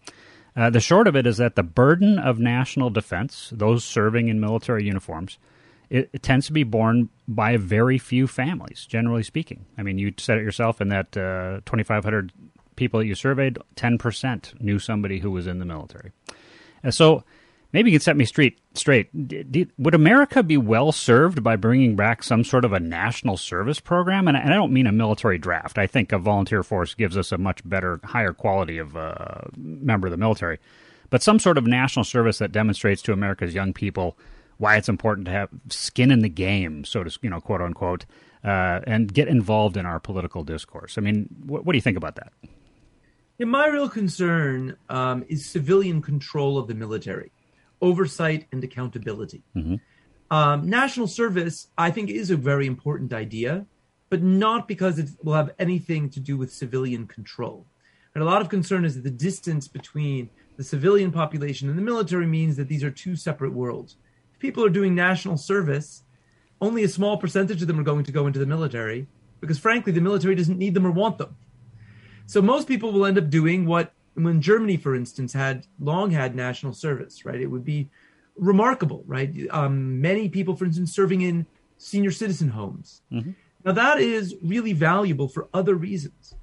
Uh, 0.56 0.70
the 0.70 0.80
short 0.80 1.08
of 1.08 1.16
it 1.16 1.28
is 1.28 1.38
that 1.38 1.56
the 1.56 1.64
burden 1.64 2.18
of 2.18 2.40
national 2.40 2.90
defense, 2.90 3.52
those 3.54 3.84
serving 3.84 4.28
in 4.28 4.40
military 4.40 4.86
uniforms, 4.86 5.38
it, 5.90 6.10
it, 6.14 6.24
tends 6.24 6.48
to 6.48 6.54
be 6.54 6.64
borne 6.64 7.10
by 7.28 7.58
very 7.58 7.98
few 7.98 8.28
families, 8.28 8.86
generally 8.86 9.24
speaking. 9.24 9.66
I 9.78 9.84
mean, 9.84 9.98
you 9.98 10.14
said 10.18 10.38
it 10.38 10.44
yourself 10.44 10.82
in 10.82 10.90
that 10.90 11.16
uh, 11.18 11.62
2,500 11.66 12.32
people 12.76 13.00
that 13.00 13.06
you 13.06 13.16
surveyed, 13.16 13.58
10% 13.76 14.62
knew 14.62 14.80
somebody 14.80 15.20
who 15.20 15.32
was 15.32 15.48
in 15.48 15.60
the 15.60 15.66
military. 15.66 16.12
And 16.84 16.94
so 16.94 17.24
maybe 17.72 17.92
you 17.92 17.98
can 17.98 18.04
set 18.04 18.18
me 18.18 18.26
straight. 18.26 18.60
Straight, 18.74 19.10
would 19.78 19.96
America 19.96 20.44
be 20.44 20.58
well 20.58 20.92
served 20.92 21.42
by 21.42 21.56
bringing 21.56 21.96
back 21.96 22.24
some 22.24 22.44
sort 22.44 22.66
of 22.66 22.74
a 22.74 22.80
national 22.80 23.38
service 23.38 23.80
program? 23.80 24.28
And, 24.28 24.36
I 24.36 24.50
don't 24.50 24.74
mean 24.74 24.88
a 24.88 24.92
military 24.92 25.38
draft. 25.38 25.78
I 25.78 25.88
think 25.88 26.12
a 26.12 26.18
volunteer 26.18 26.62
force 26.62 26.94
gives 26.94 27.18
us 27.18 27.32
a 27.32 27.38
much 27.38 27.68
better, 27.68 28.02
higher 28.04 28.34
quality 28.34 28.78
of 28.78 28.98
uh, 28.98 29.42
member 29.58 30.08
of 30.08 30.12
the 30.12 30.18
military. 30.18 30.60
But 31.10 31.24
some 31.24 31.40
sort 31.40 31.58
of 31.58 31.66
national 31.66 32.04
service 32.04 32.40
that 32.40 32.52
demonstrates 32.52 33.02
to 33.04 33.14
America's 33.14 33.54
young 33.54 33.72
people 33.72 34.18
why 34.58 34.78
it's 34.78 34.90
important 34.90 35.26
to 35.26 35.32
have 35.32 35.50
skin 35.70 36.12
in 36.12 36.20
the 36.20 36.30
game, 36.30 36.86
so 36.86 37.04
to 37.04 37.20
you 37.22 37.30
know, 37.30 37.42
quote 37.42 37.62
unquote, 37.62 38.06
uh, 38.44 38.80
and 38.86 39.14
get 39.14 39.28
involved 39.28 39.78
in 39.78 39.86
our 39.86 40.00
political 40.00 40.44
discourse. 40.44 40.98
I 40.98 41.02
mean, 41.02 41.28
what, 41.46 41.66
what 41.66 41.74
do 41.74 41.78
you 41.78 41.82
think 41.82 41.98
about 41.98 42.16
that? 42.16 42.34
Yeah, 43.38 43.48
my 43.48 43.68
real 43.68 43.90
concern 43.90 44.78
um, 44.90 45.26
is 45.28 45.46
civilian 45.46 46.02
control 46.02 46.58
of 46.58 46.68
the 46.68 46.74
military 46.74 47.32
oversight 47.82 48.48
and 48.52 48.64
accountability. 48.64 49.44
Mm-hmm. 49.56 49.76
Um, 50.32 50.68
national 50.68 51.08
service, 51.08 51.68
I 51.78 51.92
think, 51.92 52.10
is 52.10 52.32
a 52.32 52.38
very 52.38 52.66
important 52.66 53.14
idea, 53.14 53.66
but 54.10 54.24
not 54.24 54.68
because 54.68 54.98
it 54.98 55.10
will 55.22 55.34
have 55.34 55.52
anything 55.60 56.10
to 56.12 56.20
do 56.20 56.38
with 56.38 56.54
civilian 56.54 57.06
control. 57.06 57.66
And 58.14 58.24
a 58.24 58.26
lot 58.26 58.42
of 58.42 58.50
concern 58.50 58.86
is 58.86 58.96
that 58.96 59.04
the 59.04 59.12
distance 59.12 59.68
between 59.68 60.30
the 60.58 60.64
civilian 60.64 61.12
population 61.12 61.70
and 61.70 61.78
the 61.78 61.84
military 61.84 62.26
means 62.26 62.56
that 62.56 62.70
these 62.70 62.84
are 62.84 62.92
two 62.92 63.16
separate 63.16 63.54
worlds. 63.54 63.98
If 64.36 64.40
people 64.40 64.66
are 64.66 64.70
doing 64.70 64.94
national 64.94 65.38
service, 65.38 66.04
only 66.60 66.84
a 66.84 66.90
small 66.90 67.18
percentage 67.18 67.62
of 67.62 67.70
them 67.70 67.80
are 67.80 67.84
going 67.84 68.04
to 68.04 68.12
go 68.12 68.28
into 68.28 68.38
the 68.38 68.46
military 68.46 69.08
because, 69.40 69.58
frankly, 69.58 69.94
the 69.94 70.02
military 70.02 70.36
doesn't 70.36 70.58
need 70.58 70.74
them 70.74 70.86
or 70.86 70.92
want 70.92 71.18
them. 71.18 71.38
So 72.26 72.42
most 72.42 72.68
people 72.68 72.92
will 72.92 73.06
end 73.06 73.18
up 73.18 73.30
doing 73.30 73.66
what 73.66 73.94
when 74.16 74.42
Germany, 74.42 74.76
for 74.76 74.94
instance, 74.94 75.32
had 75.32 75.68
long 75.80 76.12
had 76.12 76.36
national 76.36 76.74
service, 76.74 77.24
right? 77.24 77.40
It 77.40 77.48
would 77.48 77.64
be 77.64 77.90
remarkable, 78.36 79.06
right? 79.08 79.34
Um, 79.52 80.02
many 80.02 80.28
people, 80.28 80.56
for 80.56 80.66
instance, 80.66 80.94
serving 80.94 81.22
in 81.22 81.46
senior 81.78 82.12
citizen 82.12 82.50
homes. 82.50 83.04
Mm-hmm. 83.12 83.32
Now 83.64 83.72
that 83.72 84.00
is 84.00 84.36
really 84.44 84.74
valuable 84.74 85.30
for 85.30 85.48
other 85.54 85.76
reasons. 85.76 86.36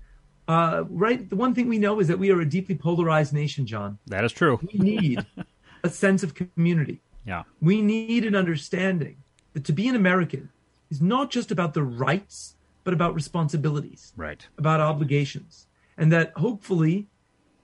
Uh, 0.49 0.85
right. 0.89 1.29
The 1.29 1.37
one 1.37 1.55
thing 1.55 1.69
we 1.69 1.79
know 1.79 2.01
is 2.01 2.09
that 2.09 2.19
we 2.19 2.31
are 2.31 2.41
a 2.41 2.49
deeply 2.49 2.75
polarized 2.75 3.33
nation, 3.33 3.67
Jon. 3.67 3.99
That 4.07 4.25
is 4.25 4.33
true. 4.33 4.59
We 4.73 4.79
need 4.79 5.27
a 5.85 5.91
sense 5.91 6.23
of 6.23 6.35
community. 6.35 7.01
Yeah. 7.25 7.43
We 7.61 7.83
need 7.83 8.25
an 8.25 8.35
understanding 8.35 9.17
that 9.53 9.65
to 9.65 9.73
be 9.73 9.89
an 9.89 9.97
American 9.97 10.51
is 10.91 11.01
not 11.01 11.31
just 11.31 11.51
about 11.51 11.75
the 11.75 11.83
rights, 11.83 12.57
but 12.85 12.93
about 12.95 13.15
responsibilities, 13.15 14.13
Right. 14.17 14.47
about 14.59 14.81
obligations. 14.81 15.67
And 15.97 16.11
that 16.13 16.33
hopefully 16.37 17.09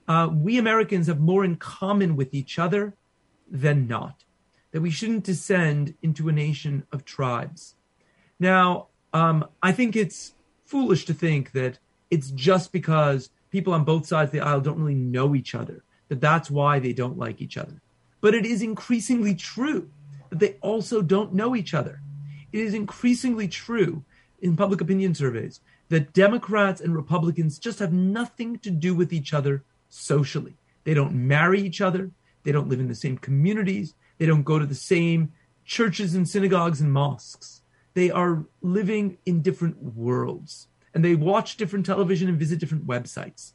uh, 0.06 0.28
we 0.32 0.58
Americans 0.58 1.06
have 1.06 1.20
more 1.20 1.44
in 1.44 1.56
common 1.56 2.16
with 2.16 2.32
each 2.32 2.58
other 2.58 2.94
than 3.50 3.86
not. 3.86 4.24
That 4.72 4.80
we 4.80 4.90
shouldn't 4.90 5.24
descend 5.24 5.94
into 6.02 6.28
a 6.28 6.32
nation 6.32 6.86
of 6.92 7.04
tribes. 7.04 7.74
Now, 8.38 8.88
um, 9.12 9.46
I 9.62 9.72
think 9.72 9.96
it's 9.96 10.34
foolish 10.64 11.04
to 11.06 11.14
think 11.14 11.52
that 11.52 11.78
it's 12.10 12.30
just 12.30 12.72
because 12.72 13.30
people 13.50 13.72
on 13.72 13.84
both 13.84 14.06
sides 14.06 14.28
of 14.28 14.32
the 14.32 14.40
aisle 14.40 14.60
don't 14.60 14.78
really 14.78 14.94
know 14.94 15.34
each 15.34 15.54
other 15.54 15.82
that 16.08 16.20
that's 16.20 16.50
why 16.50 16.78
they 16.78 16.92
don't 16.92 17.18
like 17.18 17.40
each 17.40 17.56
other. 17.56 17.80
But 18.20 18.34
it 18.34 18.44
is 18.44 18.62
increasingly 18.62 19.34
true 19.34 19.90
that 20.30 20.38
they 20.38 20.56
also 20.60 21.02
don't 21.02 21.34
know 21.34 21.54
each 21.54 21.74
other. 21.74 22.02
It 22.52 22.60
is 22.60 22.74
increasingly 22.74 23.48
true 23.48 24.04
in 24.40 24.56
public 24.56 24.80
opinion 24.80 25.14
surveys 25.14 25.60
that 25.88 26.12
Democrats 26.12 26.80
and 26.80 26.94
Republicans 26.94 27.58
just 27.58 27.78
have 27.78 27.92
nothing 27.92 28.58
to 28.58 28.70
do 28.70 28.94
with 28.94 29.12
each 29.12 29.32
other 29.32 29.64
socially. 29.88 30.56
They 30.84 30.94
don't 30.94 31.14
marry 31.14 31.60
each 31.60 31.80
other. 31.80 32.10
They 32.44 32.52
don't 32.52 32.68
live 32.68 32.80
in 32.80 32.88
the 32.88 32.94
same 32.94 33.18
communities. 33.18 33.94
They 34.18 34.26
don't 34.26 34.42
go 34.42 34.58
to 34.58 34.66
the 34.66 34.74
same 34.74 35.32
churches 35.64 36.14
and 36.14 36.28
synagogues 36.28 36.80
and 36.80 36.92
mosques. 36.92 37.62
They 37.94 38.10
are 38.10 38.44
living 38.62 39.18
in 39.26 39.42
different 39.42 39.82
worlds 39.82 40.68
and 40.94 41.04
they 41.04 41.14
watch 41.14 41.56
different 41.56 41.86
television 41.86 42.28
and 42.28 42.38
visit 42.38 42.58
different 42.58 42.86
websites. 42.86 43.52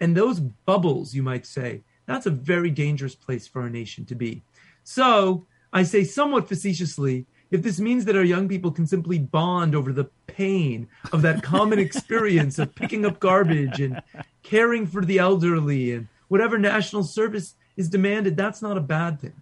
And 0.00 0.16
those 0.16 0.40
bubbles, 0.40 1.14
you 1.14 1.22
might 1.22 1.46
say, 1.46 1.82
that's 2.10 2.26
a 2.26 2.30
very 2.30 2.70
dangerous 2.70 3.14
place 3.14 3.46
for 3.46 3.64
a 3.64 3.70
nation 3.70 4.04
to 4.06 4.16
be. 4.16 4.42
So 4.82 5.46
I 5.72 5.84
say 5.84 6.02
somewhat 6.02 6.48
facetiously, 6.48 7.26
if 7.52 7.62
this 7.62 7.78
means 7.78 8.04
that 8.04 8.16
our 8.16 8.24
young 8.24 8.48
people 8.48 8.72
can 8.72 8.84
simply 8.84 9.20
bond 9.20 9.76
over 9.76 9.92
the 9.92 10.10
pain 10.26 10.88
of 11.12 11.22
that 11.22 11.44
common 11.44 11.78
experience 11.88 12.58
of 12.58 12.74
picking 12.74 13.06
up 13.06 13.20
garbage 13.20 13.80
and 13.80 14.02
caring 14.42 14.86
for 14.86 15.04
the 15.04 15.18
elderly 15.18 15.92
and 15.92 16.08
whatever 16.26 16.58
national 16.58 17.04
service 17.04 17.54
is 17.76 17.88
demanded, 17.88 18.36
that's 18.36 18.60
not 18.60 18.76
a 18.76 18.80
bad 18.80 19.20
thing. 19.20 19.40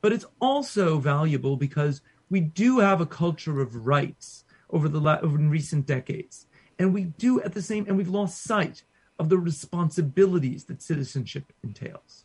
But 0.00 0.12
it's 0.12 0.26
also 0.40 0.98
valuable 0.98 1.56
because 1.56 2.00
we 2.30 2.40
do 2.40 2.80
have 2.80 3.00
a 3.00 3.06
culture 3.06 3.60
of 3.60 3.86
rights 3.86 4.42
over 4.70 4.88
the 4.88 5.00
la- 5.00 5.20
over 5.20 5.38
in 5.38 5.50
recent 5.50 5.86
decades, 5.86 6.46
and 6.80 6.92
we 6.92 7.04
do 7.04 7.40
at 7.42 7.54
the 7.54 7.62
same 7.62 7.86
and 7.86 7.96
we've 7.96 8.08
lost 8.08 8.42
sight 8.42 8.82
of 9.18 9.28
the 9.28 9.38
responsibilities 9.38 10.64
that 10.64 10.82
citizenship 10.82 11.52
entails. 11.62 12.24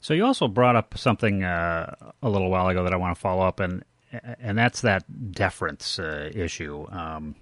So 0.00 0.14
you 0.14 0.24
also 0.24 0.48
brought 0.48 0.76
up 0.76 0.98
something 0.98 1.44
uh, 1.44 1.94
a 2.22 2.28
little 2.28 2.50
while 2.50 2.68
ago 2.68 2.82
that 2.84 2.92
I 2.92 2.96
want 2.96 3.14
to 3.16 3.20
follow 3.20 3.46
up, 3.46 3.60
and 3.60 3.84
and 4.40 4.58
that's 4.58 4.80
that 4.82 5.32
deference 5.32 5.98
uh, 5.98 6.30
issue. 6.34 6.86
Um, 6.90 7.36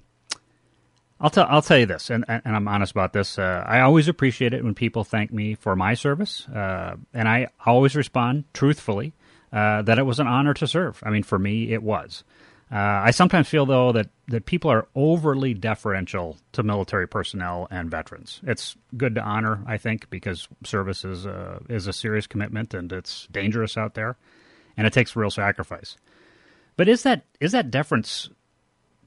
I'll 1.21 1.31
tell 1.31 1.47
I'll 1.49 1.62
tell 1.62 1.79
you 1.79 1.87
this, 1.87 2.11
and 2.11 2.25
and 2.29 2.43
I'm 2.45 2.68
honest 2.68 2.93
about 2.93 3.12
this. 3.12 3.39
Uh, 3.39 3.64
I 3.66 3.81
always 3.81 4.09
appreciate 4.09 4.55
it 4.55 4.62
when 4.62 4.75
people 4.75 5.05
thank 5.05 5.33
me 5.33 5.55
for 5.55 5.75
my 5.75 5.95
service, 5.95 6.47
uh, 6.49 6.97
and 7.12 7.29
I 7.29 7.49
always 7.64 7.97
respond 7.97 8.45
truthfully 8.53 9.14
uh, 9.53 9.83
that 9.83 9.99
it 9.99 10.05
was 10.05 10.21
an 10.21 10.27
honor 10.27 10.55
to 10.55 10.66
serve. 10.66 11.03
I 11.05 11.11
mean, 11.11 11.23
for 11.23 11.39
me, 11.39 11.73
it 11.73 11.83
was. 11.83 12.25
Uh, 12.73 13.03
I 13.05 13.11
sometimes 13.11 13.49
feel 13.49 13.66
though 13.66 13.91
that, 13.93 14.11
that 14.29 14.47
people 14.47 14.71
are 14.71 14.87
overly 14.95 15.55
deferential 15.55 16.37
to 16.53 16.62
military 16.62 17.09
personnel 17.09 17.66
and 17.71 17.91
veterans. 17.91 18.41
It's 18.47 18.77
good 18.97 19.16
to 19.16 19.23
honor, 19.23 19.64
I 19.66 19.77
think, 19.77 20.09
because 20.09 20.47
service 20.64 21.05
is 21.05 21.27
a, 21.27 21.61
is 21.68 21.89
a 21.89 21.93
serious 21.93 22.29
commitment 22.29 22.73
and 22.73 22.93
it's 22.93 23.27
dangerous 23.33 23.77
out 23.77 23.95
there, 23.95 24.16
and 24.77 24.87
it 24.87 24.93
takes 24.93 25.16
real 25.16 25.31
sacrifice. 25.31 25.97
But 26.77 26.89
is 26.89 27.03
that 27.03 27.25
is 27.41 27.53
that 27.53 27.71
deference 27.71 28.31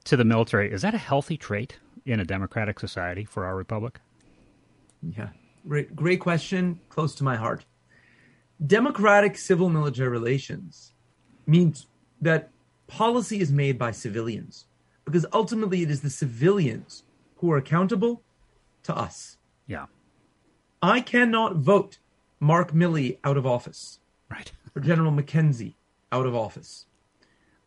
to 0.04 0.18
the 0.18 0.26
military 0.26 0.72
is 0.72 0.82
that 0.82 0.94
a 0.94 0.98
healthy 0.98 1.38
trait 1.38 1.80
in 2.06 2.20
a 2.20 2.26
democratic 2.26 2.80
society 2.80 3.24
for 3.24 3.46
our 3.46 3.56
republic? 3.56 4.00
Yeah, 5.02 5.30
great, 5.68 5.96
great 5.96 6.20
question. 6.20 6.82
Close 6.90 7.16
to 7.16 7.24
my 7.24 7.38
heart. 7.38 7.66
Democratic 8.66 9.38
civil 9.38 9.70
military 9.70 10.10
relations 10.10 10.94
means 11.48 11.88
that 12.22 12.52
policy 12.88 13.40
is 13.40 13.52
made 13.52 13.78
by 13.78 13.92
civilians 13.92 14.66
because 15.06 15.26
ultimately 15.34 15.82
it 15.82 15.92
is 15.92 16.02
the 16.02 16.10
civilians 16.10 17.04
who 17.38 17.52
are 17.52 17.58
accountable 17.58 18.22
to 18.84 18.96
us. 18.96 19.38
Yeah. 19.68 19.86
I 20.82 21.02
cannot 21.02 21.56
vote 21.58 21.98
Mark 22.40 22.72
Milley 22.72 23.18
out 23.24 23.38
of 23.38 23.46
office 23.46 24.00
Right. 24.30 24.52
or 24.76 24.82
General 24.82 25.12
McKenzie 25.12 25.76
out 26.12 26.26
of 26.26 26.36
office. 26.36 26.86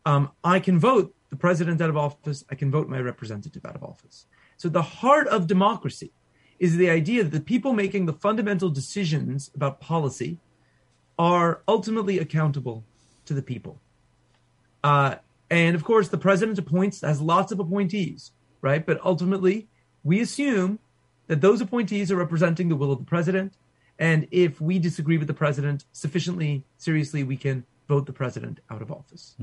Um, 0.05 0.31
I 0.43 0.59
can 0.59 0.79
vote 0.79 1.13
the 1.29 1.35
president 1.35 1.81
out 1.81 1.89
of 1.89 1.97
office. 1.97 2.45
I 2.49 2.55
can 2.55 2.71
vote 2.71 2.87
my 2.87 2.99
representative 2.99 3.65
out 3.65 3.75
of 3.75 3.83
office. 3.83 4.25
So 4.55 4.69
the 4.69 4.81
heart 4.81 5.27
of 5.27 5.47
democracy 5.47 6.11
is 6.59 6.77
the 6.77 6.89
idea 6.89 7.23
that 7.23 7.31
the 7.31 7.41
people 7.41 7.73
making 7.73 8.05
the 8.05 8.13
fundamental 8.13 8.69
decisions 8.69 9.51
about 9.53 9.79
policy 9.79 10.39
are 11.19 11.61
ultimately 11.67 12.19
accountable 12.19 12.83
to 13.25 13.33
the 13.33 13.41
people. 13.41 13.79
Uh, 14.83 15.15
and 15.49 15.75
of 15.75 15.83
course, 15.83 16.09
the 16.09 16.17
president 16.17 16.59
appoints 16.59 17.01
has 17.01 17.21
lots 17.21 17.51
of 17.51 17.59
appointees, 17.59 18.31
right? 18.61 18.85
But 18.85 18.99
ultimately, 19.03 19.67
we 20.03 20.21
assume 20.21 20.79
that 21.27 21.41
those 21.41 21.61
appointees 21.61 22.11
are 22.11 22.15
representing 22.15 22.69
the 22.69 22.75
will 22.75 22.91
of 22.91 22.99
the 22.99 23.05
president. 23.05 23.53
And 23.99 24.27
if 24.31 24.61
we 24.61 24.79
disagree 24.79 25.17
with 25.17 25.27
the 25.27 25.33
president 25.33 25.85
sufficiently 25.91 26.63
seriously, 26.77 27.23
we 27.23 27.37
can 27.37 27.65
vote 27.87 28.05
the 28.05 28.13
president 28.13 28.59
out 28.69 28.81
of 28.81 28.91
office. 28.91 29.35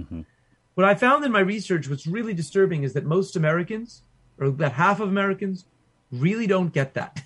What 0.75 0.87
I 0.87 0.95
found 0.95 1.25
in 1.25 1.33
my 1.33 1.41
research, 1.41 1.89
what's 1.89 2.07
really 2.07 2.35
disturbing, 2.35 2.83
is 2.83 2.93
that 2.95 3.05
most 3.05 3.37
Americans, 3.37 4.03
or 4.39 4.51
that 4.51 4.73
half 4.73 5.01
of 5.01 5.09
Americans, 5.09 5.65
really 6.11 6.47
don't 6.47 6.73
get 6.73 6.95
that. 6.95 7.23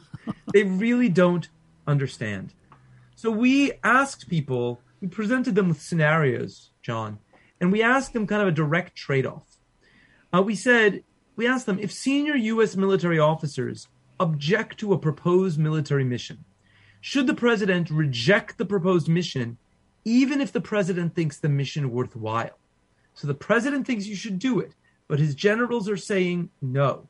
they 0.52 0.62
really 0.62 1.08
don't 1.08 1.48
understand. 1.86 2.52
So 3.16 3.30
we 3.30 3.72
asked 3.84 4.28
people, 4.28 4.80
we 5.00 5.08
presented 5.08 5.54
them 5.54 5.68
with 5.68 5.80
scenarios, 5.80 6.70
Jon, 6.82 7.18
and 7.62 7.70
we 7.70 7.80
asked 7.80 8.12
them 8.12 8.26
kind 8.26 8.42
of 8.42 8.48
a 8.48 8.52
direct 8.52 8.96
trade 8.96 9.24
off. 9.24 9.46
Uh, 10.34 10.42
we 10.42 10.56
said, 10.56 11.04
we 11.36 11.46
asked 11.46 11.64
them 11.64 11.78
if 11.78 11.92
senior 11.92 12.34
U.S. 12.34 12.74
military 12.74 13.20
officers 13.20 13.86
object 14.18 14.80
to 14.80 14.92
a 14.92 14.98
proposed 14.98 15.60
military 15.60 16.02
mission, 16.02 16.44
should 17.00 17.28
the 17.28 17.34
president 17.34 17.88
reject 17.88 18.58
the 18.58 18.64
proposed 18.64 19.08
mission, 19.08 19.58
even 20.04 20.40
if 20.40 20.50
the 20.50 20.60
president 20.60 21.14
thinks 21.14 21.38
the 21.38 21.48
mission 21.48 21.92
worthwhile? 21.92 22.58
So 23.14 23.28
the 23.28 23.34
president 23.34 23.86
thinks 23.86 24.06
you 24.06 24.16
should 24.16 24.40
do 24.40 24.58
it, 24.58 24.74
but 25.06 25.20
his 25.20 25.36
generals 25.36 25.88
are 25.88 25.96
saying 25.96 26.50
no. 26.60 27.08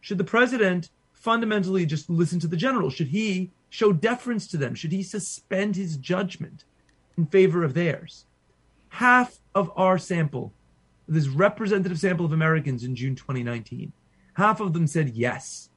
Should 0.00 0.18
the 0.18 0.24
president 0.24 0.90
fundamentally 1.12 1.86
just 1.86 2.10
listen 2.10 2.40
to 2.40 2.48
the 2.48 2.56
generals? 2.56 2.94
Should 2.94 3.08
he 3.08 3.52
show 3.70 3.92
deference 3.92 4.48
to 4.48 4.56
them? 4.56 4.74
Should 4.74 4.92
he 4.92 5.04
suspend 5.04 5.76
his 5.76 5.96
judgment 5.96 6.64
in 7.16 7.26
favor 7.26 7.62
of 7.62 7.74
theirs? 7.74 8.26
Half 8.88 9.38
of 9.54 9.70
our 9.76 9.98
sample, 9.98 10.52
this 11.06 11.28
representative 11.28 11.98
sample 11.98 12.26
of 12.26 12.32
Americans 12.32 12.82
in 12.84 12.96
June 12.96 13.14
2019, 13.14 13.92
half 14.34 14.60
of 14.60 14.72
them 14.72 14.86
said 14.86 15.10
yes. 15.10 15.70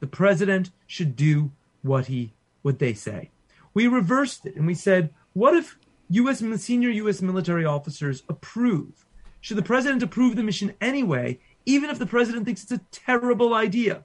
The 0.00 0.06
president 0.06 0.70
should 0.86 1.16
do 1.16 1.50
what 1.82 2.06
he 2.06 2.32
what 2.62 2.78
they 2.78 2.94
say. 2.94 3.30
We 3.74 3.86
reversed 3.86 4.46
it 4.46 4.56
and 4.56 4.66
we 4.66 4.74
said, 4.74 5.10
what 5.32 5.54
if 5.54 5.78
US 6.10 6.42
senior 6.62 6.90
US 6.90 7.22
military 7.22 7.64
officers 7.64 8.22
approve? 8.28 9.06
Should 9.40 9.58
the 9.58 9.62
president 9.62 10.02
approve 10.02 10.36
the 10.36 10.42
mission 10.42 10.74
anyway, 10.80 11.38
even 11.64 11.90
if 11.90 11.98
the 11.98 12.06
president 12.06 12.44
thinks 12.44 12.62
it's 12.62 12.72
a 12.72 12.80
terrible 12.90 13.54
idea? 13.54 14.04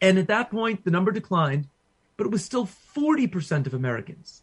And 0.00 0.18
at 0.18 0.28
that 0.28 0.50
point, 0.50 0.84
the 0.84 0.90
number 0.90 1.10
declined, 1.10 1.68
but 2.16 2.26
it 2.26 2.30
was 2.30 2.44
still 2.44 2.66
40% 2.66 3.66
of 3.66 3.74
Americans 3.74 4.42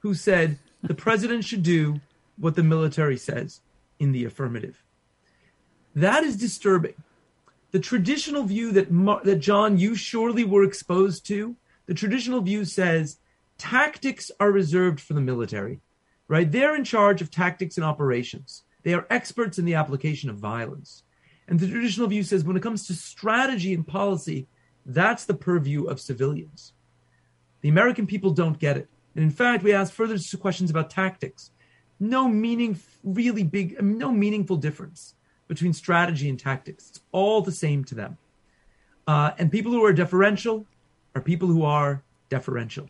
who 0.00 0.14
said 0.14 0.58
the 0.82 0.94
president 0.94 1.44
should 1.44 1.62
do 1.62 2.00
what 2.38 2.54
the 2.54 2.62
military 2.62 3.16
says 3.16 3.60
in 3.98 4.12
the 4.12 4.24
affirmative. 4.24 4.82
That 5.94 6.24
is 6.24 6.36
disturbing. 6.36 6.94
The 7.70 7.80
traditional 7.80 8.44
view 8.44 8.72
that 8.72 8.90
Mar- 8.90 9.20
that 9.24 9.36
Jon 9.36 9.78
you 9.78 9.94
surely 9.94 10.44
were 10.44 10.64
exposed 10.64 11.26
to, 11.26 11.56
the 11.86 11.94
traditional 11.94 12.40
view 12.40 12.64
says 12.64 13.18
tactics 13.58 14.30
are 14.40 14.52
reserved 14.52 15.00
for 15.00 15.14
the 15.14 15.20
military. 15.20 15.80
Right? 16.28 16.50
They're 16.50 16.76
in 16.76 16.84
charge 16.84 17.22
of 17.22 17.30
tactics 17.30 17.76
and 17.76 17.84
operations. 17.84 18.62
They 18.82 18.94
are 18.94 19.06
experts 19.10 19.58
in 19.58 19.64
the 19.64 19.74
application 19.74 20.30
of 20.30 20.36
violence. 20.36 21.02
And 21.48 21.58
the 21.58 21.68
traditional 21.68 22.06
view 22.06 22.22
says 22.22 22.44
when 22.44 22.56
it 22.56 22.62
comes 22.62 22.86
to 22.86 22.94
strategy 22.94 23.72
and 23.72 23.86
policy, 23.86 24.46
that's 24.84 25.24
the 25.24 25.34
purview 25.34 25.84
of 25.84 26.00
civilians. 26.00 26.74
The 27.62 27.70
American 27.70 28.06
people 28.06 28.30
don't 28.30 28.58
get 28.58 28.76
it. 28.76 28.88
And 29.14 29.24
in 29.24 29.30
fact, 29.30 29.64
we 29.64 29.72
asked 29.72 29.94
further 29.94 30.16
questions 30.38 30.70
about 30.70 30.90
tactics. 30.90 31.50
No 32.00 32.28
meaning, 32.28 32.78
really 33.02 33.42
big, 33.42 33.80
no 33.82 34.12
meaningful 34.12 34.56
difference 34.56 35.14
between 35.48 35.72
strategy 35.72 36.28
and 36.28 36.38
tactics. 36.38 36.90
It's 36.90 37.00
all 37.10 37.40
the 37.40 37.52
same 37.52 37.84
to 37.84 37.94
them. 37.94 38.18
Uh, 39.06 39.32
and 39.38 39.50
people 39.50 39.72
who 39.72 39.84
are 39.84 39.92
deferential 39.92 40.66
are 41.14 41.22
people 41.22 41.48
who 41.48 41.64
are 41.64 42.02
deferential. 42.28 42.88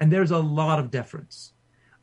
And 0.00 0.12
there's 0.12 0.30
a 0.30 0.38
lot 0.38 0.78
of 0.78 0.90
deference. 0.90 1.52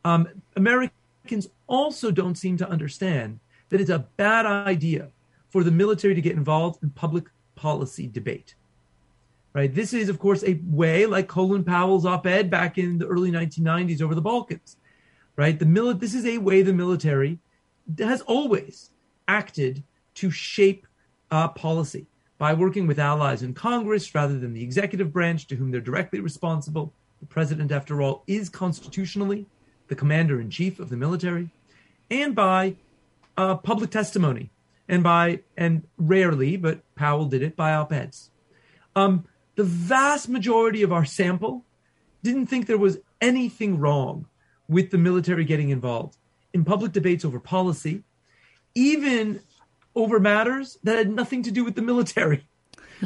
um, 0.06 0.28
Americans 0.56 1.48
also 1.68 2.12
don't 2.12 2.36
seem 2.36 2.58
to 2.58 2.70
understand 2.70 3.40
that 3.70 3.80
it's 3.80 3.90
a 3.90 4.06
bad 4.18 4.46
idea 4.46 5.10
for 5.50 5.64
the 5.64 5.72
military 5.72 6.14
to 6.14 6.22
get 6.22 6.36
involved 6.36 6.84
in 6.84 6.90
public 6.90 7.26
policy 7.56 8.08
debate. 8.08 8.56
Right? 9.54 9.74
This 9.74 9.94
is, 9.94 10.10
of 10.10 10.20
course, 10.20 10.44
a 10.44 10.60
way 10.66 11.06
like 11.06 11.28
Colin 11.28 11.64
Powell's 11.64 12.06
op-ed 12.06 12.50
back 12.50 12.78
in 12.78 12.98
the 12.98 13.08
early 13.08 13.32
1990s 13.32 14.02
over 14.02 14.16
the 14.16 14.22
Balkans. 14.22 14.78
Right? 15.36 15.58
The 15.58 15.66
mili- 15.66 16.00
This 16.00 16.14
is 16.14 16.26
a 16.26 16.38
way 16.38 16.62
the 16.62 16.74
military 16.74 17.40
has 17.98 18.22
always 18.22 18.92
acted 19.28 19.84
to 20.16 20.30
shape 20.30 20.86
uh, 21.32 21.48
policy 21.48 22.06
by 22.38 22.54
working 22.54 22.88
with 22.88 23.00
allies 23.00 23.42
in 23.42 23.54
Congress 23.54 24.14
rather 24.14 24.38
than 24.38 24.54
the 24.54 24.64
executive 24.64 25.12
branch 25.12 25.48
to 25.48 25.56
whom 25.56 25.72
they're 25.72 25.82
directly 25.82 26.20
responsible. 26.20 26.94
The 27.20 27.26
president, 27.26 27.72
after 27.72 28.02
all, 28.02 28.24
is 28.28 28.50
constitutionally 28.50 29.46
the 29.88 29.96
commander 29.96 30.40
in 30.40 30.50
chief 30.50 30.80
of 30.80 30.90
the 30.90 30.98
military, 30.98 31.50
and 32.10 32.36
by 32.36 32.76
uh, 33.38 33.56
public 33.56 33.92
testimony, 33.92 34.50
and 34.88 35.04
by 35.04 35.40
and 35.58 35.84
rarely, 35.98 36.58
but 36.58 36.82
Powell 36.96 37.26
did 37.26 37.42
it 37.42 37.56
by 37.56 37.74
op-eds. 37.74 38.30
Um, 38.96 39.26
the 39.56 39.64
vast 39.64 40.30
majority 40.30 40.84
of 40.84 40.92
our 40.92 41.06
sample 41.06 41.64
didn't 42.22 42.48
think 42.48 42.66
there 42.66 42.78
was 42.78 43.00
anything 43.22 43.80
wrong 43.80 44.26
with 44.68 44.92
the 44.92 44.98
military 44.98 45.46
getting 45.46 45.70
involved 45.70 46.18
in 46.54 46.64
public 46.64 46.92
debates 46.92 47.26
over 47.26 47.40
policy, 47.40 48.04
even 48.76 49.42
over 49.96 50.20
matters 50.20 50.78
that 50.84 50.98
had 50.98 51.10
nothing 51.10 51.44
to 51.44 51.52
do 51.52 51.64
with 51.64 51.76
the 51.76 51.82
military. 51.82 52.46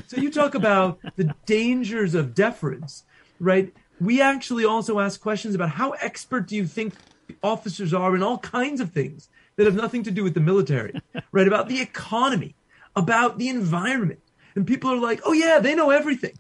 So 0.08 0.18
you 0.18 0.32
talk 0.32 0.54
about 0.54 1.00
the 1.16 1.34
dangers 1.46 2.14
of 2.14 2.36
deference, 2.36 3.04
right? 3.40 3.74
We 4.00 4.22
actually 4.22 4.64
also 4.64 5.00
ask 5.00 5.20
questions 5.20 5.56
about 5.56 5.70
how 5.70 5.92
expert 5.92 6.48
do 6.48 6.56
you 6.56 6.68
think 6.68 6.94
officers 7.42 7.94
are 7.94 8.16
in 8.16 8.22
all 8.22 8.38
kinds 8.38 8.80
of 8.80 8.92
things 8.92 9.30
that 9.56 9.66
have 9.66 9.76
nothing 9.76 10.04
to 10.04 10.12
do 10.12 10.24
with 10.24 10.34
the 10.34 10.40
military, 10.40 11.02
right? 11.32 11.48
About 11.48 11.68
the 11.68 11.82
economy, 11.82 12.56
about 12.96 13.40
the 13.40 13.50
environment. 13.50 14.20
And 14.56 14.68
people 14.68 14.92
are 14.92 14.98
like, 14.98 15.22
oh, 15.26 15.34
yeah, 15.34 15.60
they 15.60 15.76
know 15.76 15.90
everything. 15.90 16.38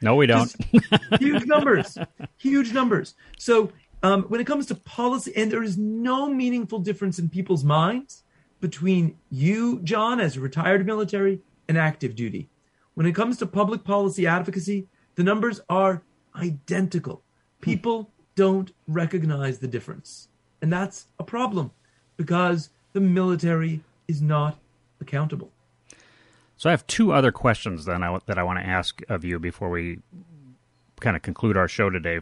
No, 0.00 0.16
we 0.16 0.26
don't. 0.34 0.54
huge 1.18 1.46
numbers, 1.46 1.98
huge 2.38 2.72
numbers. 2.72 3.14
So 3.38 3.72
um, 4.04 4.24
when 4.24 4.38
it 4.38 4.46
comes 4.46 4.66
to 4.66 4.74
policy, 4.74 5.32
and 5.34 5.50
there 5.50 5.62
is 5.62 5.78
no 5.78 6.28
meaningful 6.28 6.78
difference 6.78 7.18
in 7.18 7.30
people's 7.30 7.64
minds 7.64 8.22
between 8.60 9.16
you, 9.30 9.80
Jon, 9.82 10.20
as 10.20 10.36
a 10.36 10.40
retired 10.40 10.84
military, 10.84 11.40
and 11.68 11.78
active 11.78 12.14
duty. 12.14 12.50
When 12.92 13.06
it 13.06 13.14
comes 13.14 13.38
to 13.38 13.46
public 13.46 13.82
policy 13.82 14.26
advocacy, 14.26 14.88
the 15.14 15.22
numbers 15.22 15.62
are 15.70 16.02
identical. 16.36 17.22
People 17.62 18.10
don't 18.34 18.72
recognize 18.86 19.60
the 19.60 19.68
difference. 19.68 20.28
And 20.60 20.70
that's 20.70 21.06
a 21.18 21.24
problem 21.24 21.70
because 22.18 22.68
the 22.92 23.00
military 23.00 23.80
is 24.06 24.20
not 24.20 24.58
accountable. 25.00 25.50
So 26.58 26.68
I 26.68 26.72
have 26.72 26.86
two 26.86 27.12
other 27.12 27.32
questions 27.32 27.86
then 27.86 28.02
I, 28.02 28.18
that 28.26 28.38
I 28.38 28.42
want 28.42 28.58
to 28.58 28.66
ask 28.66 29.00
of 29.08 29.24
you 29.24 29.38
before 29.38 29.70
we 29.70 30.00
kind 31.00 31.16
of 31.16 31.22
conclude 31.22 31.56
our 31.56 31.68
show 31.68 31.88
today. 31.88 32.20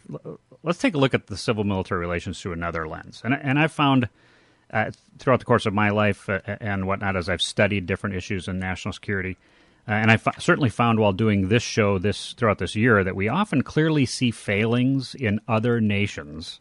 Let's 0.63 0.79
take 0.79 0.95
a 0.95 0.99
look 0.99 1.15
at 1.15 1.27
the 1.27 1.37
civil 1.37 1.65
military 1.65 2.01
relations 2.01 2.41
through 2.41 2.53
another 2.53 2.87
lens. 2.87 3.21
And, 3.25 3.35
and 3.35 3.59
I've 3.59 3.73
found 3.73 4.09
uh, 4.73 4.91
throughout 5.19 5.41
the 5.41 5.45
course 5.45 5.67
of 5.67 5.75
my 5.75 5.91
life 5.91 6.29
uh, 6.29 6.41
and 6.47 6.87
whatnot 6.87 7.17
as 7.17 7.29
I've 7.29 7.43
studied 7.43 7.87
different 7.87 8.17
issues 8.17 8.49
in 8.49 8.59
national 8.59 8.93
security. 8.93 9.37
Uh, 9.89 9.93
and 9.93 10.11
I 10.11 10.15
f- 10.15 10.41
certainly 10.41 10.71
found 10.71 10.99
while 10.99 11.13
doing 11.13 11.49
this 11.49 11.63
show 11.63 11.99
this 11.99 12.35
throughout 12.35 12.59
this 12.59 12.77
year 12.77 13.03
that 13.03 13.17
we 13.17 13.29
often 13.29 13.63
clearly 13.63 14.07
see 14.07 14.31
failings 14.31 15.15
in 15.15 15.41
other 15.49 15.81
nations 15.81 16.61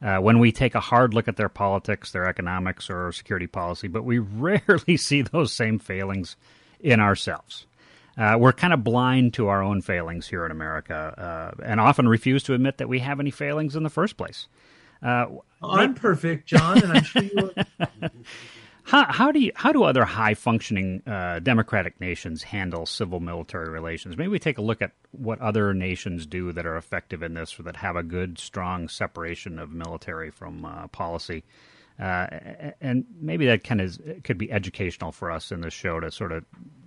uh, 0.00 0.18
when 0.18 0.38
we 0.38 0.50
take 0.50 0.74
a 0.74 0.80
hard 0.80 1.14
look 1.14 1.28
at 1.28 1.36
their 1.36 1.48
politics, 1.48 2.10
their 2.10 2.26
economics, 2.26 2.90
or 2.90 3.12
security 3.12 3.46
policy, 3.46 3.88
but 3.88 4.04
we 4.04 4.18
rarely 4.18 4.96
see 4.96 5.22
those 5.22 5.52
same 5.52 5.78
failings 5.78 6.36
in 6.80 6.98
ourselves. 6.98 7.66
Uh, 8.16 8.36
we're 8.38 8.52
kind 8.52 8.72
of 8.72 8.84
blind 8.84 9.34
to 9.34 9.48
our 9.48 9.62
own 9.62 9.80
failings 9.80 10.26
here 10.28 10.44
in 10.44 10.52
America 10.52 11.54
uh, 11.58 11.62
and 11.64 11.80
often 11.80 12.08
refuse 12.08 12.42
to 12.42 12.54
admit 12.54 12.78
that 12.78 12.88
we 12.88 12.98
have 12.98 13.20
any 13.20 13.30
failings 13.30 13.74
in 13.74 13.82
the 13.82 13.90
first 13.90 14.16
place. 14.16 14.48
Uh, 15.02 15.26
I'm 15.62 15.94
perfect, 15.94 16.46
Jon, 16.46 16.82
and 16.82 16.92
I'm 16.92 17.04
sure 17.04 17.22
you 17.22 17.52
are. 17.56 18.10
How, 18.84 19.06
how, 19.10 19.30
do 19.30 19.38
you, 19.38 19.52
how 19.54 19.72
do 19.72 19.84
other 19.84 20.04
high 20.04 20.34
functioning 20.34 21.02
uh, 21.06 21.38
democratic 21.38 22.00
nations 22.00 22.42
handle 22.42 22.84
civil 22.84 23.20
military 23.20 23.68
relations? 23.68 24.16
Maybe 24.16 24.28
we 24.28 24.40
take 24.40 24.58
a 24.58 24.62
look 24.62 24.82
at 24.82 24.90
what 25.12 25.40
other 25.40 25.72
nations 25.72 26.26
do 26.26 26.52
that 26.52 26.66
are 26.66 26.76
effective 26.76 27.22
in 27.22 27.34
this, 27.34 27.58
or 27.58 27.62
that 27.62 27.76
have 27.76 27.94
a 27.94 28.02
good, 28.02 28.38
strong 28.38 28.88
separation 28.88 29.60
of 29.60 29.72
military 29.72 30.30
from 30.30 30.64
uh, 30.64 30.88
policy. 30.88 31.44
Uh, 31.98 32.26
and 32.80 33.04
maybe 33.20 33.46
that 33.46 33.62
kind 33.62 33.80
of 33.80 33.98
could 34.24 34.36
be 34.36 34.50
educational 34.50 35.12
for 35.12 35.30
us 35.30 35.52
in 35.52 35.60
this 35.60 35.72
show 35.72 36.00
to 36.00 36.10
sort 36.10 36.32
of 36.32 36.44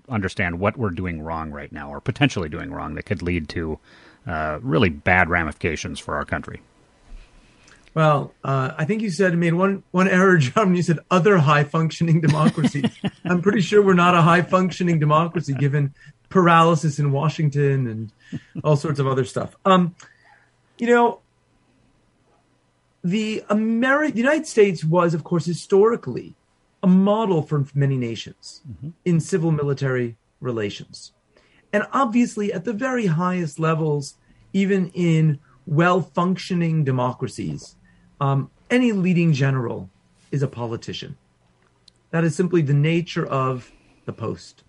understand 0.09 0.59
what 0.59 0.77
we're 0.77 0.89
doing 0.89 1.21
wrong 1.21 1.51
right 1.51 1.71
now, 1.71 1.89
or 1.89 1.99
potentially 1.99 2.49
doing 2.49 2.71
wrong, 2.71 2.95
that 2.95 3.03
could 3.03 3.21
lead 3.21 3.49
to 3.49 3.79
uh, 4.27 4.59
really 4.61 4.89
bad 4.89 5.29
ramifications 5.29 5.99
for 5.99 6.15
our 6.15 6.25
country. 6.25 6.61
Well, 7.93 8.33
uh, 8.43 8.71
I 8.77 8.83
think 8.83 9.01
you 9.01 9.09
said 9.09 9.37
made 9.37 9.53
one 9.53 9.83
one 9.91 10.07
error, 10.07 10.37
Jon. 10.39 10.67
When 10.67 10.75
you 10.75 10.83
said 10.83 10.99
other 11.09 11.37
high 11.37 11.63
functioning 11.63 12.21
democracies, 12.21 12.91
I'm 13.25 13.41
pretty 13.41 13.61
sure 13.61 13.81
we're 13.81 13.93
not 13.93 14.15
a 14.15 14.21
high 14.21 14.41
functioning 14.41 14.99
democracy, 14.99 15.53
given 15.53 15.93
paralysis 16.29 16.99
in 16.99 17.11
Washington 17.11 17.87
and 17.87 18.41
all 18.63 18.75
sorts 18.75 18.99
of 18.99 19.07
other 19.07 19.23
stuff. 19.23 19.55
Um, 19.63 19.95
you 20.77 20.87
know, 20.87 21.21
the 23.03 23.43
Ameri- 23.49 24.11
the 24.11 24.17
United 24.17 24.47
States 24.47 24.83
was, 24.83 25.13
of 25.13 25.23
course, 25.23 25.45
historically 25.45 26.35
a 26.85 26.87
model 26.87 27.41
for 27.41 27.65
many 27.73 27.97
nations 27.97 28.61
mm-hmm. 28.69 28.89
in 29.05 29.19
civil 29.19 29.49
military 29.49 30.15
relations, 30.39 31.13
and 31.73 31.83
obviously 31.91 32.53
at 32.53 32.63
the 32.63 32.73
very 32.73 33.07
highest 33.07 33.59
levels, 33.59 34.17
even 34.53 34.91
in 34.93 35.39
well 35.65 35.99
functioning 35.99 36.83
democracies 36.83 37.75
um, 38.21 38.51
any 38.69 38.91
leading 38.91 39.33
general 39.33 39.89
is 40.31 40.43
a 40.43 40.47
politician. 40.47 41.17
That 42.11 42.23
is 42.23 42.35
simply 42.35 42.61
the 42.61 42.79
nature 42.93 43.25
of 43.25 43.71
the 44.05 44.13
post. 44.13 44.63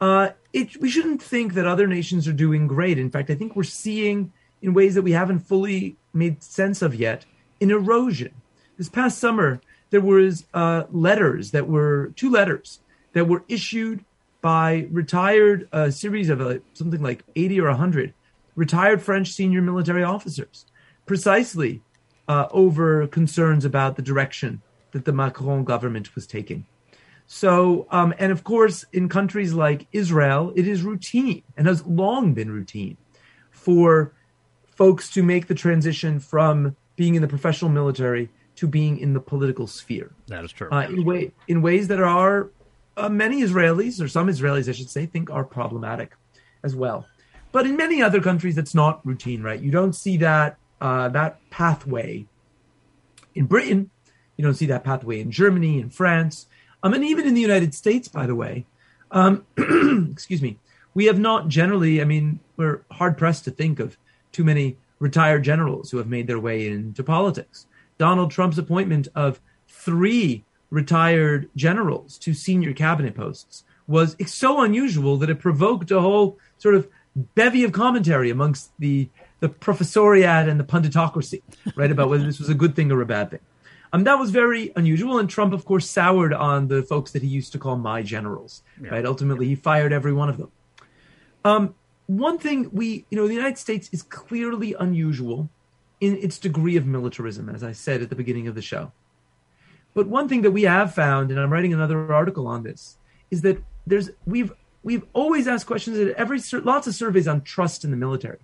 Uh, 0.00 0.30
it, 0.52 0.80
we 0.80 0.88
shouldn't 0.88 1.20
think 1.20 1.54
that 1.54 1.66
other 1.66 1.88
nations 1.88 2.28
are 2.28 2.32
doing 2.32 2.68
great. 2.68 3.00
In 3.00 3.10
fact, 3.10 3.30
I 3.30 3.34
think 3.34 3.56
we're 3.56 3.64
seeing, 3.64 4.32
in 4.62 4.74
ways 4.74 4.94
that 4.94 5.02
we 5.02 5.12
haven't 5.12 5.40
fully 5.40 5.96
made 6.14 6.40
sense 6.40 6.82
of 6.82 6.94
yet, 6.94 7.26
an 7.60 7.72
erosion. 7.72 8.34
This 8.76 8.88
past 8.88 9.18
summer, 9.18 9.60
there 9.90 10.00
was 10.00 10.44
uh, 10.54 10.84
letters 10.90 11.50
that 11.52 11.68
were 11.68 12.12
two 12.16 12.30
letters 12.30 12.80
that 13.12 13.26
were 13.26 13.44
issued 13.48 14.04
by 14.40 14.86
retired 14.90 15.68
a 15.72 15.76
uh, 15.76 15.90
series 15.90 16.30
of 16.30 16.40
uh, 16.40 16.58
something 16.74 17.02
like 17.02 17.24
80 17.34 17.60
or 17.60 17.68
100 17.68 18.14
retired 18.54 19.00
French 19.00 19.32
senior 19.32 19.62
military 19.62 20.02
officers, 20.02 20.66
precisely 21.06 21.80
uh, 22.26 22.46
over 22.50 23.06
concerns 23.06 23.64
about 23.64 23.96
the 23.96 24.02
direction 24.02 24.60
that 24.92 25.04
the 25.04 25.12
Macron 25.12 25.64
government 25.64 26.14
was 26.14 26.26
taking. 26.26 26.66
So, 27.26 27.86
um, 27.90 28.14
and 28.18 28.32
of 28.32 28.42
course, 28.42 28.84
in 28.92 29.08
countries 29.08 29.52
like 29.52 29.86
Israel, 29.92 30.52
it 30.56 30.66
is 30.66 30.82
routine 30.82 31.42
and 31.56 31.66
has 31.66 31.84
long 31.86 32.32
been 32.32 32.50
routine 32.50 32.96
for 33.50 34.12
folks 34.70 35.10
to 35.10 35.22
make 35.22 35.46
the 35.46 35.54
transition 35.54 36.20
from 36.20 36.76
being 36.96 37.14
in 37.14 37.22
the 37.22 37.28
professional 37.28 37.70
military 37.70 38.30
to 38.58 38.66
being 38.66 38.98
in 38.98 39.12
the 39.12 39.20
political 39.20 39.68
sphere. 39.68 40.10
That 40.26 40.44
is 40.44 40.50
true. 40.50 40.68
Uh, 40.72 40.88
in, 40.88 41.04
way, 41.04 41.30
in 41.46 41.62
ways 41.62 41.86
that 41.86 42.00
are 42.00 42.50
uh, 42.96 43.08
many 43.08 43.40
Israelis, 43.42 44.02
or 44.02 44.08
some 44.08 44.26
Israelis, 44.26 44.68
I 44.68 44.72
should 44.72 44.90
say, 44.90 45.06
think 45.06 45.30
are 45.30 45.44
problematic 45.44 46.10
as 46.64 46.74
well. 46.74 47.06
But 47.52 47.66
in 47.66 47.76
many 47.76 48.02
other 48.02 48.20
countries, 48.20 48.56
that's 48.56 48.74
not 48.74 49.06
routine, 49.06 49.44
right? 49.44 49.60
You 49.60 49.70
don't 49.70 49.92
see 49.92 50.16
that 50.16 50.58
uh, 50.80 51.08
that 51.10 51.38
pathway 51.50 52.26
in 53.36 53.46
Britain. 53.46 53.90
You 54.36 54.44
don't 54.44 54.54
see 54.54 54.66
that 54.66 54.82
pathway 54.82 55.20
in 55.20 55.30
Germany 55.30 55.80
and 55.80 55.94
France, 55.94 56.48
um, 56.82 56.94
and 56.94 57.04
even 57.04 57.28
in 57.28 57.34
the 57.34 57.40
United 57.40 57.74
States. 57.74 58.08
By 58.08 58.26
the 58.26 58.34
way, 58.34 58.66
um, 59.12 59.46
excuse 60.10 60.42
me, 60.42 60.58
we 60.94 61.04
have 61.04 61.20
not 61.20 61.46
generally. 61.46 62.00
I 62.00 62.04
mean, 62.04 62.40
we're 62.56 62.82
hard 62.90 63.16
pressed 63.16 63.44
to 63.44 63.52
think 63.52 63.78
of 63.78 63.96
too 64.32 64.42
many 64.42 64.76
retired 64.98 65.44
generals 65.44 65.92
who 65.92 65.98
have 65.98 66.08
made 66.08 66.26
their 66.26 66.40
way 66.40 66.66
into 66.66 67.04
politics. 67.04 67.66
Donald 67.98 68.30
Trump's 68.30 68.58
appointment 68.58 69.08
of 69.14 69.40
three 69.66 70.44
retired 70.70 71.48
generals 71.56 72.18
to 72.18 72.34
senior 72.34 72.72
cabinet 72.72 73.14
posts 73.14 73.64
was 73.86 74.16
so 74.26 74.62
unusual 74.62 75.16
that 75.16 75.30
it 75.30 75.38
provoked 75.38 75.90
a 75.90 76.00
whole 76.00 76.38
sort 76.58 76.74
of 76.74 76.88
bevy 77.34 77.64
of 77.64 77.72
commentary 77.72 78.30
amongst 78.30 78.70
the 78.78 79.08
the 79.40 79.48
professoriate 79.48 80.48
and 80.48 80.58
the 80.58 80.64
punditocracy, 80.64 81.42
right, 81.76 81.92
about 81.92 82.08
whether 82.08 82.24
this 82.24 82.40
was 82.40 82.48
a 82.48 82.54
good 82.54 82.74
thing 82.74 82.90
or 82.90 83.00
a 83.00 83.06
bad 83.06 83.30
thing. 83.30 83.38
Um, 83.92 84.02
that 84.04 84.18
was 84.18 84.30
very 84.30 84.72
unusual, 84.74 85.18
and 85.18 85.30
Trump, 85.30 85.52
of 85.52 85.64
course, 85.64 85.88
soured 85.88 86.34
on 86.34 86.66
the 86.66 86.82
folks 86.82 87.12
that 87.12 87.22
he 87.22 87.28
used 87.28 87.52
to 87.52 87.58
call 87.58 87.76
my 87.76 88.02
generals. 88.02 88.62
Yeah. 88.82 88.90
Right, 88.90 89.06
ultimately, 89.06 89.46
he 89.46 89.54
fired 89.54 89.92
every 89.92 90.12
one 90.12 90.28
of 90.28 90.38
them. 90.38 90.50
Um, 91.44 91.74
one 92.06 92.38
thing 92.38 92.68
we, 92.72 93.06
you 93.10 93.16
know, 93.16 93.28
the 93.28 93.34
United 93.34 93.58
States 93.58 93.88
is 93.92 94.02
clearly 94.02 94.74
unusual 94.78 95.50
in 96.00 96.16
its 96.18 96.38
degree 96.38 96.76
of 96.76 96.86
militarism, 96.86 97.48
as 97.48 97.62
I 97.62 97.72
said 97.72 98.02
at 98.02 98.10
the 98.10 98.16
beginning 98.16 98.46
of 98.46 98.54
the 98.54 98.62
show. 98.62 98.92
But 99.94 100.06
one 100.06 100.28
thing 100.28 100.42
that 100.42 100.52
we 100.52 100.62
have 100.62 100.94
found, 100.94 101.30
and 101.30 101.40
I'm 101.40 101.52
writing 101.52 101.72
another 101.72 102.12
article 102.12 102.46
on 102.46 102.62
this, 102.62 102.98
is 103.30 103.42
that 103.42 103.62
there's 103.86 104.10
we've 104.26 104.52
we've 104.82 105.04
always 105.12 105.48
asked 105.48 105.66
questions 105.66 105.98
at 105.98 106.14
every 106.16 106.40
lots 106.52 106.86
of 106.86 106.94
surveys 106.94 107.26
on 107.26 107.42
trust 107.42 107.84
in 107.84 107.90
the 107.90 107.96
military. 107.96 108.38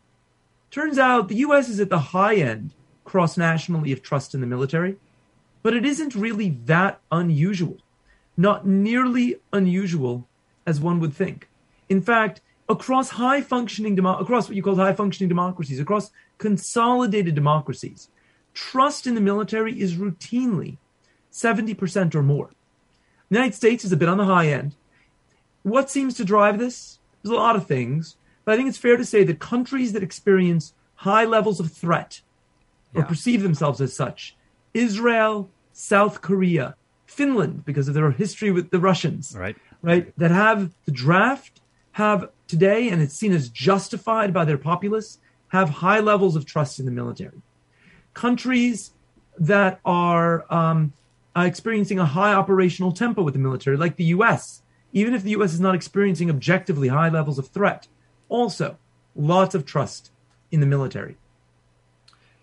Turns 0.70 0.98
out 0.98 1.28
the 1.28 1.36
U.S. 1.36 1.68
is 1.68 1.78
at 1.78 1.90
the 1.90 1.98
high 1.98 2.34
end 2.34 2.72
cross 3.04 3.36
nationally 3.36 3.92
of 3.92 4.02
trust 4.02 4.34
in 4.34 4.40
the 4.40 4.46
military, 4.46 4.96
but 5.62 5.74
it 5.74 5.84
isn't 5.84 6.14
really 6.14 6.58
that 6.64 7.00
unusual, 7.12 7.78
not 8.36 8.66
nearly 8.66 9.36
unusual 9.52 10.26
as 10.66 10.80
one 10.80 10.98
would 11.00 11.14
think. 11.14 11.48
In 11.88 12.00
fact, 12.00 12.40
across 12.68 13.10
high 13.10 13.40
functioning 13.40 13.94
demo- 13.94 14.18
across 14.18 14.48
what 14.48 14.56
you 14.56 14.62
call 14.62 14.76
high 14.76 14.92
functioning 14.92 15.28
democracies, 15.28 15.80
across 15.80 16.10
consolidated 16.38 17.34
democracies, 17.34 18.08
trust 18.54 19.06
in 19.06 19.14
the 19.14 19.20
military 19.20 19.78
is 19.80 19.96
routinely 19.96 20.78
70% 21.32 22.14
or 22.14 22.22
more. 22.22 22.50
The 23.28 23.36
United 23.36 23.54
States 23.54 23.84
is 23.84 23.92
a 23.92 23.96
bit 23.96 24.08
on 24.08 24.18
the 24.18 24.24
high 24.24 24.48
end. 24.48 24.76
What 25.62 25.90
seems 25.90 26.14
to 26.14 26.24
drive 26.24 26.58
this? 26.58 26.98
There's 27.22 27.32
a 27.32 27.36
lot 27.36 27.56
of 27.56 27.66
things, 27.66 28.16
but 28.44 28.52
I 28.52 28.56
think 28.56 28.68
it's 28.68 28.78
fair 28.78 28.96
to 28.96 29.04
say 29.04 29.24
that 29.24 29.40
countries 29.40 29.92
that 29.92 30.02
experience 30.02 30.74
high 30.96 31.24
levels 31.24 31.58
of 31.58 31.72
threat 31.72 32.20
or 32.94 33.00
yeah. 33.00 33.06
perceive 33.06 33.42
themselves 33.42 33.80
as 33.80 33.94
such, 33.94 34.36
Israel, 34.72 35.50
South 35.72 36.20
Korea, 36.20 36.76
Finland, 37.06 37.64
because 37.64 37.88
of 37.88 37.94
their 37.94 38.10
history 38.10 38.50
with 38.50 38.70
the 38.70 38.78
Russians, 38.78 39.34
right, 39.36 39.56
right, 39.82 40.16
that 40.18 40.30
have 40.30 40.70
the 40.84 40.92
draft, 40.92 41.60
have 41.92 42.28
today, 42.46 42.88
and 42.88 43.02
it's 43.02 43.14
seen 43.14 43.32
as 43.32 43.48
justified 43.48 44.32
by 44.32 44.44
their 44.44 44.58
populace, 44.58 45.18
have 45.48 45.68
high 45.68 46.00
levels 46.00 46.36
of 46.36 46.46
trust 46.46 46.78
in 46.78 46.84
the 46.84 46.90
military. 46.90 47.42
Countries 48.12 48.92
that 49.38 49.80
are 49.84 50.52
um, 50.52 50.92
experiencing 51.36 51.98
a 51.98 52.06
high 52.06 52.34
operational 52.34 52.92
tempo 52.92 53.22
with 53.22 53.34
the 53.34 53.40
military, 53.40 53.76
like 53.76 53.96
the 53.96 54.04
U.S., 54.04 54.62
even 54.92 55.14
if 55.14 55.22
the 55.22 55.30
U.S. 55.30 55.52
is 55.52 55.60
not 55.60 55.74
experiencing 55.74 56.30
objectively 56.30 56.88
high 56.88 57.08
levels 57.08 57.38
of 57.38 57.48
threat, 57.48 57.88
also 58.28 58.78
lots 59.16 59.54
of 59.54 59.64
trust 59.64 60.10
in 60.50 60.60
the 60.60 60.66
military. 60.66 61.16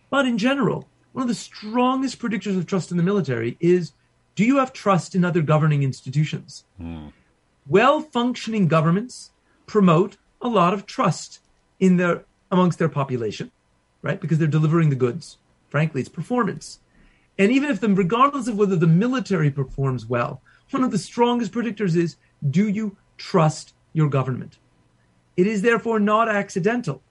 But 0.09 0.25
in 0.25 0.37
general, 0.37 0.87
one 1.13 1.23
of 1.23 1.29
the 1.29 1.35
strongest 1.35 2.19
predictors 2.19 2.57
of 2.57 2.65
trust 2.65 2.91
in 2.91 2.97
the 2.97 3.03
military 3.03 3.57
is 3.59 3.93
do 4.35 4.45
you 4.45 4.57
have 4.57 4.73
trust 4.73 5.15
in 5.15 5.25
other 5.25 5.41
governing 5.41 5.83
institutions? 5.83 6.65
Mm. 6.81 7.11
Well 7.67 8.01
functioning 8.01 8.67
governments 8.67 9.30
promote 9.71 10.17
a 10.41 10.49
lot 10.49 10.73
of 10.73 10.85
trust 10.85 11.39
in 11.79 11.95
their 11.95 12.25
amongst 12.51 12.77
their 12.77 12.89
population, 12.89 13.49
right? 14.01 14.19
Because 14.19 14.37
they're 14.37 14.47
delivering 14.59 14.89
the 14.89 14.95
goods. 14.97 15.37
Frankly, 15.69 16.01
it's 16.01 16.09
performance. 16.09 16.79
And 17.39 17.51
even 17.53 17.71
if 17.71 17.79
them, 17.79 17.95
regardless 17.95 18.49
of 18.49 18.57
whether 18.57 18.75
the 18.75 18.85
military 18.85 19.49
performs 19.49 20.05
well, 20.05 20.41
one 20.71 20.83
of 20.83 20.91
the 20.91 20.97
strongest 20.97 21.53
predictors 21.53 21.95
is 21.95 22.17
do 22.49 22.67
you 22.67 22.97
trust 23.17 23.73
your 23.93 24.09
government? 24.09 24.57
It 25.37 25.47
is 25.47 25.61
therefore 25.61 25.99
not 25.99 26.27
accidental 26.27 27.01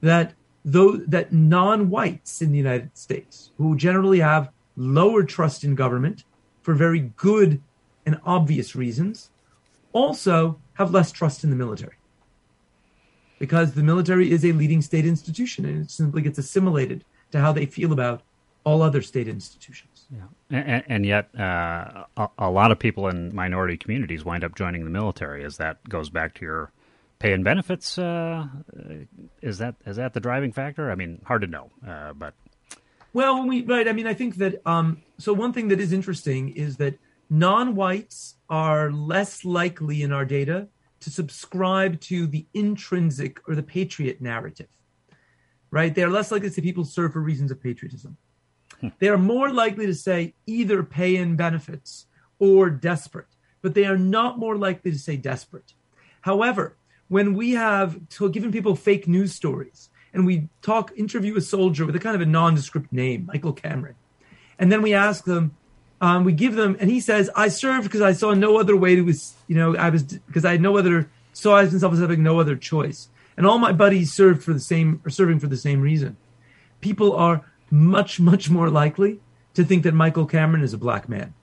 that 0.00 0.34
those 0.64 1.06
that 1.06 1.32
non-whites 1.32 2.42
in 2.42 2.50
the 2.50 2.58
United 2.58 2.90
States, 2.98 3.52
who 3.58 3.76
generally 3.76 4.18
have 4.18 4.50
lower 4.76 5.22
trust 5.22 5.62
in 5.62 5.76
government 5.76 6.24
for 6.62 6.74
very 6.74 7.12
good 7.16 7.62
and 8.04 8.20
obvious 8.24 8.74
reasons, 8.74 9.30
also 9.92 10.58
have 10.74 10.90
less 10.90 11.12
trust 11.12 11.44
in 11.44 11.50
the 11.50 11.56
military. 11.64 11.94
Because 13.38 13.74
the 13.74 13.82
military 13.82 14.30
is 14.30 14.44
a 14.44 14.52
leading 14.52 14.82
state 14.82 15.06
institution 15.06 15.64
and 15.64 15.84
it 15.84 15.90
simply 15.90 16.22
gets 16.22 16.38
assimilated 16.38 17.04
to 17.30 17.40
how 17.40 17.52
they 17.52 17.66
feel 17.66 17.92
about 17.92 18.22
all 18.64 18.82
other 18.82 19.00
state 19.00 19.28
institutions. 19.28 20.06
Yeah, 20.10 20.58
and, 20.58 20.84
and 20.88 21.06
yet 21.06 21.28
uh, 21.38 22.04
a, 22.16 22.28
a, 22.38 22.50
lot 22.50 22.72
of 22.72 22.78
people 22.78 23.08
in 23.08 23.34
minority 23.34 23.76
communities 23.76 24.24
wind 24.24 24.42
up 24.42 24.54
joining 24.54 24.84
the 24.84 24.90
military, 24.90 25.44
as 25.44 25.58
that 25.58 25.86
goes 25.88 26.10
back 26.10 26.34
to 26.34 26.44
your 26.44 26.72
pay 27.18 27.32
and 27.32 27.44
benefits. 27.44 27.98
Uh, 27.98 28.46
is 29.42 29.58
that 29.58 29.74
is 29.86 29.96
that 29.96 30.14
the 30.14 30.20
driving 30.20 30.52
factor? 30.52 30.90
I 30.90 30.94
mean, 30.94 31.20
hard 31.24 31.42
to 31.42 31.46
know, 31.46 31.70
uh, 31.86 32.12
but 32.14 32.34
well, 33.12 33.46
we 33.46 33.62
right. 33.62 33.88
I 33.88 33.92
mean, 33.92 34.06
I 34.06 34.14
think 34.14 34.36
that 34.36 34.62
um, 34.66 35.02
so. 35.18 35.32
One 35.32 35.52
thing 35.52 35.68
that 35.68 35.80
is 35.80 35.92
interesting 35.92 36.50
is 36.50 36.76
that 36.76 36.98
non-whites 37.30 38.36
are 38.48 38.90
less 38.90 39.44
likely 39.44 40.02
in 40.02 40.12
our 40.12 40.24
data 40.24 40.68
to 41.00 41.10
subscribe 41.10 42.00
to 42.00 42.26
the 42.26 42.46
intrinsic 42.54 43.40
or 43.48 43.54
the 43.54 43.62
patriot 43.62 44.20
narrative. 44.20 44.68
Right? 45.70 45.94
They 45.94 46.02
are 46.02 46.10
less 46.10 46.32
likely 46.32 46.48
to 46.48 46.54
say 46.54 46.62
people 46.62 46.84
serve 46.84 47.12
for 47.12 47.20
reasons 47.20 47.50
of 47.50 47.62
patriotism. 47.62 48.16
Hmm. 48.80 48.88
They 48.98 49.08
are 49.08 49.18
more 49.18 49.52
likely 49.52 49.86
to 49.86 49.94
say 49.94 50.34
either 50.46 50.82
pay 50.82 51.16
in 51.16 51.36
benefits 51.36 52.06
or 52.38 52.70
desperate, 52.70 53.26
but 53.62 53.74
they 53.74 53.84
are 53.84 53.98
not 53.98 54.38
more 54.38 54.56
likely 54.56 54.90
to 54.90 54.98
say 54.98 55.16
desperate. 55.16 55.74
However, 56.22 56.76
when 57.08 57.34
we 57.34 57.52
have 57.52 57.98
given 58.32 58.52
people 58.52 58.76
fake 58.76 59.08
news 59.08 59.34
stories 59.34 59.90
and 60.12 60.26
we 60.26 60.48
talk, 60.62 60.92
interview 60.96 61.36
a 61.36 61.40
soldier 61.40 61.84
with 61.86 61.96
a 61.96 61.98
kind 61.98 62.14
of 62.14 62.22
a 62.22 62.26
nondescript 62.26 62.92
name, 62.92 63.26
Michael 63.26 63.52
Cameron, 63.52 63.94
and 64.58 64.70
then 64.72 64.82
we 64.82 64.94
ask 64.94 65.24
them, 65.24 65.54
um, 66.00 66.24
we 66.24 66.32
give 66.32 66.54
them, 66.54 66.76
and 66.80 66.90
he 66.90 67.00
says, 67.00 67.30
"I 67.34 67.48
served 67.48 67.84
because 67.84 68.00
I 68.00 68.12
saw 68.12 68.34
no 68.34 68.58
other 68.58 68.76
way 68.76 68.94
to, 68.94 69.02
was, 69.02 69.34
you 69.46 69.56
know, 69.56 69.76
I 69.76 69.90
was 69.90 70.02
because 70.02 70.44
I 70.44 70.52
had 70.52 70.60
no 70.60 70.76
other 70.76 71.08
saw 71.32 71.62
myself 71.62 71.92
as 71.92 72.00
having 72.00 72.22
no 72.22 72.40
other 72.40 72.56
choice, 72.56 73.08
and 73.36 73.46
all 73.46 73.58
my 73.58 73.72
buddies 73.72 74.12
served 74.12 74.42
for 74.42 74.52
the 74.52 74.60
same 74.60 75.00
or 75.04 75.10
serving 75.10 75.40
for 75.40 75.48
the 75.48 75.56
same 75.56 75.80
reason." 75.80 76.16
People 76.80 77.16
are 77.16 77.44
much, 77.70 78.20
much 78.20 78.48
more 78.48 78.70
likely 78.70 79.20
to 79.54 79.64
think 79.64 79.82
that 79.82 79.94
Michael 79.94 80.26
Cameron 80.26 80.62
is 80.62 80.72
a 80.72 80.78
black 80.78 81.08
man. 81.08 81.34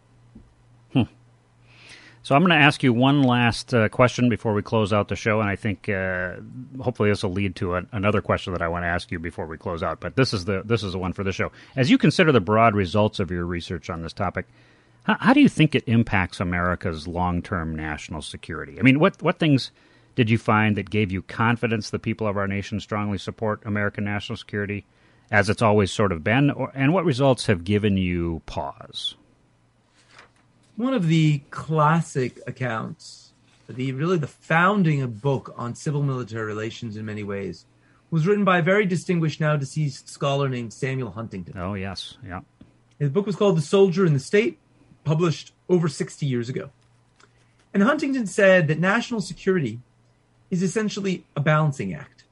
So 2.25 2.33
I'm 2.33 2.41
going 2.41 2.59
to 2.59 2.65
ask 2.65 2.81
you 2.81 2.91
one 2.91 3.21
last 3.21 3.71
uh, 3.71 3.87
question 3.87 4.29
before 4.29 4.55
we 4.55 4.63
close 4.63 4.91
out 4.91 5.09
the 5.09 5.15
show, 5.15 5.41
and 5.41 5.47
I 5.47 5.55
think 5.55 5.87
uh, 5.87 6.37
hopefully 6.81 7.11
this 7.11 7.21
will 7.21 7.33
lead 7.33 7.55
to 7.57 7.75
a, 7.75 7.83
another 7.91 8.19
question 8.19 8.51
that 8.53 8.63
I 8.63 8.67
want 8.67 8.81
to 8.81 8.87
ask 8.87 9.11
you 9.11 9.19
before 9.19 9.45
we 9.45 9.59
close 9.59 9.83
out. 9.83 9.99
But 9.99 10.15
this 10.15 10.33
is 10.33 10.45
the 10.45 10.63
this 10.65 10.81
is 10.81 10.93
the 10.93 10.97
one 10.97 11.13
for 11.13 11.23
the 11.23 11.31
show. 11.31 11.51
As 11.75 11.91
you 11.91 11.99
consider 11.99 12.31
the 12.31 12.39
broad 12.39 12.73
results 12.73 13.19
of 13.19 13.29
your 13.29 13.45
research 13.45 13.91
on 13.91 14.01
this 14.01 14.11
topic, 14.11 14.47
how, 15.03 15.17
how 15.19 15.33
do 15.33 15.39
you 15.39 15.47
think 15.47 15.75
it 15.75 15.83
impacts 15.85 16.39
America's 16.39 17.07
long 17.07 17.43
term 17.43 17.75
national 17.75 18.23
security? 18.23 18.79
I 18.79 18.81
mean, 18.81 18.99
what 18.99 19.21
what 19.21 19.37
things 19.37 19.69
did 20.15 20.27
you 20.27 20.39
find 20.39 20.77
that 20.77 20.89
gave 20.89 21.11
you 21.11 21.21
confidence 21.21 21.91
the 21.91 21.99
people 21.99 22.25
of 22.25 22.37
our 22.37 22.47
nation 22.47 22.79
strongly 22.79 23.19
support 23.19 23.61
American 23.65 24.03
national 24.03 24.37
security, 24.37 24.83
as 25.29 25.47
it's 25.47 25.61
always 25.61 25.91
sort 25.91 26.11
of 26.11 26.23
been, 26.23 26.49
or, 26.49 26.71
and 26.73 26.91
what 26.91 27.05
results 27.05 27.45
have 27.45 27.63
given 27.63 27.97
you 27.97 28.41
pause? 28.47 29.13
One 30.75 30.93
of 30.93 31.07
the 31.07 31.39
classic 31.51 32.39
accounts, 32.47 33.31
the 33.67 33.91
really 33.93 34.17
the 34.17 34.27
founding 34.27 35.01
of 35.01 35.21
book 35.21 35.53
on 35.57 35.75
civil 35.75 36.03
military 36.03 36.45
relations 36.45 36.97
in 36.97 37.05
many 37.05 37.23
ways, 37.23 37.65
was 38.11 38.27
written 38.27 38.45
by 38.45 38.59
a 38.59 38.63
very 38.63 38.85
distinguished 38.85 39.39
now 39.39 39.55
deceased 39.55 40.09
scholar 40.09 40.49
named 40.49 40.73
Samuel 40.73 41.11
Huntington. 41.11 41.57
Oh 41.57 41.73
yes, 41.73 42.17
yeah. 42.25 42.41
His 42.99 43.09
book 43.09 43.25
was 43.25 43.35
called 43.35 43.57
The 43.57 43.61
Soldier 43.61 44.05
and 44.05 44.15
the 44.15 44.19
State, 44.19 44.59
published 45.03 45.53
over 45.67 45.87
60 45.87 46.25
years 46.25 46.49
ago. 46.49 46.69
And 47.73 47.83
Huntington 47.83 48.27
said 48.27 48.67
that 48.67 48.79
national 48.79 49.19
security 49.21 49.79
is 50.49 50.63
essentially 50.63 51.25
a 51.35 51.41
balancing 51.41 51.93
act. 51.93 52.23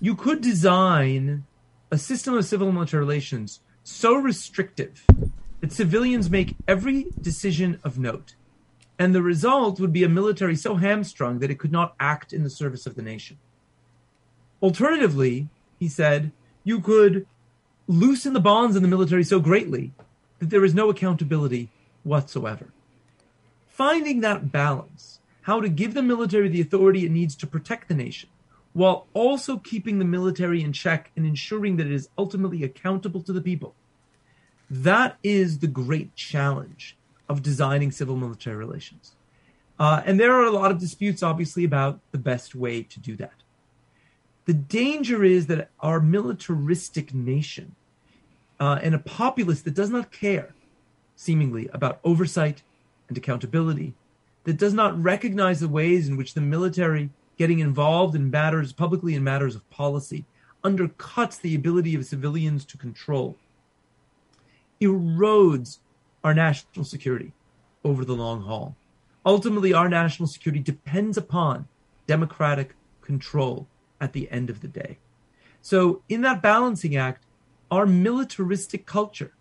You 0.00 0.16
could 0.16 0.40
design 0.40 1.44
a 1.90 1.98
system 1.98 2.34
of 2.34 2.44
civil 2.44 2.72
military 2.72 3.00
relations 3.00 3.60
so 3.84 4.14
restrictive 4.14 5.04
that 5.62 5.72
civilians 5.72 6.28
make 6.28 6.56
every 6.66 7.06
decision 7.20 7.80
of 7.84 7.98
note. 7.98 8.34
And 8.98 9.14
the 9.14 9.22
result 9.22 9.80
would 9.80 9.92
be 9.92 10.04
a 10.04 10.08
military 10.08 10.56
so 10.56 10.74
hamstrung 10.74 11.38
that 11.38 11.50
it 11.50 11.58
could 11.58 11.72
not 11.72 11.94
act 11.98 12.32
in 12.32 12.42
the 12.42 12.50
service 12.50 12.84
of 12.84 12.96
the 12.96 13.02
nation. 13.02 13.38
Alternatively, 14.60 15.48
he 15.78 15.88
said, 15.88 16.32
you 16.64 16.80
could 16.80 17.26
loosen 17.86 18.32
the 18.32 18.40
bonds 18.40 18.76
in 18.76 18.82
the 18.82 18.88
military 18.88 19.24
so 19.24 19.38
greatly 19.38 19.92
that 20.40 20.50
there 20.50 20.64
is 20.64 20.74
no 20.74 20.90
accountability 20.90 21.70
whatsoever. 22.02 22.66
Finding 23.68 24.20
that 24.20 24.50
balance, 24.50 25.20
how 25.42 25.60
to 25.60 25.68
give 25.68 25.94
the 25.94 26.02
military 26.02 26.48
the 26.48 26.60
authority 26.60 27.06
it 27.06 27.12
needs 27.12 27.36
to 27.36 27.46
protect 27.46 27.86
the 27.88 27.94
nation, 27.94 28.28
while 28.72 29.06
also 29.14 29.58
keeping 29.58 30.00
the 30.00 30.04
military 30.04 30.62
in 30.62 30.72
check 30.72 31.12
and 31.16 31.24
ensuring 31.24 31.76
that 31.76 31.86
it 31.86 31.92
is 31.92 32.08
ultimately 32.18 32.64
accountable 32.64 33.22
to 33.22 33.32
the 33.32 33.40
people, 33.40 33.76
that 34.72 35.18
is 35.22 35.58
the 35.58 35.66
great 35.66 36.16
challenge 36.16 36.96
of 37.28 37.42
designing 37.42 37.90
civil 37.90 38.16
military 38.16 38.56
relations. 38.56 39.14
Uh, 39.78 40.02
and 40.06 40.18
there 40.18 40.32
are 40.32 40.46
a 40.46 40.50
lot 40.50 40.70
of 40.70 40.78
disputes, 40.78 41.22
obviously, 41.22 41.62
about 41.62 42.00
the 42.10 42.16
best 42.18 42.54
way 42.54 42.82
to 42.82 42.98
do 42.98 43.14
that. 43.16 43.34
The 44.46 44.54
danger 44.54 45.24
is 45.24 45.46
that 45.48 45.68
our 45.80 46.00
militaristic 46.00 47.12
nation 47.12 47.74
uh, 48.58 48.78
and 48.82 48.94
a 48.94 48.98
populace 48.98 49.60
that 49.60 49.74
does 49.74 49.90
not 49.90 50.10
care, 50.10 50.54
seemingly, 51.16 51.68
about 51.74 52.00
oversight 52.02 52.62
and 53.08 53.18
accountability, 53.18 53.92
that 54.44 54.56
does 54.56 54.72
not 54.72 55.00
recognize 55.00 55.60
the 55.60 55.68
ways 55.68 56.08
in 56.08 56.16
which 56.16 56.32
the 56.32 56.40
military 56.40 57.10
getting 57.36 57.58
involved 57.58 58.14
in 58.14 58.30
matters 58.30 58.72
publicly 58.72 59.14
in 59.14 59.22
matters 59.22 59.54
of 59.54 59.68
policy 59.68 60.24
undercuts 60.64 61.38
the 61.40 61.54
ability 61.54 61.94
of 61.94 62.06
civilians 62.06 62.64
to 62.64 62.78
control, 62.78 63.36
erodes 64.82 65.78
our 66.24 66.34
national 66.34 66.84
security 66.84 67.32
over 67.84 68.04
the 68.04 68.14
long 68.14 68.42
haul. 68.42 68.76
Ultimately, 69.24 69.72
our 69.72 69.88
national 69.88 70.26
security 70.26 70.60
depends 70.60 71.16
upon 71.16 71.68
democratic 72.06 72.74
control 73.00 73.68
at 74.00 74.12
the 74.12 74.30
end 74.30 74.50
of 74.50 74.60
the 74.60 74.68
day. 74.68 74.98
So, 75.60 76.02
in 76.08 76.22
that 76.22 76.42
balancing 76.42 76.96
act, 76.96 77.24
our 77.70 77.86
militaristic 77.86 78.84
culture 78.84 79.32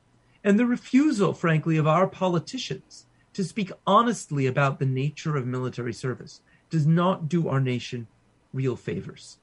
and 0.43 0.57
the 0.57 0.65
refusal, 0.65 1.33
frankly, 1.33 1.77
of 1.77 1.87
our 1.87 2.07
politicians 2.07 3.05
to 3.33 3.43
speak 3.43 3.71
honestly 3.87 4.45
about 4.45 4.79
the 4.79 4.85
nature 4.85 5.35
of 5.35 5.47
military 5.47 5.93
service 5.93 6.41
does 6.69 6.85
not 6.85 7.27
do 7.27 7.47
our 7.47 7.59
nation 7.59 8.07
real 8.53 8.75
favors. 8.75 9.37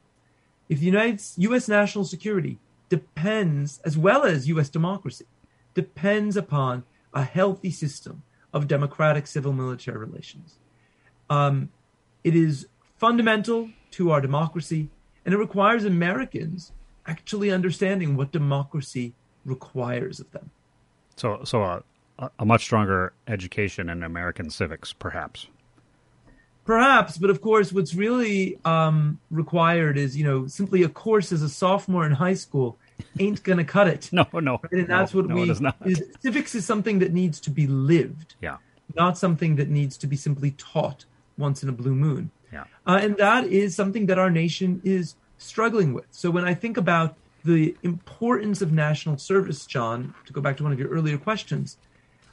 If 0.69 0.81
the 0.81 0.87
United 0.87 1.21
US 1.39 1.69
national 1.69 2.05
security 2.05 2.59
depends, 2.89 3.81
as 3.85 3.97
well 3.99 4.25
as 4.25 4.49
US 4.49 4.69
democracy, 4.69 5.27
depends 5.79 6.37
upon 6.37 6.83
a 7.15 7.23
healthy 7.23 7.71
system 7.71 8.25
of 8.53 8.67
democratic 8.67 9.29
civil 9.29 9.53
military 9.53 9.97
relations. 9.97 10.59
Um, 11.31 11.69
it 12.25 12.35
is 12.35 12.67
fundamental 12.97 13.71
to 13.93 14.11
our 14.11 14.21
democracy, 14.21 14.91
and 15.25 15.33
it 15.33 15.39
requires 15.39 15.85
Americans 15.85 16.73
actually 17.07 17.53
understanding 17.53 18.17
what 18.17 18.33
democracy 18.33 19.15
requires 19.45 20.19
of 20.19 20.29
them. 20.33 20.51
So, 21.15 21.43
so 21.45 21.63
a, 21.63 21.83
a 22.41 22.45
much 22.45 22.63
stronger 22.65 23.13
education 23.29 23.89
in 23.89 24.03
American 24.03 24.51
civics, 24.51 24.93
perhaps. 24.93 25.47
Perhaps, 26.65 27.19
but 27.19 27.31
of 27.31 27.41
course, 27.41 27.73
what's 27.73 27.95
really 27.95 28.59
um, 28.65 29.21
required 29.31 29.97
is, 29.97 30.17
you 30.17 30.25
know, 30.25 30.49
simply 30.49 30.83
a 30.83 30.89
course 30.89 31.31
as 31.31 31.43
a 31.43 31.49
sophomore 31.49 32.05
in 32.05 32.13
high 32.13 32.35
school 32.35 32.77
ain't 33.19 33.43
gonna 33.43 33.65
cut 33.65 33.89
it. 33.89 34.11
no, 34.13 34.27
no, 34.33 34.61
right? 34.63 34.73
and 34.73 34.87
that's 34.87 35.15
no, 35.15 35.21
what 35.21 35.29
no, 35.29 35.35
we. 35.37 35.51
Is 35.93 36.03
civics 36.21 36.55
is 36.55 36.65
something 36.65 36.99
that 36.99 37.13
needs 37.13 37.41
to 37.41 37.51
be 37.51 37.67
lived. 37.67 38.35
Yeah. 38.41 38.59
Not 38.95 39.19
something 39.19 39.57
that 39.57 39.69
needs 39.69 39.97
to 39.99 40.07
be 40.07 40.17
simply 40.17 40.53
taught 40.53 41.05
once 41.37 41.63
in 41.63 41.69
a 41.69 41.73
blue 41.73 41.95
moon. 41.95 42.31
Yeah. 42.53 42.65
Uh, 42.87 42.99
and 43.03 43.17
that 43.19 43.47
is 43.47 43.75
something 43.75 44.07
that 44.07 44.19
our 44.19 44.31
nation 44.31 44.81
is 44.85 45.15
struggling 45.37 45.93
with. 45.93 46.07
So 46.11 46.31
when 46.31 46.45
I 46.45 46.55
think 46.55 46.77
about 46.77 47.17
the 47.45 47.77
importance 47.83 48.63
of 48.63 48.73
national 48.73 49.19
service, 49.19 49.67
Jon, 49.67 50.15
to 50.27 50.33
go 50.33 50.41
back 50.41 50.57
to 50.59 50.63
one 50.63 50.73
of 50.73 50.79
your 50.79 50.89
earlier 50.89 51.19
questions, 51.19 51.77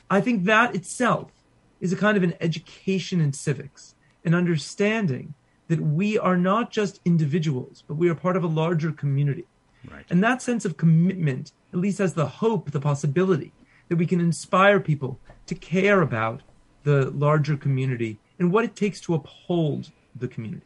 I 0.09 0.21
think 0.21 0.45
that 0.45 0.75
itself 0.75 1.31
is 1.79 1.93
a 1.93 1.95
kind 1.95 2.17
of 2.17 2.23
an 2.23 2.33
education 2.41 3.21
in 3.21 3.33
civics 3.33 3.95
and 4.23 4.33
understanding 4.33 5.33
that 5.67 5.79
we 5.79 6.17
are 6.17 6.37
not 6.37 6.71
just 6.71 6.99
individuals, 7.05 7.83
but 7.87 7.95
we 7.95 8.09
are 8.09 8.15
part 8.15 8.37
of 8.37 8.43
a 8.43 8.47
larger 8.47 8.91
community. 8.91 9.45
Right. 9.91 10.05
And 10.09 10.23
that 10.23 10.41
sense 10.41 10.65
of 10.65 10.77
commitment 10.77 11.51
at 11.73 11.79
least 11.79 11.97
has 11.99 12.13
the 12.13 12.27
hope, 12.27 12.71
the 12.71 12.79
possibility 12.79 13.51
that 13.89 13.97
we 13.97 14.05
can 14.05 14.19
inspire 14.19 14.79
people 14.79 15.19
to 15.47 15.55
care 15.55 16.01
about 16.01 16.41
the 16.83 17.09
larger 17.11 17.57
community 17.57 18.17
and 18.39 18.51
what 18.51 18.65
it 18.65 18.75
takes 18.75 18.99
to 19.01 19.13
uphold 19.13 19.91
the 20.15 20.27
community. 20.27 20.65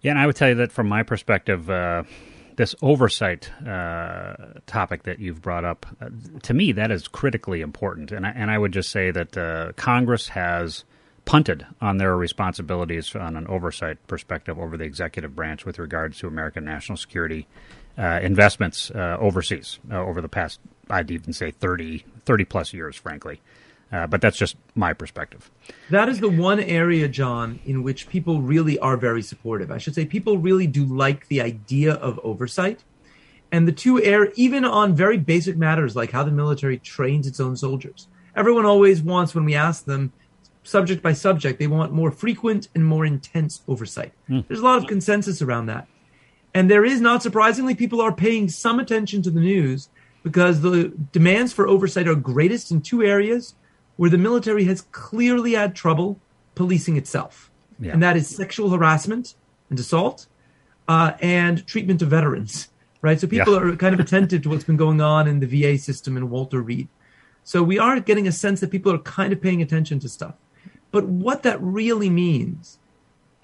Yeah, 0.00 0.12
and 0.12 0.20
I 0.20 0.26
would 0.26 0.36
tell 0.36 0.48
you 0.48 0.54
that 0.56 0.72
from 0.72 0.88
my 0.88 1.02
perspective, 1.02 1.68
uh, 1.68 2.04
this 2.56 2.74
oversight 2.82 3.50
uh, 3.66 4.34
topic 4.66 5.04
that 5.04 5.18
you've 5.18 5.42
brought 5.42 5.64
up, 5.64 5.86
uh, 6.00 6.08
to 6.42 6.54
me, 6.54 6.72
that 6.72 6.90
is 6.90 7.08
critically 7.08 7.60
important. 7.60 8.12
And 8.12 8.26
I, 8.26 8.30
and 8.30 8.50
I 8.50 8.58
would 8.58 8.72
just 8.72 8.90
say 8.90 9.10
that 9.10 9.36
uh, 9.36 9.72
Congress 9.76 10.28
has 10.28 10.84
punted 11.24 11.66
on 11.80 11.98
their 11.98 12.16
responsibilities 12.16 13.14
on 13.14 13.36
an 13.36 13.46
oversight 13.48 14.04
perspective 14.06 14.58
over 14.58 14.76
the 14.76 14.84
executive 14.84 15.36
branch 15.36 15.66
with 15.66 15.78
regards 15.78 16.18
to 16.18 16.26
American 16.26 16.64
national 16.64 16.96
security 16.96 17.46
uh, 17.98 18.20
investments 18.22 18.90
uh, 18.92 19.16
overseas 19.18 19.78
uh, 19.90 19.98
over 19.98 20.20
the 20.20 20.28
past, 20.28 20.60
I'd 20.88 21.10
even 21.10 21.32
say 21.32 21.50
30, 21.50 22.04
30 22.24 22.44
plus 22.44 22.72
years, 22.72 22.96
frankly. 22.96 23.40
Uh, 23.90 24.06
but 24.06 24.20
that's 24.20 24.36
just 24.36 24.56
my 24.74 24.92
perspective. 24.92 25.50
That 25.90 26.08
is 26.08 26.20
the 26.20 26.28
one 26.28 26.60
area, 26.60 27.08
Jon, 27.08 27.58
in 27.64 27.82
which 27.82 28.08
people 28.08 28.42
really 28.42 28.78
are 28.78 28.96
very 28.96 29.22
supportive. 29.22 29.70
I 29.70 29.78
should 29.78 29.94
say 29.94 30.04
people 30.04 30.38
really 30.38 30.66
do 30.66 30.84
like 30.84 31.28
the 31.28 31.40
idea 31.40 31.94
of 31.94 32.20
oversight. 32.22 32.84
And 33.50 33.66
the 33.66 33.72
two 33.72 34.02
air, 34.02 34.30
even 34.34 34.66
on 34.66 34.94
very 34.94 35.16
basic 35.16 35.56
matters 35.56 35.96
like 35.96 36.10
how 36.10 36.22
the 36.22 36.30
military 36.30 36.78
trains 36.78 37.26
its 37.26 37.40
own 37.40 37.56
soldiers. 37.56 38.08
Everyone 38.36 38.66
always 38.66 39.00
wants, 39.02 39.34
when 39.34 39.46
we 39.46 39.54
ask 39.54 39.86
them, 39.86 40.12
subject 40.62 41.02
by 41.02 41.14
subject, 41.14 41.58
they 41.58 41.66
want 41.66 41.92
more 41.92 42.10
frequent 42.10 42.68
and 42.74 42.84
more 42.84 43.06
intense 43.06 43.62
oversight. 43.66 44.12
Mm. 44.28 44.46
There's 44.46 44.60
a 44.60 44.64
lot 44.64 44.76
of 44.76 44.86
consensus 44.86 45.40
around 45.40 45.66
that. 45.66 45.88
And 46.58 46.68
there 46.68 46.84
is, 46.84 47.00
not 47.00 47.22
surprisingly, 47.22 47.76
people 47.76 48.00
are 48.00 48.10
paying 48.10 48.48
some 48.48 48.80
attention 48.80 49.22
to 49.22 49.30
the 49.30 49.38
news 49.38 49.90
because 50.24 50.60
the 50.60 50.92
demands 51.12 51.52
for 51.52 51.68
oversight 51.68 52.08
are 52.08 52.16
greatest 52.16 52.72
in 52.72 52.80
two 52.80 53.00
areas 53.00 53.54
where 53.96 54.10
the 54.10 54.18
military 54.18 54.64
has 54.64 54.80
clearly 54.90 55.52
had 55.52 55.76
trouble 55.76 56.18
policing 56.56 56.96
itself, 56.96 57.48
yeah. 57.78 57.92
and 57.92 58.02
that 58.02 58.16
is 58.16 58.26
sexual 58.26 58.70
harassment 58.70 59.36
and 59.70 59.78
assault, 59.78 60.26
uh, 60.88 61.12
and 61.20 61.64
treatment 61.64 62.02
of 62.02 62.08
veterans. 62.08 62.70
Right, 63.02 63.20
so 63.20 63.28
people 63.28 63.54
yeah. 63.54 63.60
are 63.60 63.76
kind 63.76 63.94
of 63.94 64.00
attentive 64.00 64.42
to 64.42 64.48
what's 64.48 64.64
been 64.64 64.76
going 64.76 65.00
on 65.00 65.28
in 65.28 65.38
the 65.38 65.46
VA 65.46 65.78
system 65.78 66.16
and 66.16 66.28
Walter 66.28 66.60
Reed. 66.60 66.88
So 67.44 67.62
we 67.62 67.78
are 67.78 68.00
getting 68.00 68.26
a 68.26 68.32
sense 68.32 68.58
that 68.58 68.72
people 68.72 68.92
are 68.92 68.98
kind 68.98 69.32
of 69.32 69.40
paying 69.40 69.62
attention 69.62 70.00
to 70.00 70.08
stuff. 70.08 70.34
But 70.90 71.06
what 71.06 71.44
that 71.44 71.62
really 71.62 72.10
means, 72.10 72.80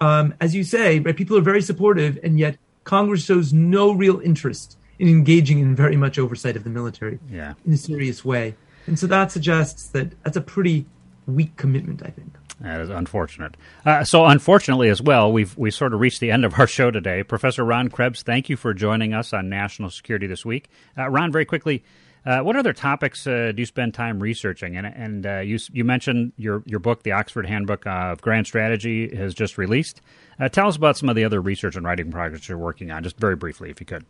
um, 0.01 0.33
as 0.41 0.53
you 0.53 0.65
say, 0.65 0.99
right, 0.99 1.15
people 1.15 1.37
are 1.37 1.41
very 1.53 1.61
supportive, 1.61 2.19
and 2.21 2.37
yet 2.37 2.57
Congress 2.85 3.25
shows 3.25 3.51
no 3.51 3.91
real 3.91 4.19
interest 4.21 4.77
in 4.97 5.09
engaging 5.09 5.59
in 5.59 5.75
very 5.75 5.97
much 5.97 6.17
oversight 6.17 6.55
of 6.55 6.63
the 6.63 6.69
military 6.69 7.19
yeah. 7.29 7.55
in 7.65 7.73
a 7.73 7.77
serious 7.77 8.23
way. 8.23 8.55
And 8.87 8.97
so 8.97 9.07
that 9.07 9.31
suggests 9.31 9.89
that 9.89 10.13
that's 10.23 10.37
a 10.37 10.41
pretty 10.41 10.85
weak 11.27 11.57
commitment, 11.57 12.01
I 12.03 12.09
think. 12.11 12.37
That 12.61 12.79
is 12.79 12.89
unfortunate. 12.89 13.57
Uh, 13.85 14.05
so, 14.05 14.25
unfortunately, 14.25 14.87
as 14.89 15.01
well, 15.01 15.31
we've 15.31 15.57
we 15.57 15.71
sort 15.71 15.93
of 15.93 15.99
reached 15.99 16.21
the 16.21 16.31
end 16.31 16.45
of 16.45 16.57
our 16.57 16.67
show 16.67 16.89
today. 16.89 17.21
Professor 17.21 17.65
Ron 17.65 17.89
Krebs, 17.89 18.23
thank 18.23 18.47
you 18.47 18.55
for 18.55 18.73
joining 18.73 19.13
us 19.13 19.33
on 19.33 19.49
national 19.49 19.89
security 19.89 20.27
this 20.27 20.45
week. 20.45 20.69
Uh, 20.97 21.09
Ron, 21.09 21.33
very 21.33 21.43
quickly, 21.43 21.83
uh, 22.25 22.39
what 22.39 22.55
other 22.55 22.71
topics 22.73 23.27
uh, 23.27 23.51
do 23.53 23.61
you 23.61 23.65
spend 23.65 23.93
time 23.93 24.19
researching? 24.19 24.77
And, 24.77 24.87
and 24.87 25.25
uh, 25.25 25.39
you 25.39 25.59
you 25.73 25.83
mentioned 25.83 26.31
your 26.37 26.63
your 26.65 26.79
book, 26.79 27.03
the 27.03 27.11
Oxford 27.11 27.45
Handbook 27.45 27.85
of 27.85 28.21
Grand 28.21 28.47
Strategy, 28.47 29.13
has 29.15 29.33
just 29.33 29.57
released. 29.57 30.01
Uh, 30.39 30.49
tell 30.49 30.67
us 30.67 30.75
about 30.75 30.97
some 30.97 31.09
of 31.09 31.15
the 31.15 31.23
other 31.23 31.41
research 31.41 31.75
and 31.75 31.85
writing 31.85 32.11
projects 32.11 32.49
you're 32.49 32.57
working 32.57 32.91
on, 32.91 33.03
just 33.03 33.17
very 33.17 33.35
briefly, 33.35 33.69
if 33.69 33.79
you 33.79 33.85
could. 33.85 34.05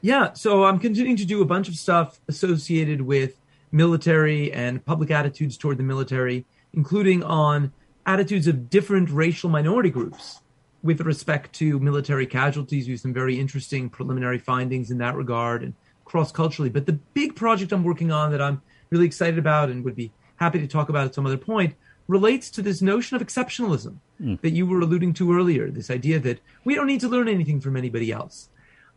Yeah, 0.00 0.32
so 0.32 0.64
I'm 0.64 0.78
continuing 0.78 1.16
to 1.16 1.24
do 1.24 1.42
a 1.42 1.44
bunch 1.44 1.68
of 1.68 1.74
stuff 1.74 2.20
associated 2.28 3.02
with 3.02 3.34
military 3.72 4.52
and 4.52 4.84
public 4.84 5.10
attitudes 5.10 5.56
toward 5.56 5.78
the 5.78 5.82
military, 5.82 6.46
including 6.72 7.22
on 7.22 7.72
attitudes 8.06 8.46
of 8.46 8.70
different 8.70 9.10
racial 9.10 9.50
minority 9.50 9.90
groups 9.90 10.40
with 10.82 11.00
respect 11.02 11.52
to 11.54 11.78
military 11.78 12.26
casualties. 12.26 12.86
We 12.86 12.92
have 12.92 13.00
some 13.00 13.12
very 13.12 13.38
interesting 13.38 13.90
preliminary 13.90 14.38
findings 14.38 14.90
in 14.90 14.98
that 14.98 15.14
regard 15.14 15.62
and 15.62 15.74
cross 16.04 16.32
culturally. 16.32 16.70
But 16.70 16.86
the 16.86 16.94
big 16.94 17.36
project 17.36 17.72
I'm 17.72 17.84
working 17.84 18.10
on 18.10 18.30
that 18.30 18.40
I'm 18.40 18.62
really 18.88 19.06
excited 19.06 19.38
about 19.38 19.68
and 19.68 19.84
would 19.84 19.96
be 19.96 20.10
happy 20.36 20.58
to 20.60 20.66
talk 20.66 20.88
about 20.88 21.06
at 21.06 21.14
some 21.14 21.26
other 21.26 21.36
point 21.36 21.74
relates 22.10 22.50
to 22.50 22.60
this 22.60 22.82
notion 22.82 23.14
of 23.16 23.22
exceptionalism 23.22 23.96
mm. 24.20 24.40
that 24.40 24.50
you 24.50 24.66
were 24.66 24.80
alluding 24.80 25.12
to 25.14 25.32
earlier. 25.32 25.70
This 25.70 25.90
idea 25.90 26.18
that 26.18 26.40
we 26.64 26.74
don't 26.74 26.88
need 26.88 27.00
to 27.00 27.08
learn 27.08 27.28
anything 27.28 27.60
from 27.60 27.76
anybody 27.76 28.10
else. 28.10 28.48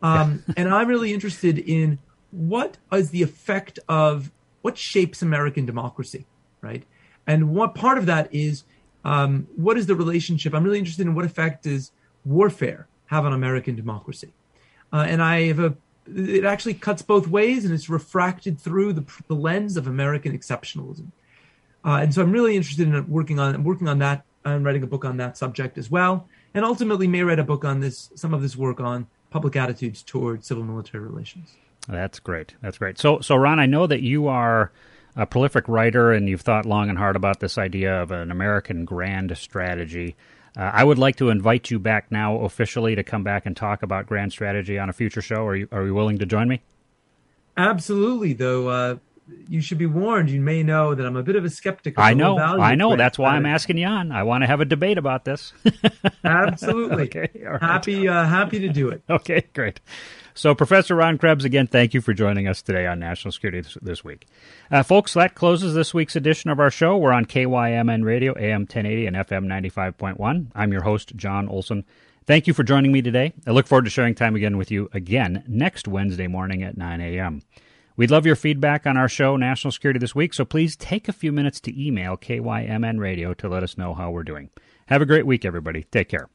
Um, 0.02 0.42
and 0.56 0.68
I'm 0.68 0.88
really 0.88 1.14
interested 1.14 1.58
in 1.58 2.00
what 2.32 2.76
is 2.92 3.10
the 3.10 3.22
effect 3.22 3.78
of 3.88 4.32
what 4.62 4.76
shapes 4.76 5.22
American 5.22 5.64
democracy, 5.64 6.26
right? 6.60 6.82
And 7.24 7.50
what 7.50 7.76
part 7.76 7.98
of 7.98 8.06
that 8.06 8.34
is 8.34 8.64
um, 9.04 9.46
what 9.54 9.78
is 9.78 9.86
the 9.86 9.94
relationship? 9.94 10.52
I'm 10.52 10.64
really 10.64 10.80
interested 10.80 11.06
in 11.06 11.14
what 11.14 11.24
effect 11.24 11.62
does 11.62 11.92
warfare 12.24 12.88
have 13.06 13.24
on 13.24 13.32
American 13.32 13.76
democracy? 13.76 14.32
Uh, 14.92 15.04
and 15.08 15.22
I 15.22 15.42
have 15.42 15.60
a 15.60 15.76
it 16.06 16.44
actually 16.44 16.74
cuts 16.74 17.00
both 17.00 17.28
ways 17.28 17.64
and 17.64 17.72
it's 17.72 17.88
refracted 17.88 18.60
through 18.60 18.92
the, 18.92 19.04
the 19.26 19.34
lens 19.34 19.78
of 19.78 19.86
American 19.86 20.36
exceptionalism. 20.36 21.06
Uh, 21.84 21.98
and 22.02 22.14
so 22.14 22.22
I'm 22.22 22.32
really 22.32 22.56
interested 22.56 22.88
in 22.88 23.08
working 23.08 23.38
on 23.38 23.62
working 23.64 23.88
on 23.88 23.98
that. 23.98 24.24
I'm 24.44 24.62
writing 24.62 24.82
a 24.82 24.86
book 24.86 25.04
on 25.04 25.16
that 25.18 25.36
subject 25.36 25.78
as 25.78 25.90
well, 25.90 26.28
and 26.54 26.64
ultimately 26.64 27.06
may 27.06 27.22
write 27.22 27.38
a 27.38 27.44
book 27.44 27.64
on 27.64 27.80
this 27.80 28.10
some 28.14 28.34
of 28.34 28.42
this 28.42 28.56
work 28.56 28.80
on 28.80 29.06
public 29.30 29.56
attitudes 29.56 30.02
toward 30.02 30.44
civil 30.44 30.64
military 30.64 31.04
relations. 31.04 31.54
That's 31.88 32.18
great. 32.18 32.54
That's 32.62 32.78
great. 32.78 32.98
So, 32.98 33.20
so 33.20 33.36
Ron, 33.36 33.58
I 33.58 33.66
know 33.66 33.86
that 33.86 34.00
you 34.00 34.28
are 34.28 34.72
a 35.16 35.26
prolific 35.26 35.68
writer 35.68 36.12
and 36.12 36.28
you've 36.28 36.40
thought 36.40 36.66
long 36.66 36.88
and 36.88 36.98
hard 36.98 37.16
about 37.16 37.40
this 37.40 37.58
idea 37.58 38.00
of 38.00 38.10
an 38.10 38.30
American 38.30 38.84
grand 38.84 39.36
strategy. 39.36 40.16
Uh, 40.56 40.70
I 40.72 40.84
would 40.84 40.98
like 40.98 41.16
to 41.16 41.30
invite 41.30 41.70
you 41.70 41.78
back 41.78 42.10
now 42.10 42.38
officially 42.40 42.94
to 42.94 43.02
come 43.02 43.24
back 43.24 43.44
and 43.44 43.56
talk 43.56 43.82
about 43.82 44.06
grand 44.06 44.32
strategy 44.32 44.78
on 44.78 44.88
a 44.88 44.92
future 44.92 45.22
show. 45.22 45.44
Are 45.46 45.56
you 45.56 45.68
are 45.72 45.84
you 45.84 45.94
willing 45.94 46.18
to 46.18 46.26
join 46.26 46.48
me? 46.48 46.62
Absolutely. 47.56 48.32
Though 48.32 48.68
uh, 48.68 48.96
you 49.48 49.60
should 49.60 49.78
be 49.78 49.86
warned. 49.86 50.30
You 50.30 50.40
may 50.40 50.62
know 50.62 50.94
that 50.94 51.04
I'm 51.04 51.16
a 51.16 51.22
bit 51.22 51.36
of 51.36 51.44
a 51.44 51.50
skeptic. 51.50 51.94
I 51.98 52.14
know. 52.14 52.38
I 52.38 52.74
know. 52.74 52.96
That's 52.96 53.18
why 53.18 53.36
I'm 53.36 53.46
asking 53.46 53.78
you 53.78 53.86
on. 53.86 54.12
I 54.12 54.22
want 54.22 54.42
to 54.42 54.46
have 54.46 54.60
a 54.60 54.64
debate 54.64 54.98
about 54.98 55.24
this. 55.24 55.52
Absolutely. 56.24 57.04
okay. 57.04 57.30
Right. 57.42 57.60
Happy, 57.60 58.08
uh, 58.08 58.24
happy 58.26 58.58
to 58.60 58.68
do 58.68 58.88
it. 58.88 59.02
Okay, 59.14 59.44
great. 59.54 59.80
So, 60.34 60.54
Professor 60.54 60.96
Ron 60.96 61.18
Krebs, 61.18 61.44
again, 61.44 61.68
thank 61.68 61.94
you 61.94 62.00
for 62.00 62.12
joining 62.12 62.48
us 62.48 62.62
today 62.62 62.86
on 62.86 62.98
National 62.98 63.30
Security 63.30 63.60
this, 63.60 63.78
this 63.80 64.04
week. 64.04 64.26
Uh, 64.70 64.82
folks, 64.82 65.14
that 65.14 65.36
closes 65.36 65.74
this 65.74 65.94
week's 65.94 66.16
edition 66.16 66.50
of 66.50 66.58
our 66.58 66.70
show. 66.70 66.96
We're 66.96 67.12
on 67.12 67.26
KYMN 67.26 68.04
Radio, 68.04 68.36
AM 68.36 68.62
1080 68.62 69.06
and 69.06 69.16
FM 69.16 69.46
95.1. 69.46 70.46
I'm 70.54 70.72
your 70.72 70.82
host, 70.82 71.14
Jon 71.14 71.48
Olson. 71.48 71.84
Thank 72.26 72.48
you 72.48 72.54
for 72.54 72.64
joining 72.64 72.90
me 72.90 73.02
today. 73.02 73.34
I 73.46 73.52
look 73.52 73.66
forward 73.68 73.84
to 73.84 73.90
sharing 73.90 74.14
time 74.14 74.34
again 74.34 74.56
with 74.56 74.70
you 74.70 74.88
again 74.92 75.44
next 75.46 75.86
Wednesday 75.86 76.26
morning 76.26 76.62
at 76.64 76.76
9 76.76 77.00
a.m. 77.00 77.42
We'd 77.96 78.10
love 78.10 78.26
your 78.26 78.34
feedback 78.34 78.86
on 78.86 78.96
our 78.96 79.08
show, 79.08 79.36
National 79.36 79.70
Security 79.70 80.00
This 80.00 80.16
Week, 80.16 80.34
so 80.34 80.44
please 80.44 80.74
take 80.74 81.08
a 81.08 81.12
few 81.12 81.30
minutes 81.30 81.60
to 81.60 81.80
email 81.80 82.16
KYMN 82.16 82.98
Radio 82.98 83.34
to 83.34 83.48
let 83.48 83.62
us 83.62 83.78
know 83.78 83.94
how 83.94 84.10
we're 84.10 84.24
doing. 84.24 84.50
Have 84.86 85.00
a 85.00 85.06
great 85.06 85.26
week, 85.26 85.44
everybody. 85.44 85.84
Take 85.84 86.08
care. 86.08 86.28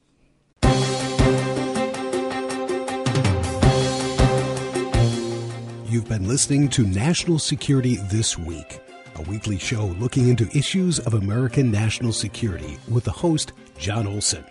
You've 5.89 6.07
been 6.07 6.29
listening 6.29 6.69
to 6.69 6.87
National 6.87 7.37
Security 7.37 7.97
This 8.09 8.37
Week, 8.37 8.79
a 9.15 9.23
weekly 9.23 9.57
show 9.57 9.87
looking 9.99 10.29
into 10.29 10.47
issues 10.57 10.99
of 10.99 11.15
American 11.15 11.69
national 11.69 12.13
security 12.13 12.77
with 12.87 13.03
the 13.03 13.11
host, 13.11 13.51
Jon 13.77 14.07
Olson. 14.07 14.45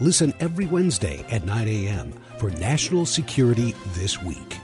Listen 0.00 0.34
every 0.40 0.66
Wednesday 0.66 1.24
at 1.30 1.44
9 1.44 1.68
a.m. 1.68 2.12
for 2.38 2.50
National 2.50 3.06
Security 3.06 3.76
This 3.94 4.20
Week. 4.20 4.58